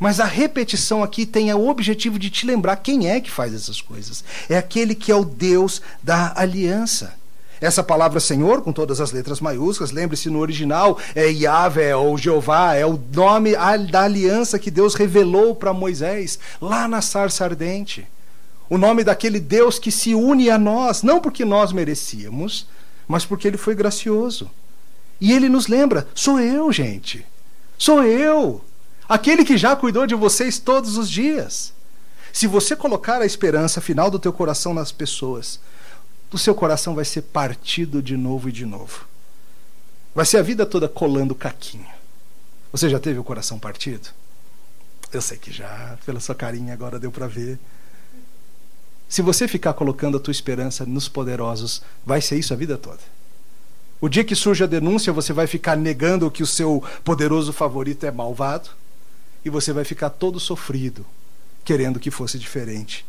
Mas 0.00 0.20
a 0.20 0.24
repetição 0.24 1.02
aqui 1.02 1.26
tem 1.26 1.52
o 1.52 1.68
objetivo 1.68 2.18
de 2.18 2.30
te 2.30 2.46
lembrar 2.46 2.76
quem 2.76 3.08
é 3.10 3.20
que 3.20 3.30
faz 3.30 3.54
essas 3.54 3.80
coisas. 3.80 4.24
É 4.48 4.56
aquele 4.56 4.94
que 4.94 5.12
é 5.12 5.14
o 5.14 5.24
Deus 5.24 5.82
da 6.02 6.32
aliança. 6.36 7.14
Essa 7.62 7.80
palavra 7.80 8.18
Senhor, 8.18 8.60
com 8.60 8.72
todas 8.72 9.00
as 9.00 9.12
letras 9.12 9.40
maiúsculas, 9.40 9.92
lembre-se 9.92 10.28
no 10.28 10.40
original, 10.40 10.98
é 11.14 11.30
Yahvé 11.30 11.94
ou 11.94 12.18
Jeová, 12.18 12.74
é 12.74 12.84
o 12.84 13.00
nome 13.14 13.52
da 13.88 14.02
aliança 14.02 14.58
que 14.58 14.68
Deus 14.68 14.96
revelou 14.96 15.54
para 15.54 15.72
Moisés 15.72 16.40
lá 16.60 16.88
na 16.88 17.00
sarça 17.00 17.44
ardente. 17.44 18.04
O 18.68 18.76
nome 18.76 19.04
daquele 19.04 19.38
Deus 19.38 19.78
que 19.78 19.92
se 19.92 20.12
une 20.12 20.50
a 20.50 20.58
nós, 20.58 21.04
não 21.04 21.20
porque 21.20 21.44
nós 21.44 21.72
merecíamos, 21.72 22.66
mas 23.06 23.24
porque 23.24 23.46
ele 23.46 23.56
foi 23.56 23.76
gracioso. 23.76 24.50
E 25.20 25.32
ele 25.32 25.48
nos 25.48 25.68
lembra: 25.68 26.08
sou 26.16 26.40
eu, 26.40 26.72
gente. 26.72 27.24
Sou 27.78 28.02
eu. 28.02 28.60
Aquele 29.08 29.44
que 29.44 29.56
já 29.56 29.76
cuidou 29.76 30.04
de 30.04 30.16
vocês 30.16 30.58
todos 30.58 30.96
os 30.96 31.08
dias. 31.08 31.72
Se 32.32 32.48
você 32.48 32.74
colocar 32.74 33.22
a 33.22 33.26
esperança 33.26 33.80
final 33.80 34.10
do 34.10 34.18
teu 34.18 34.32
coração 34.32 34.74
nas 34.74 34.90
pessoas, 34.90 35.60
o 36.32 36.38
seu 36.38 36.54
coração 36.54 36.94
vai 36.94 37.04
ser 37.04 37.22
partido 37.22 38.02
de 38.02 38.16
novo 38.16 38.48
e 38.48 38.52
de 38.52 38.64
novo. 38.64 39.06
Vai 40.14 40.26
ser 40.26 40.38
a 40.38 40.42
vida 40.42 40.64
toda 40.66 40.88
colando 40.88 41.34
caquinho. 41.34 41.86
Você 42.70 42.88
já 42.88 42.98
teve 42.98 43.18
o 43.18 43.24
coração 43.24 43.58
partido? 43.58 44.08
Eu 45.12 45.20
sei 45.20 45.36
que 45.36 45.52
já, 45.52 45.98
pela 46.06 46.20
sua 46.20 46.34
carinha 46.34 46.72
agora 46.72 46.98
deu 46.98 47.12
para 47.12 47.26
ver. 47.26 47.58
Se 49.08 49.20
você 49.20 49.46
ficar 49.46 49.74
colocando 49.74 50.16
a 50.16 50.20
tua 50.20 50.32
esperança 50.32 50.86
nos 50.86 51.06
poderosos, 51.06 51.82
vai 52.04 52.20
ser 52.22 52.38
isso 52.38 52.54
a 52.54 52.56
vida 52.56 52.78
toda. 52.78 53.00
O 54.00 54.08
dia 54.08 54.24
que 54.24 54.34
surge 54.34 54.64
a 54.64 54.66
denúncia, 54.66 55.12
você 55.12 55.32
vai 55.32 55.46
ficar 55.46 55.76
negando 55.76 56.30
que 56.30 56.42
o 56.42 56.46
seu 56.46 56.82
poderoso 57.04 57.52
favorito 57.52 58.04
é 58.04 58.10
malvado 58.10 58.70
e 59.44 59.50
você 59.50 59.72
vai 59.72 59.84
ficar 59.84 60.10
todo 60.10 60.40
sofrido, 60.40 61.04
querendo 61.62 62.00
que 62.00 62.10
fosse 62.10 62.38
diferente. 62.38 63.04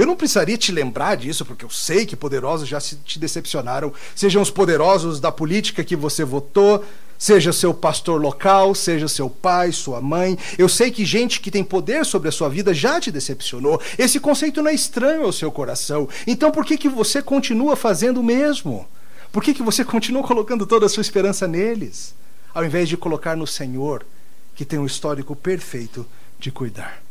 Eu 0.00 0.06
não 0.06 0.16
precisaria 0.16 0.56
te 0.56 0.72
lembrar 0.72 1.14
disso, 1.14 1.44
porque 1.44 1.62
eu 1.62 1.68
sei 1.68 2.06
que 2.06 2.16
poderosos 2.16 2.66
já 2.66 2.80
te 2.80 3.18
decepcionaram. 3.18 3.92
Sejam 4.16 4.40
os 4.40 4.50
poderosos 4.50 5.20
da 5.20 5.30
política 5.30 5.84
que 5.84 5.94
você 5.94 6.24
votou, 6.24 6.82
seja 7.18 7.52
seu 7.52 7.74
pastor 7.74 8.18
local, 8.18 8.74
seja 8.74 9.06
seu 9.08 9.28
pai, 9.28 9.72
sua 9.72 10.00
mãe. 10.00 10.38
Eu 10.56 10.70
sei 10.70 10.90
que 10.90 11.04
gente 11.04 11.38
que 11.38 11.50
tem 11.50 11.62
poder 11.62 12.06
sobre 12.06 12.30
a 12.30 12.32
sua 12.32 12.48
vida 12.48 12.72
já 12.72 12.98
te 12.98 13.12
decepcionou. 13.12 13.78
Esse 13.98 14.18
conceito 14.18 14.62
não 14.62 14.70
é 14.70 14.74
estranho 14.74 15.26
ao 15.26 15.32
seu 15.32 15.52
coração. 15.52 16.08
Então 16.26 16.50
por 16.50 16.64
que, 16.64 16.78
que 16.78 16.88
você 16.88 17.20
continua 17.20 17.76
fazendo 17.76 18.20
o 18.20 18.24
mesmo? 18.24 18.88
Por 19.30 19.42
que, 19.42 19.52
que 19.52 19.62
você 19.62 19.84
continua 19.84 20.22
colocando 20.22 20.64
toda 20.64 20.86
a 20.86 20.88
sua 20.88 21.02
esperança 21.02 21.46
neles, 21.46 22.14
ao 22.54 22.64
invés 22.64 22.88
de 22.88 22.96
colocar 22.96 23.36
no 23.36 23.46
Senhor, 23.46 24.06
que 24.54 24.64
tem 24.64 24.78
um 24.78 24.86
histórico 24.86 25.36
perfeito 25.36 26.06
de 26.38 26.50
cuidar? 26.50 27.09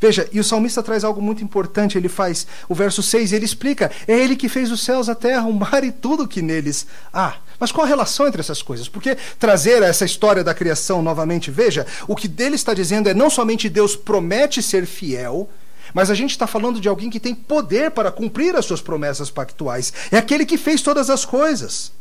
Veja, 0.00 0.28
e 0.32 0.40
o 0.40 0.44
salmista 0.44 0.82
traz 0.82 1.04
algo 1.04 1.20
muito 1.20 1.42
importante. 1.42 1.96
Ele 1.96 2.08
faz 2.08 2.46
o 2.68 2.74
verso 2.74 3.02
6, 3.02 3.32
ele 3.32 3.44
explica: 3.44 3.90
é 4.06 4.18
ele 4.18 4.36
que 4.36 4.48
fez 4.48 4.70
os 4.70 4.82
céus, 4.82 5.08
a 5.08 5.14
terra, 5.14 5.46
o 5.46 5.52
mar 5.52 5.84
e 5.84 5.92
tudo 5.92 6.28
que 6.28 6.42
neles 6.42 6.86
há. 7.12 7.36
Mas 7.58 7.72
qual 7.72 7.84
a 7.84 7.88
relação 7.88 8.26
entre 8.28 8.40
essas 8.40 8.62
coisas? 8.62 8.88
Porque 8.88 9.16
trazer 9.38 9.82
essa 9.82 10.04
história 10.04 10.44
da 10.44 10.54
criação 10.54 11.02
novamente, 11.02 11.50
veja, 11.50 11.86
o 12.06 12.14
que 12.14 12.28
dele 12.28 12.54
está 12.54 12.72
dizendo 12.72 13.08
é 13.08 13.14
não 13.14 13.28
somente 13.28 13.68
Deus 13.68 13.96
promete 13.96 14.62
ser 14.62 14.86
fiel, 14.86 15.48
mas 15.92 16.10
a 16.10 16.14
gente 16.14 16.30
está 16.30 16.46
falando 16.46 16.80
de 16.80 16.88
alguém 16.88 17.10
que 17.10 17.18
tem 17.18 17.34
poder 17.34 17.90
para 17.90 18.12
cumprir 18.12 18.54
as 18.54 18.64
suas 18.64 18.80
promessas 18.80 19.30
pactuais. 19.30 19.92
É 20.12 20.18
aquele 20.18 20.46
que 20.46 20.58
fez 20.58 20.82
todas 20.82 21.10
as 21.10 21.24
coisas. 21.24 21.92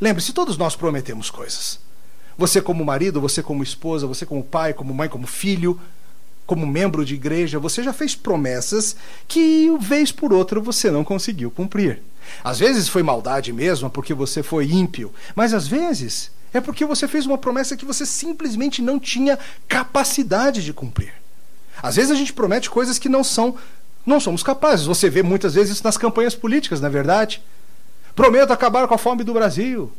Lembre-se, 0.00 0.32
todos 0.32 0.56
nós 0.58 0.76
prometemos 0.76 1.30
coisas. 1.30 1.78
Você, 2.36 2.60
como 2.60 2.84
marido, 2.84 3.20
você, 3.20 3.42
como 3.42 3.62
esposa, 3.62 4.06
você, 4.06 4.24
como 4.26 4.44
pai, 4.44 4.72
como 4.72 4.94
mãe, 4.94 5.08
como 5.08 5.26
filho, 5.26 5.80
como 6.48 6.66
membro 6.66 7.04
de 7.04 7.14
igreja, 7.14 7.58
você 7.58 7.82
já 7.82 7.92
fez 7.92 8.14
promessas 8.14 8.96
que, 9.28 9.70
vez 9.78 10.10
por 10.10 10.32
outra, 10.32 10.58
você 10.58 10.90
não 10.90 11.04
conseguiu 11.04 11.50
cumprir. 11.50 12.00
Às 12.42 12.58
vezes 12.58 12.88
foi 12.88 13.02
maldade 13.02 13.52
mesmo, 13.52 13.90
porque 13.90 14.14
você 14.14 14.42
foi 14.42 14.64
ímpio, 14.64 15.12
mas 15.36 15.52
às 15.52 15.68
vezes 15.68 16.30
é 16.54 16.58
porque 16.58 16.86
você 16.86 17.06
fez 17.06 17.26
uma 17.26 17.36
promessa 17.36 17.76
que 17.76 17.84
você 17.84 18.06
simplesmente 18.06 18.80
não 18.80 18.98
tinha 18.98 19.38
capacidade 19.68 20.64
de 20.64 20.72
cumprir. 20.72 21.12
Às 21.82 21.96
vezes 21.96 22.10
a 22.10 22.14
gente 22.14 22.32
promete 22.32 22.70
coisas 22.70 22.98
que 22.98 23.10
não 23.10 23.22
são, 23.22 23.54
não 24.06 24.18
somos 24.18 24.42
capazes. 24.42 24.86
Você 24.86 25.10
vê 25.10 25.22
muitas 25.22 25.52
vezes 25.52 25.74
isso 25.74 25.84
nas 25.84 25.98
campanhas 25.98 26.34
políticas, 26.34 26.80
na 26.80 26.88
é 26.88 26.90
verdade. 26.90 27.42
Prometo 28.16 28.54
acabar 28.54 28.88
com 28.88 28.94
a 28.94 28.98
fome 28.98 29.22
do 29.22 29.34
Brasil. 29.34 29.92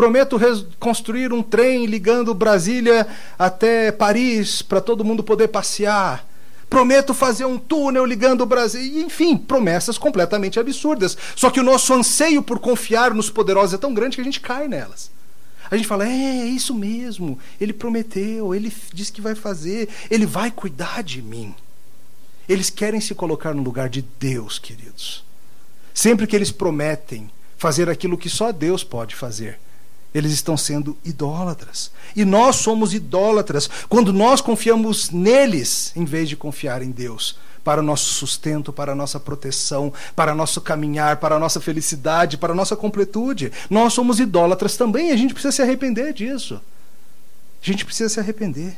Prometo 0.00 0.40
construir 0.78 1.30
um 1.30 1.42
trem 1.42 1.84
ligando 1.84 2.32
Brasília 2.32 3.06
até 3.38 3.92
Paris 3.92 4.62
para 4.62 4.80
todo 4.80 5.04
mundo 5.04 5.22
poder 5.22 5.48
passear. 5.48 6.26
Prometo 6.70 7.12
fazer 7.12 7.44
um 7.44 7.58
túnel 7.58 8.06
ligando 8.06 8.40
o 8.40 8.46
Brasil. 8.46 8.80
Enfim, 8.80 9.36
promessas 9.36 9.98
completamente 9.98 10.58
absurdas. 10.58 11.18
Só 11.36 11.50
que 11.50 11.60
o 11.60 11.62
nosso 11.62 11.92
anseio 11.92 12.42
por 12.42 12.58
confiar 12.58 13.12
nos 13.12 13.28
poderosos 13.28 13.74
é 13.74 13.76
tão 13.76 13.92
grande 13.92 14.16
que 14.16 14.22
a 14.22 14.24
gente 14.24 14.40
cai 14.40 14.66
nelas. 14.68 15.10
A 15.70 15.76
gente 15.76 15.86
fala, 15.86 16.08
é, 16.08 16.10
é 16.10 16.46
isso 16.46 16.74
mesmo. 16.74 17.38
Ele 17.60 17.74
prometeu, 17.74 18.54
ele 18.54 18.72
disse 18.94 19.12
que 19.12 19.20
vai 19.20 19.34
fazer, 19.34 19.86
ele 20.10 20.24
vai 20.24 20.50
cuidar 20.50 21.02
de 21.02 21.20
mim. 21.20 21.54
Eles 22.48 22.70
querem 22.70 23.02
se 23.02 23.14
colocar 23.14 23.52
no 23.52 23.62
lugar 23.62 23.90
de 23.90 24.00
Deus, 24.18 24.58
queridos. 24.58 25.22
Sempre 25.92 26.26
que 26.26 26.34
eles 26.34 26.50
prometem 26.50 27.30
fazer 27.58 27.90
aquilo 27.90 28.16
que 28.16 28.30
só 28.30 28.50
Deus 28.50 28.82
pode 28.82 29.14
fazer, 29.14 29.60
eles 30.14 30.32
estão 30.32 30.56
sendo 30.56 30.96
idólatras. 31.04 31.90
E 32.14 32.24
nós 32.24 32.56
somos 32.56 32.92
idólatras 32.92 33.68
quando 33.88 34.12
nós 34.12 34.40
confiamos 34.40 35.10
neles 35.10 35.92
em 35.94 36.04
vez 36.04 36.28
de 36.28 36.36
confiar 36.36 36.82
em 36.82 36.90
Deus. 36.90 37.38
Para 37.62 37.80
o 37.80 37.84
nosso 37.84 38.14
sustento, 38.14 38.72
para 38.72 38.92
a 38.92 38.94
nossa 38.94 39.20
proteção, 39.20 39.92
para 40.16 40.34
nosso 40.34 40.60
caminhar, 40.60 41.18
para 41.18 41.36
a 41.36 41.38
nossa 41.38 41.60
felicidade, 41.60 42.38
para 42.38 42.52
a 42.52 42.56
nossa 42.56 42.74
completude. 42.74 43.52
Nós 43.68 43.92
somos 43.92 44.18
idólatras 44.18 44.76
também 44.76 45.10
e 45.10 45.12
a 45.12 45.16
gente 45.16 45.34
precisa 45.34 45.52
se 45.52 45.62
arrepender 45.62 46.12
disso. 46.12 46.60
A 47.62 47.66
gente 47.66 47.84
precisa 47.84 48.08
se 48.08 48.18
arrepender. 48.18 48.76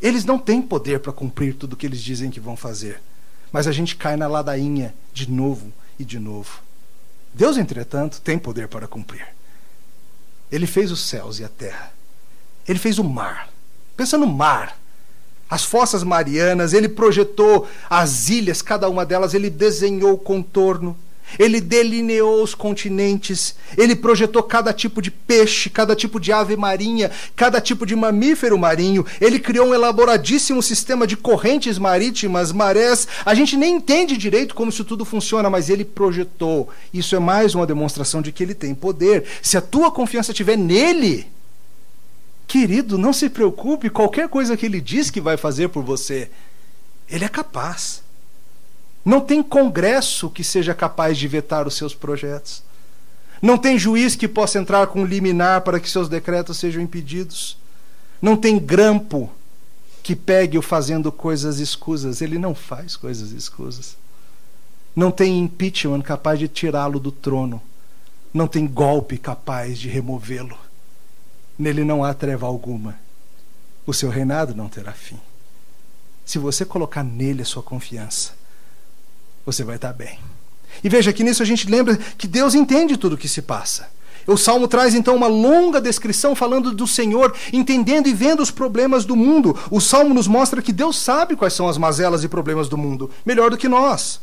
Eles 0.00 0.24
não 0.24 0.38
têm 0.38 0.62
poder 0.62 1.00
para 1.00 1.12
cumprir 1.12 1.54
tudo 1.54 1.72
o 1.72 1.76
que 1.76 1.86
eles 1.86 2.02
dizem 2.02 2.30
que 2.30 2.38
vão 2.38 2.56
fazer. 2.56 3.00
Mas 3.50 3.66
a 3.66 3.72
gente 3.72 3.96
cai 3.96 4.16
na 4.16 4.28
ladainha 4.28 4.94
de 5.12 5.30
novo 5.30 5.72
e 5.98 6.04
de 6.04 6.18
novo. 6.18 6.62
Deus, 7.32 7.56
entretanto, 7.56 8.20
tem 8.20 8.38
poder 8.38 8.68
para 8.68 8.86
cumprir. 8.86 9.33
Ele 10.50 10.66
fez 10.66 10.90
os 10.90 11.00
céus 11.00 11.38
e 11.38 11.44
a 11.44 11.48
terra. 11.48 11.92
Ele 12.66 12.78
fez 12.78 12.98
o 12.98 13.04
mar. 13.04 13.48
Pensa 13.96 14.16
no 14.16 14.26
mar. 14.26 14.78
As 15.48 15.64
fossas 15.64 16.02
marianas, 16.02 16.72
ele 16.72 16.88
projetou 16.88 17.68
as 17.88 18.28
ilhas, 18.28 18.62
cada 18.62 18.88
uma 18.88 19.04
delas, 19.04 19.34
ele 19.34 19.50
desenhou 19.50 20.14
o 20.14 20.18
contorno. 20.18 20.96
Ele 21.38 21.60
delineou 21.60 22.42
os 22.42 22.54
continentes, 22.54 23.54
ele 23.76 23.96
projetou 23.96 24.42
cada 24.42 24.72
tipo 24.72 25.00
de 25.00 25.10
peixe, 25.10 25.68
cada 25.70 25.96
tipo 25.96 26.20
de 26.20 26.32
ave 26.32 26.56
marinha, 26.56 27.10
cada 27.34 27.60
tipo 27.60 27.84
de 27.84 27.96
mamífero 27.96 28.58
marinho. 28.58 29.04
Ele 29.20 29.38
criou 29.38 29.68
um 29.68 29.74
elaboradíssimo 29.74 30.62
sistema 30.62 31.06
de 31.06 31.16
correntes 31.16 31.78
marítimas, 31.78 32.52
marés. 32.52 33.08
A 33.24 33.34
gente 33.34 33.56
nem 33.56 33.74
entende 33.74 34.16
direito 34.16 34.54
como 34.54 34.70
isso 34.70 34.84
tudo 34.84 35.04
funciona, 35.04 35.50
mas 35.50 35.68
ele 35.68 35.84
projetou. 35.84 36.68
Isso 36.92 37.16
é 37.16 37.18
mais 37.18 37.54
uma 37.54 37.66
demonstração 37.66 38.22
de 38.22 38.30
que 38.30 38.42
ele 38.42 38.54
tem 38.54 38.74
poder. 38.74 39.24
Se 39.42 39.56
a 39.56 39.60
tua 39.60 39.90
confiança 39.90 40.30
estiver 40.30 40.56
nele, 40.56 41.26
querido, 42.46 42.96
não 42.96 43.12
se 43.12 43.28
preocupe, 43.28 43.90
qualquer 43.90 44.28
coisa 44.28 44.56
que 44.56 44.66
ele 44.66 44.80
diz 44.80 45.10
que 45.10 45.20
vai 45.20 45.36
fazer 45.36 45.68
por 45.68 45.82
você, 45.82 46.30
ele 47.08 47.24
é 47.24 47.28
capaz. 47.28 48.03
Não 49.04 49.20
tem 49.20 49.42
congresso 49.42 50.30
que 50.30 50.42
seja 50.42 50.74
capaz 50.74 51.18
de 51.18 51.28
vetar 51.28 51.66
os 51.66 51.74
seus 51.74 51.94
projetos. 51.94 52.62
Não 53.42 53.58
tem 53.58 53.78
juiz 53.78 54.16
que 54.16 54.26
possa 54.26 54.58
entrar 54.58 54.86
com 54.86 55.04
liminar 55.04 55.60
para 55.60 55.78
que 55.78 55.90
seus 55.90 56.08
decretos 56.08 56.56
sejam 56.56 56.82
impedidos. 56.82 57.58
Não 58.22 58.36
tem 58.36 58.58
grampo 58.58 59.30
que 60.02 60.16
pegue-o 60.16 60.62
fazendo 60.62 61.12
coisas 61.12 61.58
escusas. 61.58 62.22
Ele 62.22 62.38
não 62.38 62.54
faz 62.54 62.96
coisas 62.96 63.32
escusas. 63.32 63.96
Não 64.96 65.10
tem 65.10 65.38
impeachment 65.40 66.00
capaz 66.00 66.38
de 66.38 66.48
tirá-lo 66.48 66.98
do 66.98 67.12
trono. 67.12 67.60
Não 68.32 68.46
tem 68.46 68.66
golpe 68.66 69.18
capaz 69.18 69.78
de 69.78 69.88
removê-lo. 69.88 70.56
Nele 71.58 71.84
não 71.84 72.02
há 72.02 72.14
treva 72.14 72.46
alguma. 72.46 72.98
O 73.86 73.92
seu 73.92 74.08
reinado 74.08 74.54
não 74.54 74.68
terá 74.68 74.92
fim. 74.92 75.20
Se 76.24 76.38
você 76.38 76.64
colocar 76.64 77.04
nele 77.04 77.42
a 77.42 77.44
sua 77.44 77.62
confiança, 77.62 78.32
você 79.44 79.64
vai 79.64 79.76
estar 79.76 79.92
bem. 79.92 80.18
E 80.82 80.88
veja 80.88 81.12
que 81.12 81.24
nisso 81.24 81.42
a 81.42 81.46
gente 81.46 81.68
lembra 81.68 81.96
que 82.18 82.26
Deus 82.26 82.54
entende 82.54 82.96
tudo 82.96 83.14
o 83.14 83.18
que 83.18 83.28
se 83.28 83.42
passa. 83.42 83.88
O 84.26 84.36
salmo 84.36 84.66
traz 84.66 84.94
então 84.94 85.14
uma 85.14 85.26
longa 85.26 85.80
descrição 85.80 86.34
falando 86.34 86.72
do 86.72 86.86
Senhor, 86.86 87.34
entendendo 87.52 88.06
e 88.08 88.14
vendo 88.14 88.42
os 88.42 88.50
problemas 88.50 89.04
do 89.04 89.14
mundo. 89.14 89.56
O 89.70 89.80
salmo 89.80 90.14
nos 90.14 90.26
mostra 90.26 90.62
que 90.62 90.72
Deus 90.72 90.98
sabe 90.98 91.36
quais 91.36 91.52
são 91.52 91.68
as 91.68 91.76
mazelas 91.76 92.24
e 92.24 92.28
problemas 92.28 92.68
do 92.68 92.78
mundo, 92.78 93.10
melhor 93.24 93.50
do 93.50 93.58
que 93.58 93.68
nós. 93.68 94.20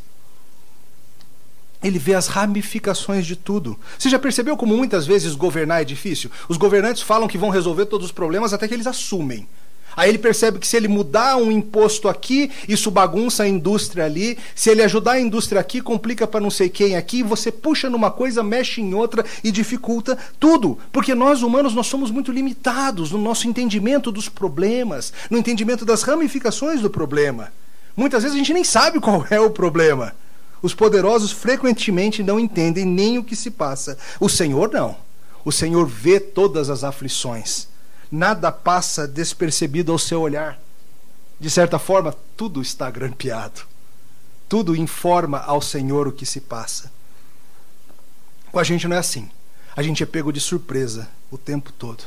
Ele 1.82 1.98
vê 1.98 2.14
as 2.14 2.28
ramificações 2.28 3.26
de 3.26 3.34
tudo. 3.34 3.78
Você 3.98 4.08
já 4.08 4.18
percebeu 4.18 4.56
como 4.56 4.76
muitas 4.76 5.04
vezes 5.06 5.34
governar 5.34 5.82
é 5.82 5.84
difícil? 5.84 6.30
Os 6.48 6.56
governantes 6.56 7.02
falam 7.02 7.26
que 7.26 7.38
vão 7.38 7.50
resolver 7.50 7.86
todos 7.86 8.06
os 8.06 8.12
problemas 8.12 8.52
até 8.52 8.68
que 8.68 8.74
eles 8.74 8.86
assumem. 8.86 9.48
Aí 9.96 10.08
ele 10.08 10.18
percebe 10.18 10.58
que 10.58 10.66
se 10.66 10.76
ele 10.76 10.88
mudar 10.88 11.36
um 11.36 11.50
imposto 11.50 12.08
aqui, 12.08 12.50
isso 12.66 12.90
bagunça 12.90 13.42
a 13.42 13.48
indústria 13.48 14.04
ali. 14.04 14.38
Se 14.54 14.70
ele 14.70 14.82
ajudar 14.82 15.12
a 15.12 15.20
indústria 15.20 15.60
aqui, 15.60 15.80
complica 15.80 16.26
para 16.26 16.40
não 16.40 16.50
sei 16.50 16.68
quem 16.68 16.96
aqui. 16.96 17.22
Você 17.22 17.52
puxa 17.52 17.90
numa 17.90 18.10
coisa, 18.10 18.42
mexe 18.42 18.80
em 18.80 18.94
outra 18.94 19.24
e 19.44 19.50
dificulta 19.50 20.16
tudo. 20.40 20.78
Porque 20.90 21.14
nós 21.14 21.42
humanos 21.42 21.74
nós 21.74 21.86
somos 21.86 22.10
muito 22.10 22.32
limitados 22.32 23.10
no 23.10 23.18
nosso 23.18 23.46
entendimento 23.46 24.10
dos 24.10 24.28
problemas, 24.28 25.12
no 25.30 25.38
entendimento 25.38 25.84
das 25.84 26.02
ramificações 26.02 26.80
do 26.80 26.90
problema. 26.90 27.52
Muitas 27.94 28.22
vezes 28.22 28.34
a 28.34 28.38
gente 28.38 28.54
nem 28.54 28.64
sabe 28.64 29.00
qual 29.00 29.26
é 29.30 29.40
o 29.40 29.50
problema. 29.50 30.14
Os 30.62 30.74
poderosos 30.74 31.32
frequentemente 31.32 32.22
não 32.22 32.38
entendem 32.38 32.86
nem 32.86 33.18
o 33.18 33.24
que 33.24 33.36
se 33.36 33.50
passa. 33.50 33.98
O 34.18 34.28
Senhor 34.28 34.70
não. 34.72 34.96
O 35.44 35.50
Senhor 35.50 35.86
vê 35.86 36.20
todas 36.20 36.70
as 36.70 36.84
aflições 36.84 37.71
nada 38.12 38.52
passa 38.52 39.08
despercebido 39.08 39.90
ao 39.90 39.98
seu 39.98 40.20
olhar. 40.20 40.60
De 41.40 41.48
certa 41.48 41.78
forma, 41.78 42.14
tudo 42.36 42.60
está 42.60 42.90
grampeado. 42.90 43.62
Tudo 44.48 44.76
informa 44.76 45.38
ao 45.38 45.62
Senhor 45.62 46.06
o 46.06 46.12
que 46.12 46.26
se 46.26 46.42
passa. 46.42 46.92
Com 48.52 48.58
a 48.58 48.64
gente 48.64 48.86
não 48.86 48.94
é 48.94 48.98
assim. 48.98 49.30
A 49.74 49.82
gente 49.82 50.02
é 50.02 50.06
pego 50.06 50.30
de 50.30 50.38
surpresa 50.38 51.08
o 51.30 51.38
tempo 51.38 51.72
todo. 51.72 52.04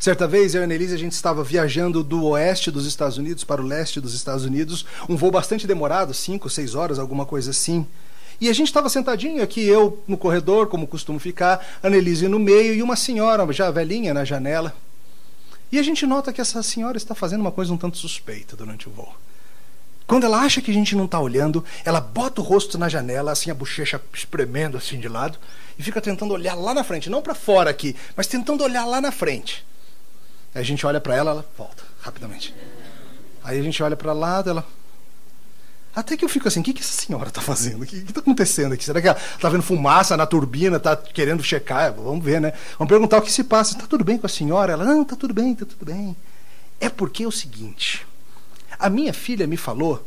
Certa 0.00 0.26
vez, 0.26 0.54
eu 0.54 0.60
e 0.60 0.62
a 0.62 0.64
Annelise, 0.64 0.94
a 0.94 0.98
gente 0.98 1.12
estava 1.12 1.44
viajando 1.44 2.02
do 2.02 2.24
oeste 2.24 2.70
dos 2.70 2.86
Estados 2.86 3.18
Unidos 3.18 3.44
para 3.44 3.60
o 3.60 3.66
leste 3.66 4.00
dos 4.00 4.14
Estados 4.14 4.46
Unidos, 4.46 4.86
um 5.06 5.16
voo 5.16 5.30
bastante 5.30 5.66
demorado, 5.66 6.14
cinco, 6.14 6.48
seis 6.48 6.74
horas, 6.74 6.98
alguma 6.98 7.26
coisa 7.26 7.50
assim. 7.50 7.86
E 8.40 8.48
a 8.48 8.52
gente 8.54 8.68
estava 8.68 8.88
sentadinho 8.88 9.42
aqui, 9.42 9.62
eu 9.64 10.02
no 10.08 10.16
corredor, 10.16 10.68
como 10.68 10.86
costumo 10.86 11.18
ficar, 11.18 11.64
a 11.82 11.86
Annelise 11.86 12.26
no 12.26 12.38
meio 12.38 12.74
e 12.74 12.82
uma 12.82 12.96
senhora 12.96 13.52
já 13.52 13.70
velhinha 13.70 14.14
na 14.14 14.24
janela. 14.24 14.74
E 15.72 15.78
a 15.78 15.82
gente 15.82 16.04
nota 16.04 16.34
que 16.34 16.40
essa 16.40 16.62
senhora 16.62 16.98
está 16.98 17.14
fazendo 17.14 17.40
uma 17.40 17.50
coisa 17.50 17.72
um 17.72 17.78
tanto 17.78 17.96
suspeita 17.96 18.54
durante 18.54 18.90
o 18.90 18.92
voo. 18.92 19.16
Quando 20.06 20.24
ela 20.24 20.40
acha 20.40 20.60
que 20.60 20.70
a 20.70 20.74
gente 20.74 20.94
não 20.94 21.06
está 21.06 21.18
olhando, 21.18 21.64
ela 21.82 21.98
bota 21.98 22.42
o 22.42 22.44
rosto 22.44 22.76
na 22.76 22.90
janela, 22.90 23.32
assim, 23.32 23.50
a 23.50 23.54
bochecha 23.54 23.98
espremendo 24.12 24.76
assim 24.76 25.00
de 25.00 25.08
lado, 25.08 25.38
e 25.78 25.82
fica 25.82 26.02
tentando 26.02 26.34
olhar 26.34 26.54
lá 26.54 26.74
na 26.74 26.84
frente, 26.84 27.08
não 27.08 27.22
para 27.22 27.34
fora 27.34 27.70
aqui, 27.70 27.96
mas 28.14 28.26
tentando 28.26 28.62
olhar 28.62 28.84
lá 28.84 29.00
na 29.00 29.10
frente. 29.10 29.64
Aí 30.54 30.60
a 30.60 30.64
gente 30.64 30.84
olha 30.84 31.00
para 31.00 31.16
ela, 31.16 31.30
ela 31.30 31.46
volta 31.56 31.82
rapidamente. 32.02 32.54
Aí 33.42 33.58
a 33.58 33.62
gente 33.62 33.82
olha 33.82 33.96
para 33.96 34.12
lá, 34.12 34.44
ela 34.46 34.66
até 35.94 36.16
que 36.16 36.24
eu 36.24 36.28
fico 36.28 36.48
assim, 36.48 36.60
o 36.60 36.62
que, 36.62 36.72
que 36.72 36.80
essa 36.80 37.02
senhora 37.02 37.28
está 37.28 37.42
fazendo? 37.42 37.82
O 37.82 37.86
que 37.86 37.96
está 37.96 38.20
acontecendo 38.20 38.72
aqui? 38.72 38.84
Será 38.84 39.00
que 39.00 39.08
ela 39.08 39.18
está 39.34 39.48
vendo 39.50 39.62
fumaça 39.62 40.16
na 40.16 40.24
turbina, 40.24 40.78
está 40.78 40.96
querendo 40.96 41.42
checar? 41.42 41.92
Vamos 41.92 42.24
ver, 42.24 42.40
né? 42.40 42.54
Vamos 42.78 42.88
perguntar 42.88 43.18
o 43.18 43.22
que 43.22 43.30
se 43.30 43.44
passa. 43.44 43.74
Está 43.74 43.86
tudo 43.86 44.02
bem 44.02 44.16
com 44.16 44.26
a 44.26 44.28
senhora? 44.28 44.72
Ela, 44.72 44.84
não, 44.84 45.02
está 45.02 45.14
tudo 45.14 45.34
bem, 45.34 45.52
está 45.52 45.66
tudo 45.66 45.84
bem. 45.84 46.16
É 46.80 46.88
porque 46.88 47.24
é 47.24 47.26
o 47.26 47.32
seguinte, 47.32 48.06
a 48.78 48.88
minha 48.88 49.12
filha 49.12 49.46
me 49.46 49.56
falou 49.56 50.06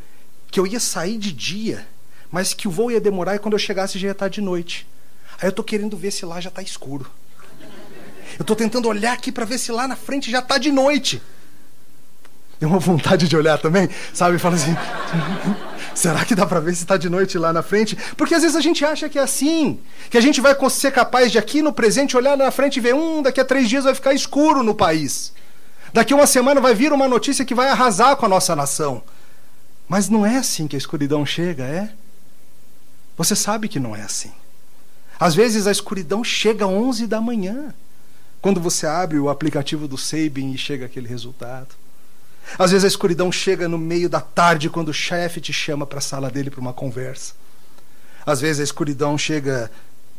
que 0.50 0.60
eu 0.60 0.66
ia 0.66 0.80
sair 0.80 1.18
de 1.18 1.32
dia, 1.32 1.88
mas 2.32 2.54
que 2.54 2.68
o 2.68 2.72
voo 2.72 2.90
ia 2.90 3.00
demorar 3.00 3.36
e 3.36 3.40
quando 3.40 3.54
eu 3.54 3.60
chegasse 3.60 4.00
já 4.00 4.08
ia 4.08 4.12
estar 4.12 4.28
de 4.28 4.42
noite. 4.42 4.88
Aí 5.40 5.48
eu 5.48 5.50
estou 5.50 5.64
querendo 5.64 5.96
ver 5.96 6.12
se 6.12 6.26
lá 6.26 6.42
já 6.42 6.50
está 6.50 6.62
escuro. 6.62 7.10
Eu 8.38 8.42
estou 8.42 8.56
tentando 8.56 8.90
olhar 8.90 9.14
aqui 9.14 9.32
para 9.32 9.46
ver 9.46 9.60
se 9.60 9.72
lá 9.72 9.88
na 9.88 9.96
frente 9.96 10.32
já 10.32 10.40
está 10.40 10.58
de 10.58 10.72
noite. 10.72 11.22
Deu 12.60 12.70
uma 12.70 12.80
vontade 12.80 13.28
de 13.28 13.38
olhar 13.38 13.58
também, 13.58 13.90
sabe? 14.14 14.40
Fala 14.40 14.56
assim. 14.56 14.76
Será 15.96 16.26
que 16.26 16.36
dá 16.36 16.46
para 16.46 16.60
ver 16.60 16.76
se 16.76 16.84
está 16.84 16.98
de 16.98 17.10
noite 17.10 17.38
lá 17.38 17.54
na 17.54 17.64
frente? 17.64 17.98
Porque 18.18 18.36
às 18.36 18.42
vezes 18.42 18.58
a 18.58 18.62
gente 18.62 18.84
acha 18.84 19.08
que 19.08 19.18
é 19.18 19.22
assim, 19.22 19.80
que 20.10 20.18
a 20.18 20.22
gente 20.22 20.42
vai 20.42 20.54
ser 20.70 20.92
capaz 20.92 21.32
de 21.32 21.38
aqui 21.38 21.62
no 21.62 21.72
presente 21.72 22.18
olhar 22.18 22.36
na 22.36 22.52
frente 22.52 22.78
e 22.78 22.80
ver, 22.82 22.94
um, 22.94 23.22
daqui 23.22 23.40
a 23.40 23.46
três 23.46 23.70
dias 23.70 23.86
vai 23.86 23.96
ficar 23.96 24.14
escuro 24.14 24.62
no 24.62 24.76
país. 24.76 25.32
Daqui 25.94 26.14
uma 26.14 26.28
semana 26.28 26.60
vai 26.60 26.76
vir 26.76 26.92
uma 26.92 27.08
notícia 27.08 27.46
que 27.46 27.56
vai 27.56 27.70
arrasar 27.70 28.18
com 28.18 28.26
a 28.26 28.30
nossa 28.30 28.54
nação. 28.54 29.02
Mas 29.88 30.10
não 30.10 30.26
é 30.26 30.36
assim 30.36 30.68
que 30.68 30.76
a 30.76 30.78
escuridão 30.78 31.26
chega, 31.26 31.64
é? 31.64 31.90
Você 33.16 33.34
sabe 33.34 33.70
que 33.70 33.80
não 33.80 33.96
é 33.96 34.02
assim. 34.02 34.34
Às 35.18 35.34
vezes 35.34 35.66
a 35.66 35.72
escuridão 35.72 36.26
chega 36.26 36.66
às 36.66 36.72
11 36.72 37.08
da 37.08 37.22
manhã, 37.22 37.74
quando 38.42 38.60
você 38.60 38.86
abre 38.86 39.18
o 39.18 39.30
aplicativo 39.30 39.88
do 39.88 39.98
Sabin 39.98 40.52
e 40.52 40.58
chega 40.58 40.86
aquele 40.86 41.08
resultado. 41.08 41.70
Às 42.58 42.72
vezes 42.72 42.86
a 42.86 42.88
escuridão 42.88 43.32
chega 43.32 43.68
no 43.68 43.78
meio 43.78 44.10
da 44.10 44.22
tarde 44.22 44.70
quando 44.70 44.90
o 44.90 44.94
chefe 44.94 45.42
te 45.42 45.52
chama 45.52 45.86
para 45.86 46.00
a 46.00 46.02
sala 46.02 46.30
dele 46.30 46.50
para 46.50 46.62
uma 46.62 46.74
conversa. 46.74 47.34
Às 48.26 48.42
vezes 48.42 48.60
a 48.60 48.64
escuridão 48.64 49.18
chega 49.18 49.72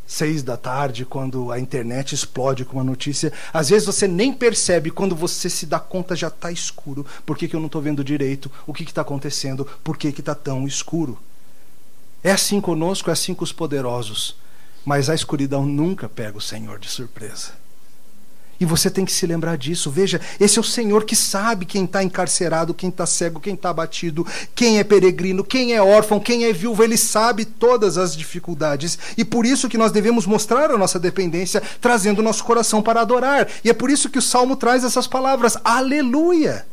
seis 0.06 0.42
da 0.42 0.56
tarde 0.56 1.04
quando 1.04 1.50
a 1.50 1.58
internet 1.58 2.14
explode 2.14 2.64
com 2.64 2.74
uma 2.74 2.84
notícia. 2.84 3.32
Às 3.52 3.70
vezes 3.70 3.86
você 3.86 4.06
nem 4.06 4.32
percebe 4.32 4.90
quando 4.90 5.16
você 5.16 5.50
se 5.50 5.66
dá 5.66 5.80
conta 5.80 6.14
já 6.14 6.28
está 6.28 6.50
escuro. 6.50 7.04
Por 7.24 7.36
que, 7.36 7.48
que 7.48 7.56
eu 7.56 7.60
não 7.60 7.66
estou 7.66 7.82
vendo 7.82 8.04
direito? 8.04 8.50
O 8.66 8.72
que 8.72 8.84
está 8.84 9.02
acontecendo? 9.02 9.66
Por 9.82 9.96
que 9.96 10.08
está 10.08 10.34
tão 10.34 10.66
escuro? 10.66 11.18
É 12.22 12.30
assim 12.30 12.60
conosco, 12.60 13.10
é 13.10 13.12
assim 13.12 13.34
com 13.34 13.44
os 13.44 13.52
poderosos. 13.52 14.36
Mas 14.84 15.10
a 15.10 15.14
escuridão 15.14 15.66
nunca 15.66 16.08
pega 16.08 16.38
o 16.38 16.40
Senhor 16.40 16.78
de 16.78 16.88
surpresa. 16.88 17.65
E 18.58 18.64
você 18.64 18.90
tem 18.90 19.04
que 19.04 19.12
se 19.12 19.26
lembrar 19.26 19.56
disso. 19.56 19.90
Veja, 19.90 20.20
esse 20.40 20.58
é 20.58 20.60
o 20.60 20.64
Senhor 20.64 21.04
que 21.04 21.14
sabe 21.14 21.66
quem 21.66 21.84
está 21.84 22.02
encarcerado, 22.02 22.74
quem 22.74 22.88
está 22.88 23.06
cego, 23.06 23.40
quem 23.40 23.54
está 23.54 23.70
abatido, 23.70 24.26
quem 24.54 24.78
é 24.78 24.84
peregrino, 24.84 25.44
quem 25.44 25.74
é 25.74 25.82
órfão, 25.82 26.18
quem 26.18 26.44
é 26.44 26.52
viúvo. 26.52 26.82
Ele 26.82 26.96
sabe 26.96 27.44
todas 27.44 27.98
as 27.98 28.16
dificuldades. 28.16 28.98
E 29.16 29.24
por 29.24 29.44
isso 29.44 29.68
que 29.68 29.78
nós 29.78 29.92
devemos 29.92 30.26
mostrar 30.26 30.70
a 30.70 30.78
nossa 30.78 30.98
dependência, 30.98 31.62
trazendo 31.80 32.20
o 32.20 32.22
nosso 32.22 32.44
coração 32.44 32.82
para 32.82 33.00
adorar. 33.00 33.48
E 33.64 33.70
é 33.70 33.74
por 33.74 33.90
isso 33.90 34.08
que 34.08 34.18
o 34.18 34.22
Salmo 34.22 34.56
traz 34.56 34.84
essas 34.84 35.06
palavras: 35.06 35.56
Aleluia! 35.64 36.66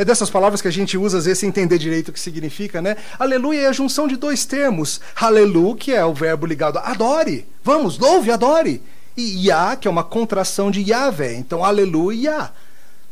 É 0.00 0.04
dessas 0.04 0.30
palavras 0.30 0.62
que 0.62 0.68
a 0.68 0.72
gente 0.72 0.96
usa 0.96 1.18
às 1.18 1.26
vezes 1.26 1.40
sem 1.40 1.50
entender 1.50 1.76
direito 1.76 2.08
o 2.08 2.12
que 2.12 2.18
significa, 2.18 2.80
né? 2.80 2.96
Aleluia 3.18 3.60
é 3.60 3.66
a 3.66 3.72
junção 3.72 4.08
de 4.08 4.16
dois 4.16 4.46
termos. 4.46 4.98
Aleluia, 5.14 5.76
que 5.76 5.92
é 5.92 6.02
o 6.02 6.14
verbo 6.14 6.46
ligado 6.46 6.78
a 6.78 6.90
adore. 6.90 7.46
Vamos, 7.62 7.98
louve, 7.98 8.30
adore. 8.30 8.80
E 9.20 9.76
que 9.80 9.86
é 9.86 9.90
uma 9.90 10.04
contração 10.04 10.70
de 10.70 10.80
Yahvé. 10.80 11.34
Então, 11.34 11.64
aleluia, 11.64 12.50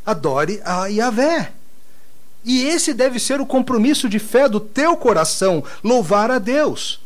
adore 0.05 0.61
a 0.65 0.87
Yahvé. 0.87 1.53
E 2.45 2.65
esse 2.65 2.95
deve 2.95 3.19
ser 3.19 3.41
o 3.41 3.47
compromisso 3.47 4.09
de 4.09 4.19
fé 4.19 4.49
do 4.49 4.61
teu 4.61 4.97
coração, 4.97 5.63
louvar 5.85 6.31
a 6.31 6.39
Deus. 6.39 7.01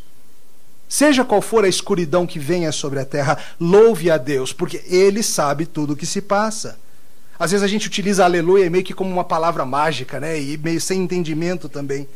Seja 0.87 1.25
qual 1.25 1.41
for 1.41 1.65
a 1.65 1.67
escuridão 1.67 2.25
que 2.25 2.37
venha 2.37 2.71
sobre 2.71 2.99
a 2.99 3.05
terra, 3.05 3.37
louve 3.59 4.11
a 4.11 4.17
Deus, 4.17 4.53
porque 4.53 4.83
Ele 4.85 5.23
sabe 5.23 5.65
tudo 5.65 5.93
o 5.93 5.95
que 5.95 6.05
se 6.05 6.21
passa. 6.21 6.77
Às 7.37 7.51
vezes 7.51 7.63
a 7.63 7.67
gente 7.67 7.87
utiliza 7.87 8.23
aleluia 8.23 8.69
meio 8.69 8.83
que 8.83 8.93
como 8.93 9.09
uma 9.09 9.23
palavra 9.23 9.65
mágica, 9.65 10.19
né? 10.19 10.39
E 10.39 10.55
meio 10.57 10.79
sem 10.79 11.01
entendimento 11.01 11.67
também. 11.67 12.07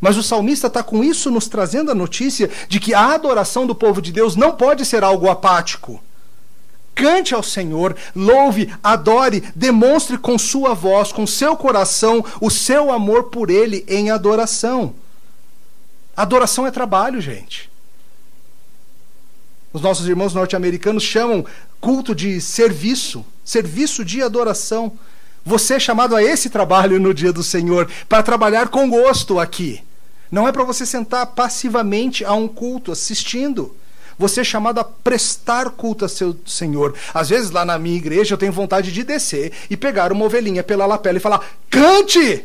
Mas 0.00 0.16
o 0.16 0.22
salmista 0.22 0.66
está 0.66 0.82
com 0.82 1.02
isso 1.02 1.30
nos 1.30 1.48
trazendo 1.48 1.90
a 1.90 1.94
notícia 1.94 2.50
de 2.68 2.80
que 2.80 2.92
a 2.92 3.14
adoração 3.14 3.66
do 3.66 3.74
povo 3.74 4.02
de 4.02 4.12
Deus 4.12 4.36
não 4.36 4.52
pode 4.52 4.84
ser 4.84 5.02
algo 5.02 5.30
apático. 5.30 6.02
Cante 6.96 7.34
ao 7.34 7.42
Senhor, 7.42 7.94
louve, 8.14 8.72
adore, 8.82 9.44
demonstre 9.54 10.16
com 10.16 10.38
sua 10.38 10.72
voz, 10.72 11.12
com 11.12 11.26
seu 11.26 11.54
coração, 11.54 12.24
o 12.40 12.50
seu 12.50 12.90
amor 12.90 13.24
por 13.24 13.50
Ele 13.50 13.84
em 13.86 14.10
adoração. 14.10 14.94
Adoração 16.16 16.66
é 16.66 16.70
trabalho, 16.70 17.20
gente. 17.20 17.70
Os 19.74 19.82
nossos 19.82 20.08
irmãos 20.08 20.32
norte-americanos 20.32 21.02
chamam 21.02 21.44
culto 21.82 22.14
de 22.14 22.40
serviço, 22.40 23.22
serviço 23.44 24.02
de 24.02 24.22
adoração. 24.22 24.98
Você 25.44 25.74
é 25.74 25.78
chamado 25.78 26.16
a 26.16 26.22
esse 26.22 26.48
trabalho 26.48 26.98
no 26.98 27.12
dia 27.12 27.30
do 27.30 27.42
Senhor, 27.42 27.90
para 28.08 28.22
trabalhar 28.22 28.68
com 28.68 28.88
gosto 28.88 29.38
aqui. 29.38 29.82
Não 30.32 30.48
é 30.48 30.52
para 30.52 30.64
você 30.64 30.86
sentar 30.86 31.26
passivamente 31.26 32.24
a 32.24 32.32
um 32.32 32.48
culto, 32.48 32.90
assistindo. 32.90 33.76
Você 34.18 34.40
é 34.40 34.44
chamado 34.44 34.78
a 34.78 34.84
prestar 34.84 35.70
culto 35.70 36.04
a 36.04 36.08
seu 36.08 36.38
Senhor. 36.46 36.94
Às 37.12 37.28
vezes, 37.28 37.50
lá 37.50 37.64
na 37.64 37.78
minha 37.78 37.96
igreja, 37.96 38.34
eu 38.34 38.38
tenho 38.38 38.52
vontade 38.52 38.90
de 38.90 39.04
descer 39.04 39.52
e 39.68 39.76
pegar 39.76 40.10
uma 40.12 40.24
ovelhinha 40.24 40.62
pela 40.62 40.86
lapela 40.86 41.18
e 41.18 41.20
falar: 41.20 41.44
cante! 41.68 42.44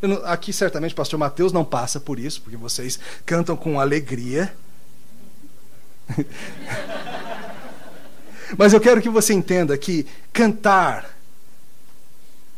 Não, 0.00 0.24
aqui, 0.24 0.52
certamente, 0.52 0.92
o 0.92 0.96
pastor 0.96 1.18
Mateus 1.18 1.52
não 1.52 1.64
passa 1.64 1.98
por 1.98 2.20
isso, 2.20 2.40
porque 2.42 2.56
vocês 2.56 3.00
cantam 3.26 3.56
com 3.56 3.80
alegria. 3.80 4.54
Mas 8.56 8.72
eu 8.72 8.80
quero 8.80 9.02
que 9.02 9.08
você 9.08 9.34
entenda 9.34 9.76
que 9.76 10.06
cantar 10.32 11.18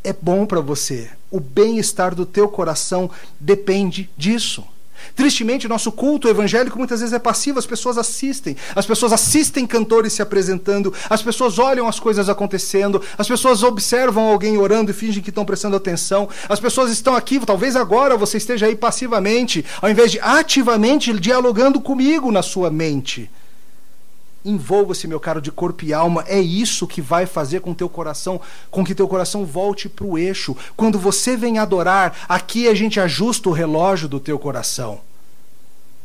é 0.04 0.12
bom 0.12 0.46
para 0.46 0.60
você. 0.60 1.10
O 1.30 1.40
bem-estar 1.40 2.14
do 2.14 2.26
teu 2.26 2.48
coração 2.48 3.10
depende 3.38 4.10
disso. 4.16 4.64
Tristemente, 5.14 5.68
nosso 5.68 5.90
culto 5.92 6.28
evangélico 6.28 6.78
muitas 6.78 7.00
vezes 7.00 7.12
é 7.12 7.18
passivo, 7.18 7.58
as 7.58 7.66
pessoas 7.66 7.98
assistem, 7.98 8.56
as 8.74 8.86
pessoas 8.86 9.12
assistem 9.12 9.66
cantores 9.66 10.12
se 10.12 10.22
apresentando, 10.22 10.92
as 11.08 11.22
pessoas 11.22 11.58
olham 11.58 11.88
as 11.88 11.98
coisas 12.00 12.28
acontecendo, 12.28 13.02
as 13.18 13.28
pessoas 13.28 13.62
observam 13.62 14.28
alguém 14.28 14.58
orando 14.58 14.90
e 14.90 14.94
fingem 14.94 15.22
que 15.22 15.30
estão 15.30 15.44
prestando 15.44 15.76
atenção, 15.76 16.28
as 16.48 16.60
pessoas 16.60 16.90
estão 16.90 17.14
aqui, 17.14 17.38
talvez 17.40 17.76
agora 17.76 18.16
você 18.16 18.36
esteja 18.36 18.66
aí 18.66 18.76
passivamente, 18.76 19.64
ao 19.80 19.90
invés 19.90 20.12
de 20.12 20.20
ativamente 20.20 21.12
dialogando 21.18 21.80
comigo 21.80 22.30
na 22.30 22.42
sua 22.42 22.70
mente. 22.70 23.30
Envolva-se, 24.44 25.06
meu 25.06 25.20
caro, 25.20 25.40
de 25.40 25.52
corpo 25.52 25.84
e 25.84 25.92
alma. 25.92 26.24
É 26.26 26.40
isso 26.40 26.86
que 26.86 27.02
vai 27.02 27.26
fazer 27.26 27.60
com 27.60 27.74
teu 27.74 27.88
coração, 27.88 28.40
com 28.70 28.84
que 28.84 28.94
teu 28.94 29.06
coração 29.06 29.44
volte 29.44 29.88
para 29.88 30.06
o 30.06 30.16
eixo. 30.16 30.56
Quando 30.76 30.98
você 30.98 31.36
vem 31.36 31.58
adorar, 31.58 32.16
aqui 32.28 32.66
a 32.66 32.74
gente 32.74 32.98
ajusta 32.98 33.48
o 33.48 33.52
relógio 33.52 34.08
do 34.08 34.18
teu 34.18 34.38
coração. 34.38 35.00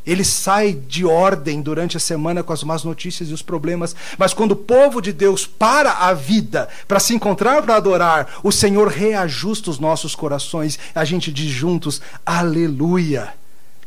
Ele 0.06 0.24
sai 0.24 0.74
de 0.74 1.04
ordem 1.04 1.62
durante 1.62 1.98
a 1.98 2.00
semana 2.00 2.44
com 2.44 2.54
as 2.54 2.64
más 2.64 2.84
notícias 2.84 3.30
e 3.30 3.34
os 3.34 3.42
problemas, 3.42 3.96
mas 4.18 4.34
quando 4.36 4.52
o 4.52 4.56
povo 4.56 5.02
de 5.02 5.12
Deus 5.12 5.48
para 5.48 5.92
a 5.92 6.14
vida 6.14 6.70
para 6.88 7.00
se 7.00 7.16
encontrar 7.16 7.64
para 7.64 7.78
adorar, 7.78 8.40
o 8.44 8.52
Senhor 8.52 8.88
reajusta 8.88 9.72
os 9.72 9.80
nossos 9.80 10.14
corações. 10.14 10.78
A 10.94 11.04
gente 11.04 11.32
diz 11.32 11.50
juntos: 11.50 12.02
Aleluia! 12.24 13.34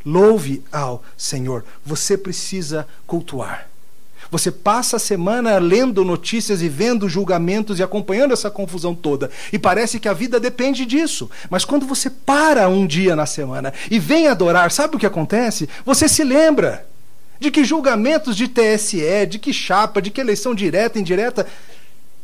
Louve 0.05 0.65
ao 0.73 1.05
Senhor. 1.17 1.65
Você 1.85 2.17
precisa 2.17 2.89
cultuar. 3.07 3.68
Você 4.31 4.51
passa 4.51 4.97
a 4.97 5.01
semana 5.01 5.59
lendo 5.59 6.05
notícias 6.05 6.61
e 6.61 6.69
vendo 6.69 7.09
julgamentos 7.09 7.79
e 7.79 7.83
acompanhando 7.83 8.33
essa 8.33 8.51
confusão 8.51 8.95
toda. 8.95 9.31
E 9.53 9.59
parece 9.59 9.99
que 9.99 10.09
a 10.09 10.13
vida 10.13 10.39
depende 10.39 10.85
disso. 10.85 11.31
Mas 11.49 11.65
quando 11.65 11.87
você 11.87 12.11
para 12.11 12.69
um 12.69 12.87
dia 12.87 13.17
na 13.17 13.25
semana 13.25 13.73
e 13.91 13.99
vem 13.99 14.29
adorar, 14.29 14.71
sabe 14.71 14.97
o 14.97 14.99
que 14.99 15.07
acontece? 15.07 15.69
Você 15.85 16.09
se 16.09 16.23
lembra 16.23 16.87
de 17.41 17.51
que 17.51 17.65
julgamentos 17.65 18.37
de 18.37 18.49
TSE, 18.49 19.27
de 19.27 19.39
que 19.39 19.53
chapa, 19.53 20.03
de 20.03 20.11
que 20.11 20.21
eleição 20.21 20.55
direta, 20.55 20.99
indireta, 20.99 21.47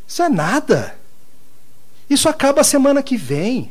isso 0.06 0.22
é 0.22 0.28
nada. 0.28 0.96
Isso 2.10 2.28
acaba 2.28 2.60
a 2.60 2.64
semana 2.64 3.02
que 3.02 3.16
vem. 3.16 3.70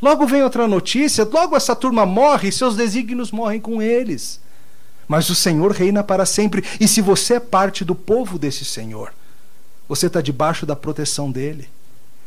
Logo 0.00 0.26
vem 0.26 0.42
outra 0.42 0.66
notícia, 0.66 1.28
logo 1.30 1.56
essa 1.56 1.76
turma 1.76 2.04
morre 2.04 2.48
e 2.48 2.52
seus 2.52 2.74
desígnios 2.74 3.30
morrem 3.30 3.60
com 3.60 3.80
eles. 3.80 4.41
Mas 5.08 5.28
o 5.30 5.34
Senhor 5.34 5.72
reina 5.72 6.02
para 6.02 6.24
sempre. 6.24 6.64
E 6.80 6.88
se 6.88 7.00
você 7.00 7.34
é 7.34 7.40
parte 7.40 7.84
do 7.84 7.94
povo 7.94 8.38
desse 8.38 8.64
Senhor, 8.64 9.12
você 9.88 10.06
está 10.06 10.20
debaixo 10.20 10.64
da 10.64 10.76
proteção 10.76 11.30
dele. 11.30 11.68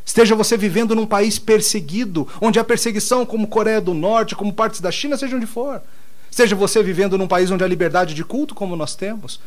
Esteja 0.05 0.35
você 0.35 0.55
vivendo 0.55 0.95
num 0.95 1.07
país 1.07 1.39
perseguido, 1.39 2.27
onde 2.39 2.59
há 2.59 2.63
perseguição, 2.63 3.25
como 3.25 3.47
Coreia 3.47 3.81
do 3.81 3.93
Norte, 3.93 4.35
como 4.35 4.53
partes 4.53 4.79
da 4.79 4.91
China, 4.91 5.17
seja 5.17 5.35
onde 5.35 5.47
for. 5.47 5.81
Seja 6.29 6.55
você 6.55 6.83
vivendo 6.83 7.17
num 7.17 7.27
país 7.27 7.49
onde 7.49 7.63
há 7.63 7.67
liberdade 7.67 8.13
de 8.13 8.23
culto, 8.23 8.53
como 8.53 8.75
nós 8.75 8.95
temos. 8.95 9.39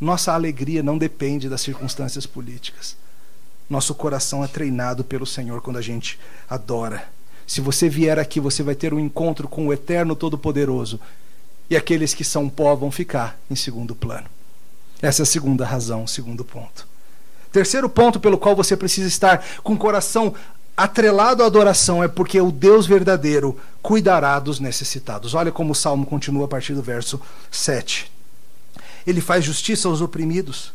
Nossa 0.00 0.32
alegria 0.32 0.82
não 0.82 0.96
depende 0.96 1.48
das 1.48 1.60
circunstâncias 1.60 2.24
políticas. 2.24 2.96
Nosso 3.68 3.94
coração 3.94 4.42
é 4.42 4.46
treinado 4.48 5.04
pelo 5.04 5.26
Senhor 5.26 5.60
quando 5.60 5.76
a 5.76 5.82
gente 5.82 6.18
adora. 6.48 7.06
Se 7.46 7.60
você 7.60 7.88
vier 7.88 8.18
aqui, 8.18 8.40
você 8.40 8.62
vai 8.62 8.74
ter 8.74 8.94
um 8.94 9.00
encontro 9.00 9.48
com 9.48 9.66
o 9.66 9.72
Eterno 9.72 10.16
Todo-Poderoso 10.16 10.98
e 11.70 11.76
aqueles 11.76 12.14
que 12.14 12.24
são 12.24 12.48
pó 12.48 12.74
vão 12.74 12.90
ficar 12.90 13.38
em 13.50 13.56
segundo 13.56 13.94
plano. 13.94 14.26
Essa 15.00 15.22
é 15.22 15.24
a 15.24 15.26
segunda 15.26 15.64
razão, 15.64 16.06
segundo 16.06 16.44
ponto. 16.44 16.86
Terceiro 17.52 17.88
ponto 17.88 18.20
pelo 18.20 18.38
qual 18.38 18.54
você 18.54 18.76
precisa 18.76 19.08
estar 19.08 19.44
com 19.62 19.74
o 19.74 19.78
coração 19.78 20.34
atrelado 20.76 21.42
à 21.42 21.46
adoração 21.46 22.04
é 22.04 22.08
porque 22.08 22.40
o 22.40 22.52
Deus 22.52 22.86
verdadeiro 22.86 23.58
cuidará 23.82 24.38
dos 24.38 24.60
necessitados. 24.60 25.34
Olha 25.34 25.50
como 25.50 25.72
o 25.72 25.74
salmo 25.74 26.06
continua 26.06 26.44
a 26.44 26.48
partir 26.48 26.74
do 26.74 26.82
verso 26.82 27.20
7. 27.50 28.10
Ele 29.06 29.20
faz 29.20 29.44
justiça 29.44 29.88
aos 29.88 30.00
oprimidos, 30.00 30.72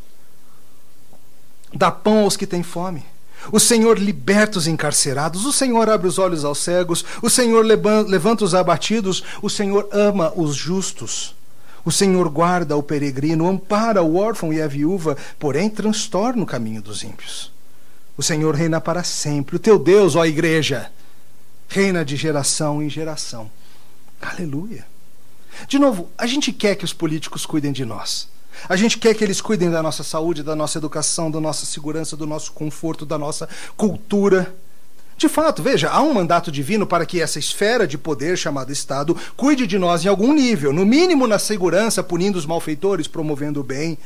dá 1.73 1.91
pão 1.91 2.19
aos 2.19 2.35
que 2.35 2.47
têm 2.47 2.63
fome. 2.63 3.05
O 3.51 3.59
Senhor 3.59 3.99
liberta 3.99 4.57
os 4.57 4.67
encarcerados, 4.67 5.45
o 5.45 5.51
Senhor 5.51 5.89
abre 5.89 6.07
os 6.07 6.17
olhos 6.17 6.45
aos 6.45 6.59
cegos, 6.59 7.03
o 7.21 7.29
Senhor 7.29 7.65
levanta 7.65 8.45
os 8.45 8.55
abatidos, 8.55 9.23
o 9.41 9.49
Senhor 9.49 9.87
ama 9.91 10.31
os 10.35 10.55
justos. 10.55 11.35
O 11.85 11.91
Senhor 11.91 12.29
guarda 12.29 12.77
o 12.77 12.83
peregrino, 12.83 13.47
ampara 13.47 14.01
o 14.01 14.15
órfão 14.15 14.53
e 14.53 14.61
a 14.61 14.67
viúva, 14.67 15.17
porém 15.37 15.69
transtorna 15.69 16.41
o 16.41 16.45
caminho 16.45 16.81
dos 16.81 17.03
ímpios. 17.03 17.51
O 18.15 18.23
Senhor 18.23 18.55
reina 18.55 18.79
para 18.79 19.03
sempre. 19.03 19.57
O 19.57 19.59
teu 19.59 19.77
Deus, 19.77 20.15
ó 20.15 20.25
igreja, 20.25 20.91
reina 21.67 22.05
de 22.05 22.15
geração 22.15 22.81
em 22.81 22.89
geração. 22.89 23.51
Aleluia. 24.21 24.85
De 25.67 25.77
novo, 25.77 26.09
a 26.17 26.25
gente 26.25 26.53
quer 26.53 26.75
que 26.75 26.85
os 26.85 26.93
políticos 26.93 27.45
cuidem 27.45 27.73
de 27.73 27.83
nós. 27.83 28.29
A 28.67 28.75
gente 28.75 28.97
quer 28.97 29.13
que 29.13 29.23
eles 29.23 29.41
cuidem 29.41 29.69
da 29.69 29.83
nossa 29.83 30.03
saúde, 30.03 30.43
da 30.43 30.55
nossa 30.55 30.77
educação, 30.77 31.29
da 31.29 31.39
nossa 31.39 31.65
segurança, 31.65 32.15
do 32.15 32.25
nosso 32.25 32.51
conforto, 32.51 33.05
da 33.05 33.17
nossa 33.17 33.47
cultura. 33.75 34.55
De 35.17 35.29
fato, 35.29 35.61
veja, 35.61 35.89
há 35.89 36.01
um 36.01 36.13
mandato 36.13 36.51
divino 36.51 36.87
para 36.87 37.05
que 37.05 37.21
essa 37.21 37.39
esfera 37.39 37.87
de 37.87 37.97
poder 37.97 38.37
chamada 38.37 38.71
Estado 38.71 39.15
cuide 39.37 39.67
de 39.67 39.77
nós 39.77 40.03
em 40.03 40.07
algum 40.07 40.33
nível, 40.33 40.73
no 40.73 40.85
mínimo 40.85 41.27
na 41.27 41.39
segurança, 41.39 42.03
punindo 42.03 42.37
os 42.37 42.45
malfeitores, 42.45 43.07
promovendo 43.07 43.61
o 43.61 43.63
bem. 43.63 43.97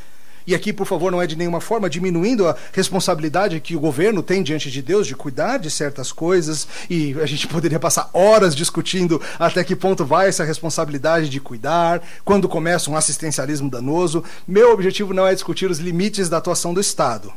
E 0.48 0.56
aqui, 0.56 0.72
por 0.72 0.88
favor, 0.88 1.12
não 1.12 1.22
é 1.22 1.28
de 1.28 1.36
nenhuma 1.36 1.60
forma 1.60 1.90
diminuindo 1.90 2.48
a 2.48 2.56
responsabilidade 2.72 3.60
que 3.60 3.76
o 3.76 3.80
governo 3.82 4.24
tem 4.24 4.42
diante 4.42 4.72
de 4.72 4.82
Deus 4.82 5.06
de 5.06 5.14
cuidar 5.14 5.58
de 5.58 5.70
certas 5.70 6.14
coisas, 6.14 6.66
e 6.90 7.14
a 7.22 7.26
gente 7.26 7.46
poderia 7.50 7.82
passar 7.82 8.10
horas 8.14 8.56
discutindo 8.56 9.22
até 9.38 9.62
que 9.62 9.76
ponto 9.76 10.06
vai 10.06 10.30
essa 10.30 10.46
responsabilidade 10.46 11.28
de 11.28 11.42
cuidar, 11.42 12.02
quando 12.24 12.48
começa 12.48 12.90
um 12.90 12.96
assistencialismo 12.96 13.70
danoso. 13.70 14.24
Meu 14.48 14.72
objetivo 14.72 15.14
não 15.14 15.28
é 15.28 15.34
discutir 15.34 15.70
os 15.70 15.80
limites 15.80 16.30
da 16.30 16.38
atuação 16.38 16.74
do 16.74 16.80
Estado. 16.80 17.34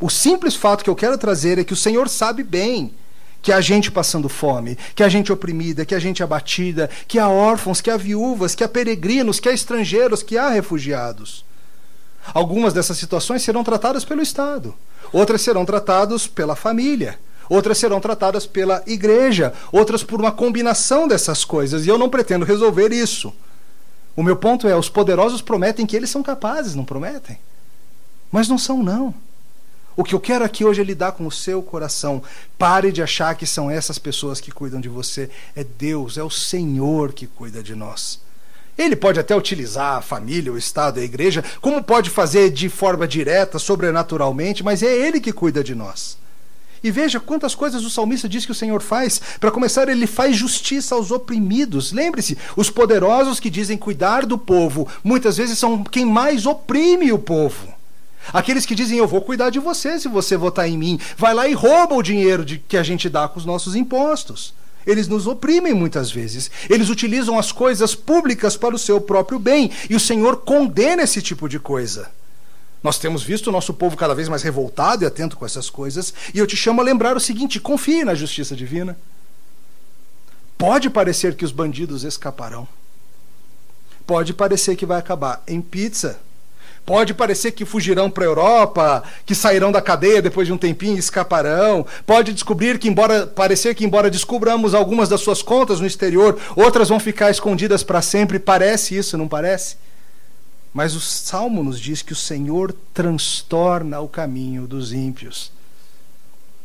O 0.00 0.08
simples 0.08 0.54
fato 0.54 0.82
que 0.82 0.88
eu 0.88 0.96
quero 0.96 1.18
trazer 1.18 1.58
é 1.58 1.64
que 1.64 1.74
o 1.74 1.76
Senhor 1.76 2.08
sabe 2.08 2.42
bem 2.42 2.94
que 3.42 3.52
há 3.52 3.60
gente 3.60 3.90
passando 3.90 4.26
fome, 4.26 4.78
que 4.94 5.02
há 5.02 5.08
gente 5.10 5.30
oprimida, 5.30 5.84
que 5.84 5.94
há 5.94 5.98
gente 5.98 6.22
abatida, 6.22 6.88
que 7.06 7.18
há 7.18 7.28
órfãos, 7.28 7.82
que 7.82 7.90
há 7.90 7.96
viúvas, 7.98 8.54
que 8.54 8.64
há 8.64 8.68
peregrinos, 8.68 9.38
que 9.38 9.50
há 9.50 9.52
estrangeiros, 9.52 10.22
que 10.22 10.38
há 10.38 10.48
refugiados. 10.48 11.44
Algumas 12.32 12.72
dessas 12.72 12.96
situações 12.96 13.42
serão 13.42 13.62
tratadas 13.62 14.04
pelo 14.04 14.22
Estado, 14.22 14.74
outras 15.12 15.42
serão 15.42 15.64
tratadas 15.64 16.26
pela 16.26 16.56
família, 16.56 17.18
outras 17.48 17.78
serão 17.78 18.00
tratadas 18.00 18.46
pela 18.46 18.82
igreja, 18.86 19.52
outras 19.70 20.02
por 20.02 20.20
uma 20.20 20.32
combinação 20.32 21.06
dessas 21.06 21.44
coisas, 21.44 21.84
e 21.84 21.88
eu 21.88 21.98
não 21.98 22.08
pretendo 22.08 22.44
resolver 22.44 22.92
isso. 22.92 23.32
O 24.16 24.22
meu 24.22 24.36
ponto 24.36 24.68
é: 24.68 24.76
os 24.76 24.88
poderosos 24.88 25.42
prometem 25.42 25.86
que 25.86 25.96
eles 25.96 26.10
são 26.10 26.22
capazes, 26.22 26.74
não 26.74 26.84
prometem? 26.84 27.38
Mas 28.30 28.48
não 28.48 28.58
são, 28.58 28.82
não. 28.82 29.14
O 29.96 30.02
que 30.02 30.14
eu 30.14 30.20
quero 30.20 30.44
aqui 30.44 30.64
hoje 30.64 30.80
é 30.80 30.84
lidar 30.84 31.12
com 31.12 31.24
o 31.24 31.30
seu 31.30 31.62
coração. 31.62 32.20
Pare 32.58 32.90
de 32.90 33.00
achar 33.00 33.36
que 33.36 33.46
são 33.46 33.70
essas 33.70 33.96
pessoas 33.96 34.40
que 34.40 34.50
cuidam 34.50 34.80
de 34.80 34.88
você. 34.88 35.30
É 35.54 35.62
Deus, 35.62 36.18
é 36.18 36.22
o 36.22 36.30
Senhor 36.30 37.12
que 37.12 37.28
cuida 37.28 37.62
de 37.62 37.76
nós. 37.76 38.23
Ele 38.76 38.96
pode 38.96 39.20
até 39.20 39.36
utilizar 39.36 39.98
a 39.98 40.02
família, 40.02 40.52
o 40.52 40.58
Estado, 40.58 41.00
a 41.00 41.02
igreja, 41.02 41.44
como 41.60 41.82
pode 41.82 42.10
fazer 42.10 42.50
de 42.50 42.68
forma 42.68 43.06
direta, 43.06 43.58
sobrenaturalmente, 43.58 44.64
mas 44.64 44.82
é 44.82 44.92
Ele 44.92 45.20
que 45.20 45.32
cuida 45.32 45.62
de 45.62 45.74
nós. 45.74 46.18
E 46.84 46.90
veja 46.90 47.18
quantas 47.18 47.54
coisas 47.54 47.82
o 47.82 47.88
salmista 47.88 48.28
diz 48.28 48.44
que 48.44 48.52
o 48.52 48.54
Senhor 48.54 48.82
faz. 48.82 49.18
Para 49.40 49.50
começar, 49.50 49.88
ele 49.88 50.06
faz 50.06 50.36
justiça 50.36 50.94
aos 50.94 51.10
oprimidos. 51.10 51.92
Lembre-se, 51.92 52.36
os 52.54 52.68
poderosos 52.68 53.40
que 53.40 53.48
dizem 53.48 53.78
cuidar 53.78 54.26
do 54.26 54.36
povo, 54.36 54.86
muitas 55.02 55.38
vezes 55.38 55.58
são 55.58 55.82
quem 55.82 56.04
mais 56.04 56.44
oprime 56.44 57.10
o 57.10 57.18
povo. 57.18 57.72
Aqueles 58.34 58.66
que 58.66 58.74
dizem 58.74 58.98
eu 58.98 59.08
vou 59.08 59.22
cuidar 59.22 59.48
de 59.48 59.58
você 59.58 59.98
se 59.98 60.08
você 60.08 60.36
votar 60.36 60.68
em 60.68 60.76
mim, 60.76 61.00
vai 61.16 61.32
lá 61.32 61.48
e 61.48 61.54
rouba 61.54 61.94
o 61.94 62.02
dinheiro 62.02 62.44
de, 62.44 62.58
que 62.58 62.76
a 62.76 62.82
gente 62.82 63.08
dá 63.08 63.28
com 63.28 63.38
os 63.38 63.46
nossos 63.46 63.74
impostos. 63.74 64.52
Eles 64.86 65.08
nos 65.08 65.26
oprimem 65.26 65.74
muitas 65.74 66.10
vezes. 66.10 66.50
Eles 66.68 66.88
utilizam 66.88 67.38
as 67.38 67.52
coisas 67.52 67.94
públicas 67.94 68.56
para 68.56 68.74
o 68.74 68.78
seu 68.78 69.00
próprio 69.00 69.38
bem. 69.38 69.70
E 69.88 69.94
o 69.94 70.00
Senhor 70.00 70.38
condena 70.38 71.02
esse 71.02 71.22
tipo 71.22 71.48
de 71.48 71.58
coisa. 71.58 72.10
Nós 72.82 72.98
temos 72.98 73.22
visto 73.22 73.46
o 73.46 73.52
nosso 73.52 73.72
povo 73.72 73.96
cada 73.96 74.14
vez 74.14 74.28
mais 74.28 74.42
revoltado 74.42 75.04
e 75.04 75.06
atento 75.06 75.36
com 75.36 75.46
essas 75.46 75.70
coisas. 75.70 76.12
E 76.34 76.38
eu 76.38 76.46
te 76.46 76.56
chamo 76.56 76.80
a 76.80 76.84
lembrar 76.84 77.16
o 77.16 77.20
seguinte: 77.20 77.58
confie 77.58 78.04
na 78.04 78.14
justiça 78.14 78.54
divina. 78.54 78.98
Pode 80.58 80.90
parecer 80.90 81.34
que 81.34 81.44
os 81.44 81.52
bandidos 81.52 82.04
escaparão. 82.04 82.68
Pode 84.06 84.34
parecer 84.34 84.76
que 84.76 84.84
vai 84.84 84.98
acabar 84.98 85.42
em 85.46 85.62
pizza. 85.62 86.20
Pode 86.84 87.14
parecer 87.14 87.52
que 87.52 87.64
fugirão 87.64 88.10
para 88.10 88.24
a 88.24 88.26
Europa, 88.26 89.02
que 89.24 89.34
sairão 89.34 89.72
da 89.72 89.80
cadeia 89.80 90.20
depois 90.20 90.46
de 90.46 90.52
um 90.52 90.58
tempinho 90.58 90.96
e 90.96 90.98
escaparão. 90.98 91.86
Pode 92.06 92.32
descobrir 92.34 92.78
que, 92.78 92.88
embora 92.88 93.26
parecer 93.26 93.74
que, 93.74 93.86
embora 93.86 94.10
descubramos 94.10 94.74
algumas 94.74 95.08
das 95.08 95.22
suas 95.22 95.40
contas 95.40 95.80
no 95.80 95.86
exterior, 95.86 96.38
outras 96.54 96.90
vão 96.90 97.00
ficar 97.00 97.30
escondidas 97.30 97.82
para 97.82 98.02
sempre. 98.02 98.38
Parece 98.38 98.96
isso, 98.96 99.16
não 99.16 99.26
parece? 99.26 99.76
Mas 100.74 100.94
o 100.94 101.00
Salmo 101.00 101.62
nos 101.62 101.80
diz 101.80 102.02
que 102.02 102.12
o 102.12 102.16
Senhor 102.16 102.74
transtorna 102.92 104.00
o 104.00 104.08
caminho 104.08 104.66
dos 104.66 104.92
ímpios. 104.92 105.50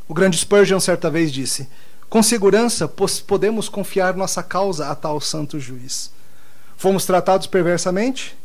O 0.05 0.13
grande 0.13 0.38
Spurgeon 0.38 0.82
certa 0.82 1.10
vez 1.10 1.32
disse: 1.32 1.69
Com 2.10 2.21
segurança 2.21 2.91
podemos 3.25 3.69
confiar 3.69 4.15
nossa 4.15 4.43
causa 4.43 4.89
a 4.89 4.95
tal 4.95 5.21
santo 5.21 5.60
juiz. 5.60 6.12
Fomos 6.75 7.06
tratados 7.06 7.48
perversamente? 7.48 8.35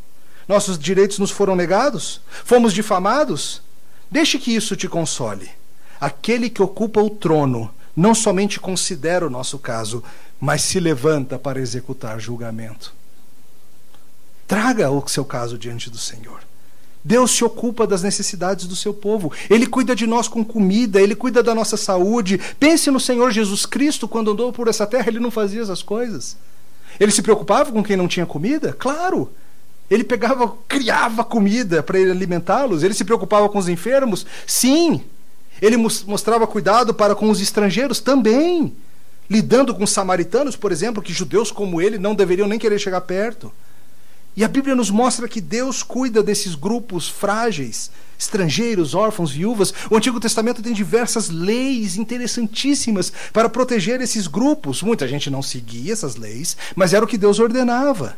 Nossos 0.46 0.78
direitos 0.78 1.18
nos 1.18 1.30
foram 1.30 1.56
negados? 1.56 2.20
Fomos 2.44 2.72
difamados? 2.72 3.62
Deixe 4.10 4.38
que 4.38 4.54
isso 4.54 4.76
te 4.76 4.88
console. 4.88 5.50
Aquele 6.00 6.50
que 6.50 6.62
ocupa 6.62 7.00
o 7.00 7.10
trono 7.10 7.72
não 7.96 8.14
somente 8.14 8.58
considera 8.60 9.26
o 9.26 9.30
nosso 9.30 9.58
caso, 9.58 10.02
mas 10.40 10.62
se 10.62 10.80
levanta 10.80 11.38
para 11.38 11.60
executar 11.60 12.20
julgamento. 12.20 12.92
Traga 14.46 14.90
o 14.90 15.06
seu 15.08 15.24
caso 15.24 15.56
diante 15.56 15.88
do 15.88 15.96
Senhor. 15.98 16.40
Deus 17.02 17.32
se 17.32 17.44
ocupa 17.44 17.86
das 17.86 18.02
necessidades 18.02 18.66
do 18.66 18.74
seu 18.74 18.94
povo. 18.94 19.30
Ele 19.50 19.66
cuida 19.66 19.94
de 19.94 20.06
nós 20.06 20.26
com 20.26 20.42
comida, 20.42 21.00
ele 21.00 21.14
cuida 21.14 21.42
da 21.42 21.54
nossa 21.54 21.76
saúde. 21.76 22.40
Pense 22.58 22.90
no 22.90 22.98
Senhor 22.98 23.30
Jesus 23.30 23.66
Cristo, 23.66 24.08
quando 24.08 24.32
andou 24.32 24.52
por 24.52 24.68
essa 24.68 24.86
terra, 24.86 25.08
ele 25.08 25.20
não 25.20 25.30
fazia 25.30 25.60
essas 25.60 25.82
coisas. 25.82 26.36
Ele 26.98 27.12
se 27.12 27.20
preocupava 27.20 27.70
com 27.72 27.82
quem 27.82 27.96
não 27.96 28.08
tinha 28.08 28.24
comida? 28.24 28.72
Claro. 28.72 29.30
Ele 29.90 30.04
pegava, 30.04 30.56
criava 30.66 31.24
comida 31.24 31.82
para 31.82 31.98
ele 31.98 32.10
alimentá-los. 32.10 32.82
Ele 32.82 32.94
se 32.94 33.04
preocupava 33.04 33.48
com 33.48 33.58
os 33.58 33.68
enfermos? 33.68 34.26
Sim. 34.46 35.02
Ele 35.60 35.76
mostrava 35.76 36.46
cuidado 36.46 36.94
para 36.94 37.14
com 37.14 37.30
os 37.30 37.40
estrangeiros? 37.40 38.00
Também. 38.00 38.74
Lidando 39.28 39.74
com 39.74 39.84
os 39.84 39.90
samaritanos, 39.90 40.56
por 40.56 40.72
exemplo, 40.72 41.02
que 41.02 41.12
judeus 41.12 41.50
como 41.50 41.80
ele 41.80 41.98
não 41.98 42.14
deveriam 42.14 42.48
nem 42.48 42.58
querer 42.58 42.78
chegar 42.78 43.00
perto. 43.02 43.52
E 44.36 44.42
a 44.42 44.48
Bíblia 44.48 44.74
nos 44.74 44.90
mostra 44.90 45.28
que 45.28 45.40
Deus 45.40 45.82
cuida 45.82 46.20
desses 46.20 46.56
grupos 46.56 47.08
frágeis, 47.08 47.90
estrangeiros, 48.18 48.92
órfãos, 48.92 49.30
viúvas. 49.30 49.72
O 49.88 49.96
Antigo 49.96 50.18
Testamento 50.18 50.60
tem 50.60 50.72
diversas 50.72 51.28
leis 51.30 51.96
interessantíssimas 51.96 53.12
para 53.32 53.48
proteger 53.48 54.00
esses 54.00 54.26
grupos. 54.26 54.82
Muita 54.82 55.06
gente 55.06 55.30
não 55.30 55.40
seguia 55.40 55.92
essas 55.92 56.16
leis, 56.16 56.56
mas 56.74 56.92
era 56.92 57.04
o 57.04 57.08
que 57.08 57.16
Deus 57.16 57.38
ordenava. 57.38 58.16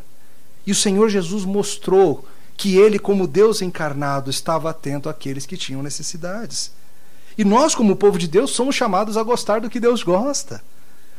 E 0.67 0.71
o 0.71 0.75
Senhor 0.75 1.09
Jesus 1.09 1.45
mostrou 1.45 2.27
que 2.55 2.77
ele, 2.77 2.99
como 2.99 3.25
Deus 3.25 3.61
encarnado, 3.63 4.29
estava 4.29 4.69
atento 4.69 5.09
àqueles 5.09 5.47
que 5.47 5.57
tinham 5.57 5.81
necessidades. 5.81 6.71
E 7.35 7.43
nós, 7.43 7.73
como 7.73 7.95
povo 7.95 8.19
de 8.19 8.27
Deus, 8.27 8.51
somos 8.51 8.75
chamados 8.75 9.17
a 9.17 9.23
gostar 9.23 9.61
do 9.61 9.69
que 9.69 9.79
Deus 9.79 10.03
gosta, 10.03 10.61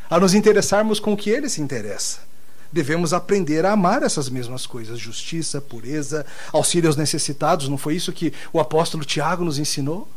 a 0.08 0.20
nos 0.20 0.34
interessarmos 0.34 1.00
com 1.00 1.14
o 1.14 1.16
que 1.16 1.30
ele 1.30 1.48
se 1.48 1.60
interessa 1.60 2.28
devemos 2.72 3.12
aprender 3.12 3.64
a 3.64 3.72
amar 3.72 4.02
essas 4.02 4.28
mesmas 4.28 4.66
coisas: 4.66 4.98
justiça, 4.98 5.60
pureza, 5.60 6.24
auxílio 6.52 6.88
aos 6.88 6.96
necessitados. 6.96 7.68
Não 7.68 7.78
foi 7.78 7.96
isso 7.96 8.12
que 8.12 8.32
o 8.52 8.60
apóstolo 8.60 9.04
Tiago 9.04 9.44
nos 9.44 9.58
ensinou? 9.58 10.08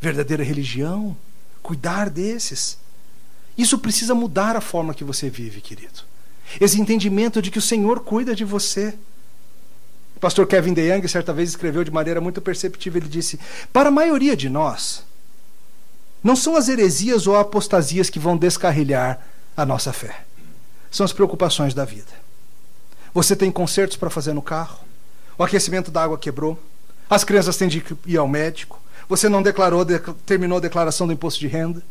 Verdadeira 0.00 0.44
religião, 0.44 1.16
cuidar 1.62 2.10
desses. 2.10 2.78
Isso 3.56 3.78
precisa 3.78 4.14
mudar 4.14 4.54
a 4.54 4.60
forma 4.60 4.94
que 4.94 5.04
você 5.04 5.30
vive, 5.30 5.60
querido. 5.60 6.00
Esse 6.60 6.80
entendimento 6.80 7.42
de 7.42 7.50
que 7.50 7.58
o 7.58 7.62
Senhor 7.62 8.00
cuida 8.00 8.34
de 8.34 8.44
você. 8.44 8.94
O 10.16 10.20
pastor 10.20 10.46
Kevin 10.46 10.72
DeYoung 10.72 11.06
certa 11.08 11.32
vez 11.32 11.50
escreveu 11.50 11.84
de 11.84 11.90
maneira 11.90 12.20
muito 12.20 12.40
perceptível, 12.40 13.00
ele 13.00 13.08
disse: 13.08 13.38
"Para 13.72 13.88
a 13.88 13.92
maioria 13.92 14.36
de 14.36 14.48
nós, 14.48 15.04
não 16.22 16.34
são 16.34 16.56
as 16.56 16.68
heresias 16.68 17.26
ou 17.26 17.36
apostasias 17.36 18.08
que 18.08 18.18
vão 18.18 18.36
descarrilhar 18.36 19.20
a 19.56 19.66
nossa 19.66 19.92
fé 19.92 20.26
são 20.96 21.04
as 21.04 21.12
preocupações 21.12 21.74
da 21.74 21.84
vida. 21.84 22.12
Você 23.12 23.36
tem 23.36 23.50
consertos 23.50 23.96
para 23.96 24.10
fazer 24.10 24.32
no 24.32 24.42
carro, 24.42 24.78
o 25.38 25.44
aquecimento 25.44 25.90
da 25.90 26.02
água 26.02 26.18
quebrou, 26.18 26.58
as 27.08 27.22
crianças 27.22 27.56
têm 27.56 27.68
de 27.68 27.84
ir 28.06 28.16
ao 28.16 28.26
médico, 28.26 28.80
você 29.08 29.28
não 29.28 29.42
declarou, 29.42 29.84
de, 29.84 29.98
terminou 30.24 30.58
a 30.58 30.60
declaração 30.60 31.06
do 31.06 31.12
imposto 31.12 31.38
de 31.40 31.46
renda, 31.46 31.82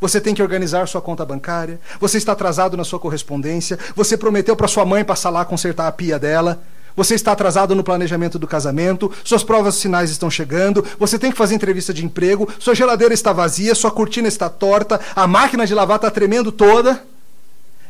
você 0.00 0.20
tem 0.20 0.34
que 0.34 0.42
organizar 0.42 0.86
sua 0.88 1.00
conta 1.00 1.24
bancária, 1.24 1.80
você 2.00 2.18
está 2.18 2.32
atrasado 2.32 2.76
na 2.76 2.84
sua 2.84 2.98
correspondência, 2.98 3.78
você 3.94 4.16
prometeu 4.16 4.56
para 4.56 4.68
sua 4.68 4.84
mãe 4.84 5.04
passar 5.04 5.30
lá 5.30 5.44
consertar 5.44 5.86
a 5.86 5.92
pia 5.92 6.18
dela, 6.18 6.62
você 6.96 7.14
está 7.14 7.32
atrasado 7.32 7.74
no 7.74 7.82
planejamento 7.82 8.38
do 8.38 8.46
casamento, 8.46 9.10
suas 9.24 9.42
provas 9.42 9.74
sinais 9.74 10.10
estão 10.10 10.30
chegando, 10.30 10.84
você 10.98 11.18
tem 11.18 11.30
que 11.30 11.36
fazer 11.36 11.54
entrevista 11.54 11.92
de 11.92 12.04
emprego, 12.04 12.48
sua 12.58 12.74
geladeira 12.74 13.12
está 13.12 13.32
vazia, 13.32 13.74
sua 13.74 13.90
cortina 13.90 14.28
está 14.28 14.48
torta, 14.48 15.00
a 15.14 15.26
máquina 15.26 15.66
de 15.66 15.74
lavar 15.74 15.96
está 15.96 16.10
tremendo 16.10 16.52
toda. 16.52 17.02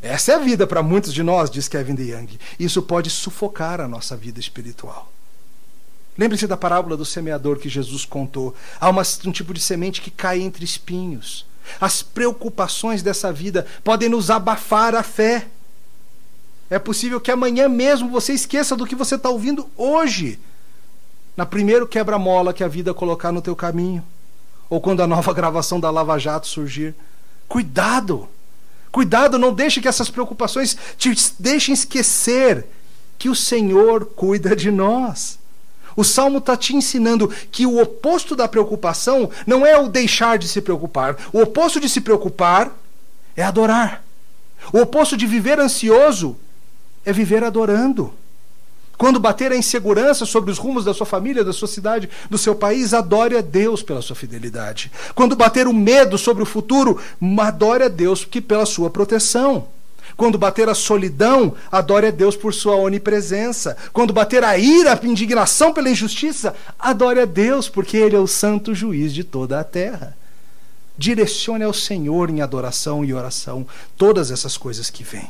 Essa 0.00 0.32
é 0.32 0.34
a 0.34 0.38
vida 0.38 0.66
para 0.66 0.82
muitos 0.82 1.12
de 1.12 1.22
nós, 1.22 1.50
diz 1.50 1.68
Kevin 1.68 1.94
DeYoung. 1.94 2.38
Isso 2.58 2.82
pode 2.82 3.10
sufocar 3.10 3.80
a 3.80 3.88
nossa 3.88 4.16
vida 4.16 4.38
espiritual. 4.38 5.10
Lembre-se 6.16 6.46
da 6.46 6.56
parábola 6.56 6.96
do 6.96 7.04
semeador 7.04 7.58
que 7.58 7.68
Jesus 7.68 8.04
contou. 8.04 8.54
Há 8.80 8.88
uma, 8.88 9.02
um 9.26 9.32
tipo 9.32 9.52
de 9.52 9.60
semente 9.60 10.00
que 10.00 10.10
cai 10.10 10.40
entre 10.40 10.64
espinhos. 10.64 11.44
As 11.80 12.02
preocupações 12.02 13.02
dessa 13.02 13.32
vida 13.32 13.66
podem 13.82 14.08
nos 14.08 14.30
abafar 14.30 14.94
a 14.94 15.02
fé. 15.02 15.48
É 16.70 16.78
possível 16.78 17.20
que 17.20 17.30
amanhã 17.30 17.68
mesmo 17.68 18.10
você 18.10 18.32
esqueça 18.32 18.76
do 18.76 18.86
que 18.86 18.94
você 18.94 19.16
está 19.16 19.28
ouvindo 19.28 19.68
hoje. 19.76 20.38
Na 21.36 21.44
primeiro 21.44 21.86
quebra-mola 21.86 22.52
que 22.52 22.64
a 22.64 22.68
vida 22.68 22.94
colocar 22.94 23.32
no 23.32 23.42
teu 23.42 23.56
caminho. 23.56 24.04
Ou 24.70 24.80
quando 24.80 25.02
a 25.02 25.06
nova 25.06 25.32
gravação 25.34 25.78
da 25.78 25.90
Lava 25.90 26.18
Jato 26.18 26.46
surgir. 26.46 26.94
Cuidado! 27.48 28.28
Cuidado, 28.90 29.38
não 29.38 29.52
deixe 29.52 29.80
que 29.80 29.88
essas 29.88 30.08
preocupações 30.08 30.76
te 30.96 31.12
deixem 31.38 31.74
esquecer 31.74 32.64
que 33.18 33.28
o 33.28 33.34
Senhor 33.34 34.06
cuida 34.06 34.54
de 34.54 34.70
nós. 34.70 35.38
O 35.96 36.04
salmo 36.04 36.38
está 36.38 36.56
te 36.56 36.74
ensinando 36.74 37.28
que 37.50 37.66
o 37.66 37.80
oposto 37.80 38.34
da 38.34 38.48
preocupação 38.48 39.30
não 39.46 39.64
é 39.64 39.78
o 39.78 39.88
deixar 39.88 40.38
de 40.38 40.48
se 40.48 40.60
preocupar. 40.60 41.16
O 41.32 41.40
oposto 41.40 41.80
de 41.80 41.88
se 41.88 42.00
preocupar 42.00 42.72
é 43.36 43.42
adorar. 43.42 44.04
O 44.72 44.80
oposto 44.80 45.16
de 45.16 45.26
viver 45.26 45.60
ansioso 45.60 46.36
é 47.04 47.12
viver 47.12 47.44
adorando. 47.44 48.12
Quando 48.96 49.18
bater 49.18 49.50
a 49.50 49.56
insegurança 49.56 50.24
sobre 50.24 50.50
os 50.50 50.58
rumos 50.58 50.84
da 50.84 50.94
sua 50.94 51.06
família, 51.06 51.44
da 51.44 51.52
sua 51.52 51.68
cidade, 51.68 52.08
do 52.30 52.38
seu 52.38 52.54
país, 52.54 52.94
adore 52.94 53.36
a 53.36 53.40
Deus 53.40 53.82
pela 53.82 54.00
sua 54.00 54.14
fidelidade. 54.14 54.90
Quando 55.14 55.34
bater 55.34 55.66
o 55.66 55.72
medo 55.72 56.16
sobre 56.16 56.42
o 56.42 56.46
futuro, 56.46 57.00
adore 57.40 57.84
a 57.84 57.88
Deus 57.88 58.24
que 58.24 58.40
pela 58.40 58.64
sua 58.64 58.88
proteção. 58.88 59.68
Quando 60.16 60.38
bater 60.38 60.68
a 60.68 60.74
solidão, 60.74 61.54
adore 61.70 62.06
a 62.06 62.10
Deus 62.10 62.36
por 62.36 62.54
sua 62.54 62.76
onipresença. 62.76 63.76
Quando 63.92 64.12
bater 64.12 64.44
a 64.44 64.56
ira, 64.56 64.92
a 64.92 65.06
indignação 65.06 65.72
pela 65.72 65.90
injustiça, 65.90 66.54
adore 66.78 67.20
a 67.20 67.24
Deus, 67.24 67.68
porque 67.68 67.96
Ele 67.96 68.16
é 68.16 68.20
o 68.20 68.26
santo 68.26 68.74
juiz 68.74 69.12
de 69.12 69.24
toda 69.24 69.58
a 69.58 69.64
terra. 69.64 70.16
Direcione 70.96 71.64
ao 71.64 71.74
Senhor 71.74 72.30
em 72.30 72.40
adoração 72.40 73.04
e 73.04 73.12
oração 73.12 73.66
todas 73.96 74.30
essas 74.30 74.56
coisas 74.56 74.88
que 74.90 75.02
vêm. 75.02 75.28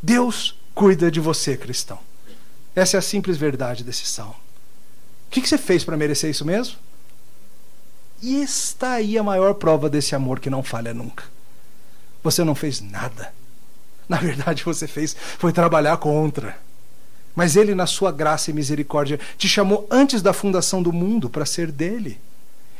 Deus 0.00 0.56
cuida 0.74 1.10
de 1.10 1.18
você, 1.18 1.56
cristão. 1.56 1.98
Essa 2.74 2.96
é 2.96 2.98
a 2.98 3.02
simples 3.02 3.36
verdade 3.36 3.82
desse 3.82 4.06
salmo. 4.06 4.36
O 5.26 5.30
que, 5.30 5.46
você 5.46 5.58
fez 5.58 5.82
para 5.82 5.96
merecer 5.96 6.30
isso 6.30 6.44
mesmo? 6.44 6.76
E 8.22 8.42
está 8.42 8.92
aí 8.92 9.18
a 9.18 9.22
maior 9.22 9.54
prova 9.54 9.90
desse 9.90 10.14
amor 10.14 10.38
que 10.38 10.48
não 10.48 10.62
falha 10.62 10.94
nunca. 10.94 11.24
Você 12.22 12.44
não 12.44 12.54
fez 12.54 12.80
nada. 12.80 13.32
Na 14.08 14.18
verdade, 14.18 14.64
você 14.64 14.86
fez 14.86 15.16
foi 15.38 15.52
trabalhar 15.52 15.96
contra. 15.96 16.58
Mas 17.34 17.56
ele, 17.56 17.74
na 17.74 17.86
sua 17.86 18.10
graça 18.10 18.50
e 18.50 18.54
misericórdia, 18.54 19.20
te 19.36 19.48
chamou 19.48 19.86
antes 19.90 20.22
da 20.22 20.32
fundação 20.32 20.82
do 20.82 20.92
mundo 20.92 21.28
para 21.28 21.44
ser 21.44 21.70
dele. 21.70 22.18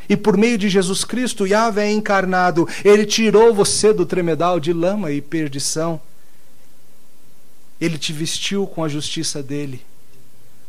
E 0.08 0.16
por 0.16 0.36
meio 0.36 0.56
de 0.56 0.68
Jesus 0.68 1.04
Cristo, 1.04 1.46
Yahvé 1.46 1.90
encarnado, 1.90 2.66
ele 2.84 3.04
tirou 3.04 3.52
você 3.52 3.92
do 3.92 4.06
tremedal 4.06 4.58
de 4.58 4.72
lama 4.72 5.10
e 5.10 5.20
perdição 5.20 6.00
ele 7.80 7.98
te 7.98 8.12
vestiu 8.12 8.66
com 8.66 8.82
a 8.82 8.88
justiça 8.88 9.42
dele. 9.42 9.84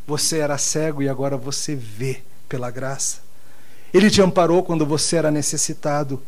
Você 0.05 0.39
era 0.39 0.58
cego 0.58 1.01
e 1.01 1.10
agora 1.10 1.38
você 1.38 1.76
vê 1.76 2.22
pela 2.47 2.70
graça. 2.70 3.20
Ele 3.93 4.10
te 4.10 4.22
amparou 4.22 4.64
quando 4.64 4.86
você 4.86 5.16
era 5.16 5.32
necessitado. 5.32 6.22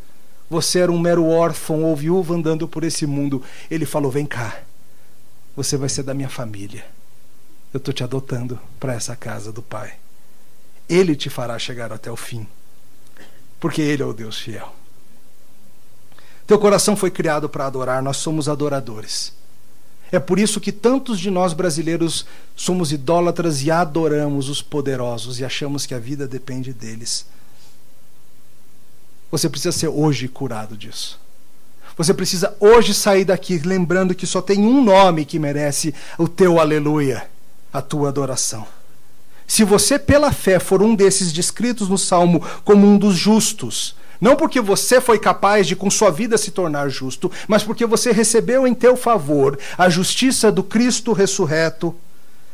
Você 0.50 0.80
era 0.80 0.92
um 0.92 1.00
mero 1.00 1.28
órfão 1.28 1.84
ou 1.84 1.96
viúva 1.96 2.34
andando 2.34 2.68
por 2.68 2.84
esse 2.84 3.06
mundo. 3.06 3.44
Ele 3.70 3.86
falou: 3.86 4.10
Vem 4.10 4.26
cá, 4.26 4.62
você 5.56 5.78
vai 5.78 5.90
ser 5.90 6.04
da 6.04 6.14
minha 6.14 6.30
família. 6.30 6.86
Eu 7.72 7.78
estou 7.78 7.94
te 7.94 8.04
adotando 8.04 8.60
para 8.80 8.94
essa 8.94 9.16
casa 9.16 9.52
do 9.52 9.62
Pai. 9.62 9.94
Ele 10.88 11.16
te 11.16 11.30
fará 11.30 11.60
chegar 11.60 11.94
até 11.94 12.12
o 12.12 12.16
fim, 12.16 12.48
porque 13.60 13.82
Ele 13.82 14.02
é 14.02 14.06
o 14.06 14.14
Deus 14.14 14.40
fiel. 14.40 14.74
Teu 16.48 16.58
coração 16.58 16.96
foi 16.96 17.12
criado 17.12 17.48
para 17.48 17.68
adorar, 17.68 18.02
nós 18.02 18.18
somos 18.18 18.50
adoradores. 18.50 19.32
É 20.12 20.18
por 20.18 20.40
isso 20.40 20.60
que 20.60 20.72
tantos 20.72 21.20
de 21.20 21.30
nós 21.30 21.54
brasileiros 21.54 22.26
somos 22.56 22.92
idólatras 22.92 23.62
e 23.62 23.70
adoramos 23.70 24.50
os 24.50 24.60
poderosos 24.60 25.40
e 25.40 25.46
achamos 25.46 25.86
que 25.86 25.94
a 25.94 26.00
vida 26.00 26.28
depende 26.28 26.74
deles. 26.74 27.28
Você 29.32 29.50
precisa 29.50 29.72
ser 29.72 29.88
hoje 29.88 30.28
curado 30.28 30.76
disso. 30.76 31.20
Você 31.98 32.14
precisa 32.14 32.56
hoje 32.60 32.94
sair 32.94 33.26
daqui 33.26 33.58
lembrando 33.58 34.16
que 34.16 34.26
só 34.26 34.42
tem 34.42 34.60
um 34.60 34.84
nome 34.84 35.26
que 35.26 35.38
merece 35.38 35.94
o 36.18 36.28
teu 36.28 36.60
aleluia, 36.60 37.30
a 37.74 37.82
tua 37.82 38.10
adoração. 38.10 38.66
Se 39.46 39.64
você, 39.64 40.00
pela 40.00 40.32
fé, 40.32 40.60
for 40.60 40.82
um 40.82 40.96
desses 40.96 41.34
descritos 41.34 41.90
no 41.90 41.98
Salmo 41.98 42.42
como 42.64 42.88
um 42.88 42.98
dos 42.98 43.16
justos, 43.16 43.96
não 44.22 44.36
porque 44.36 44.62
você 44.62 45.02
foi 45.02 45.18
capaz 45.18 45.66
de 45.66 45.76
com 45.76 45.90
sua 45.90 46.12
vida 46.12 46.38
se 46.38 46.52
tornar 46.52 46.90
justo, 46.90 47.32
mas 47.48 47.64
porque 47.64 47.86
você 47.86 48.12
recebeu 48.12 48.68
em 48.68 48.74
teu 48.74 48.96
favor 48.96 49.58
a 49.78 49.90
justiça 49.90 50.52
do 50.52 50.64
Cristo 50.64 51.14
ressurreto. 51.14 51.96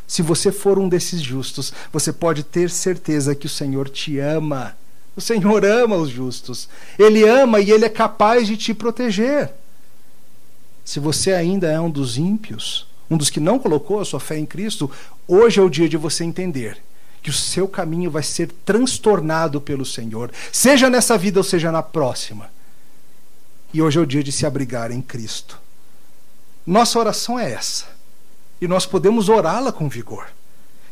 Se 0.07 0.21
você 0.21 0.51
for 0.51 0.80
um 0.80 0.88
desses 0.88 1.21
justos, 1.21 1.73
você 1.91 2.13
pode 2.13 2.43
ter 2.43 2.69
certeza 2.69 3.36
que 3.36 3.47
o 3.47 3.49
Senhor 3.49 3.89
te 3.89 4.19
ama. 4.19 4.76
O 5.16 5.22
Senhor 5.22 5.63
ama 5.66 5.95
os 5.95 6.09
justos. 6.09 6.68
Ele 6.99 7.28
ama 7.28 7.59
e 7.59 7.72
ele 7.72 7.86
é 7.86 7.89
capaz 7.89 8.47
de 8.47 8.57
te 8.57 8.74
proteger. 8.74 9.51
Se 10.84 10.99
você 10.99 11.34
ainda 11.34 11.68
é 11.68 11.80
um 11.80 11.89
dos 11.89 12.18
ímpios, 12.18 12.88
um 13.09 13.18
dos 13.18 13.30
que 13.30 13.39
não 13.39 13.57
colocou 13.57 13.99
a 13.99 14.05
sua 14.05 14.20
fé 14.20 14.38
em 14.38 14.45
Cristo, 14.45 14.91
hoje 15.28 15.59
é 15.59 15.63
o 15.63 15.70
dia 15.70 15.88
de 15.88 15.97
você 15.97 16.24
entender 16.24 16.78
que 17.24 17.30
o 17.30 17.34
seu 17.34 17.68
caminho 17.68 18.11
vai 18.11 18.22
ser 18.22 18.51
transtornado 18.63 19.59
pelo 19.59 19.84
Senhor, 19.84 20.32
seja 20.51 20.91
nessa 20.91 21.18
vida 21.18 21.39
ou 21.39 21.43
seja 21.43 21.72
na 21.72 21.82
próxima. 21.82 22.51
E 23.74 23.82
hoje 23.82 23.97
é 23.97 24.01
o 24.01 24.05
dia 24.05 24.24
de 24.24 24.32
se 24.32 24.45
abrigar 24.45 24.91
em 24.91 25.01
Cristo. 25.01 25.59
Nossa 26.66 26.99
oração 26.99 27.39
é 27.39 27.51
essa. 27.51 27.86
E 28.61 28.68
nós 28.68 28.86
podemos 28.86 29.28
orá-la 29.28 29.72
com 29.72 29.89
vigor. 29.89 30.28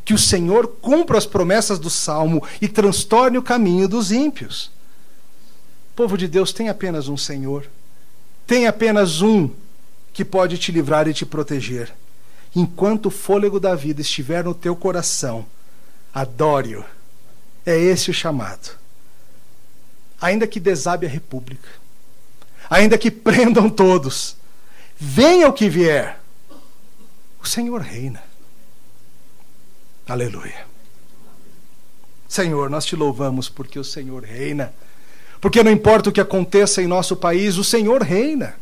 Que 0.06 0.14
o 0.14 0.18
Senhor 0.18 0.68
cumpra 0.82 1.18
as 1.18 1.26
promessas 1.26 1.80
do 1.80 1.90
salmo 1.90 2.46
e 2.62 2.68
transtorne 2.68 3.38
o 3.38 3.44
caminho 3.44 3.88
dos 3.88 4.12
ímpios. 4.12 4.72
Povo 5.96 6.18
de 6.18 6.28
Deus 6.28 6.52
tem 6.52 6.70
apenas 6.70 7.08
um 7.08 7.16
Senhor. 7.16 7.70
Tem 8.46 8.68
apenas 8.68 9.22
um 9.22 9.50
que 10.12 10.26
pode 10.26 10.58
te 10.58 10.72
livrar 10.72 11.08
e 11.08 11.14
te 11.14 11.26
proteger. 11.26 11.94
Enquanto 12.56 13.08
o 13.08 13.12
fôlego 13.12 13.60
da 13.60 13.76
vida 13.76 14.02
estiver 14.02 14.44
no 14.44 14.54
teu 14.54 14.76
coração, 14.76 15.46
adore-o. 16.14 16.84
É 17.66 17.78
esse 17.78 18.12
o 18.12 18.14
chamado. 18.14 18.78
Ainda 20.22 20.48
que 20.48 20.60
desabe 20.60 21.06
a 21.06 21.10
república, 21.10 21.68
ainda 22.70 22.98
que 22.98 23.10
prendam 23.12 23.70
todos, 23.70 24.36
venha 24.98 25.48
o 25.48 25.54
que 25.54 25.70
vier, 25.70 26.20
o 27.42 27.48
Senhor 27.48 27.82
reina. 27.82 28.22
Aleluia. 30.08 30.66
Senhor, 32.28 32.70
nós 32.70 32.86
te 32.86 32.96
louvamos 32.96 33.48
porque 33.48 33.80
o 33.80 33.84
Senhor 33.84 34.24
reina. 34.24 34.74
Porque 35.40 35.62
não 35.62 35.72
importa 35.72 36.10
o 36.10 36.12
que 36.12 36.22
aconteça 36.22 36.82
em 36.82 36.88
nosso 36.88 37.16
país, 37.16 37.58
o 37.58 37.64
Senhor 37.64 38.02
reina. 38.02 38.56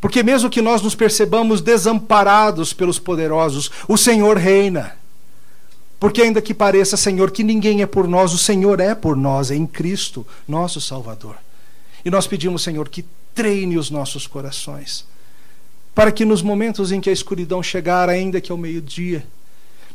Porque 0.00 0.22
mesmo 0.22 0.50
que 0.50 0.60
nós 0.60 0.82
nos 0.82 0.94
percebamos 0.94 1.60
desamparados 1.60 2.72
pelos 2.72 2.98
poderosos, 2.98 3.70
o 3.88 3.96
Senhor 3.96 4.36
reina. 4.36 4.96
Porque 5.98 6.20
ainda 6.20 6.42
que 6.42 6.52
pareça, 6.52 6.96
Senhor, 6.96 7.30
que 7.30 7.42
ninguém 7.42 7.80
é 7.80 7.86
por 7.86 8.06
nós, 8.06 8.34
o 8.34 8.38
Senhor 8.38 8.78
é 8.80 8.94
por 8.94 9.16
nós, 9.16 9.50
é 9.50 9.56
em 9.56 9.66
Cristo, 9.66 10.26
nosso 10.46 10.80
Salvador. 10.80 11.36
E 12.04 12.10
nós 12.10 12.26
pedimos, 12.26 12.62
Senhor, 12.62 12.88
que 12.90 13.06
treine 13.34 13.78
os 13.78 13.90
nossos 13.90 14.26
corações, 14.26 15.06
para 15.94 16.12
que 16.12 16.26
nos 16.26 16.42
momentos 16.42 16.92
em 16.92 17.00
que 17.00 17.08
a 17.08 17.12
escuridão 17.12 17.62
chegar, 17.62 18.10
ainda 18.10 18.40
que 18.40 18.52
ao 18.52 18.58
meio-dia, 18.58 19.26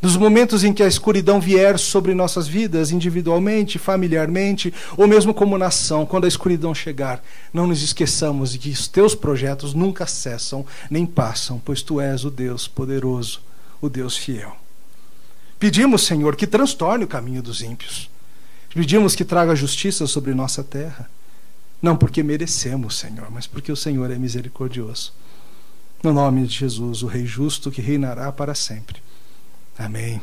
nos 0.01 0.15
momentos 0.15 0.63
em 0.63 0.71
que 0.71 0.81
a 0.81 0.87
escuridão 0.87 1.41
vier 1.41 1.77
sobre 1.77 2.13
nossas 2.13 2.47
vidas, 2.47 2.91
individualmente, 2.91 3.77
familiarmente, 3.77 4.73
ou 4.95 5.07
mesmo 5.07 5.33
como 5.33 5.57
nação, 5.57 6.05
quando 6.05 6.23
a 6.23 6.27
escuridão 6.27 6.73
chegar, 6.73 7.21
não 7.53 7.67
nos 7.67 7.83
esqueçamos 7.83 8.53
de 8.53 8.59
que 8.59 8.69
os 8.69 8.87
teus 8.87 9.13
projetos 9.13 9.73
nunca 9.73 10.05
cessam 10.05 10.65
nem 10.89 11.05
passam, 11.05 11.61
pois 11.63 11.81
tu 11.81 11.99
és 11.99 12.23
o 12.23 12.31
Deus 12.31 12.67
poderoso, 12.67 13.41
o 13.81 13.89
Deus 13.89 14.15
fiel. 14.15 14.55
Pedimos, 15.59 16.03
Senhor, 16.03 16.37
que 16.37 16.47
transtorne 16.47 17.03
o 17.03 17.07
caminho 17.07 17.43
dos 17.43 17.61
ímpios. 17.61 18.09
Pedimos 18.73 19.15
que 19.15 19.25
traga 19.25 19.53
justiça 19.55 20.07
sobre 20.07 20.33
nossa 20.33 20.63
terra. 20.63 21.09
Não 21.81 21.97
porque 21.97 22.23
merecemos, 22.23 22.97
Senhor, 22.97 23.29
mas 23.29 23.45
porque 23.45 23.71
o 23.71 23.75
Senhor 23.75 24.09
é 24.09 24.15
misericordioso. 24.15 25.11
No 26.01 26.13
nome 26.13 26.45
de 26.47 26.53
Jesus, 26.53 27.03
o 27.03 27.07
Rei 27.07 27.25
justo 27.25 27.69
que 27.69 27.81
reinará 27.81 28.31
para 28.31 28.55
sempre. 28.55 29.01
Amém. 29.79 30.21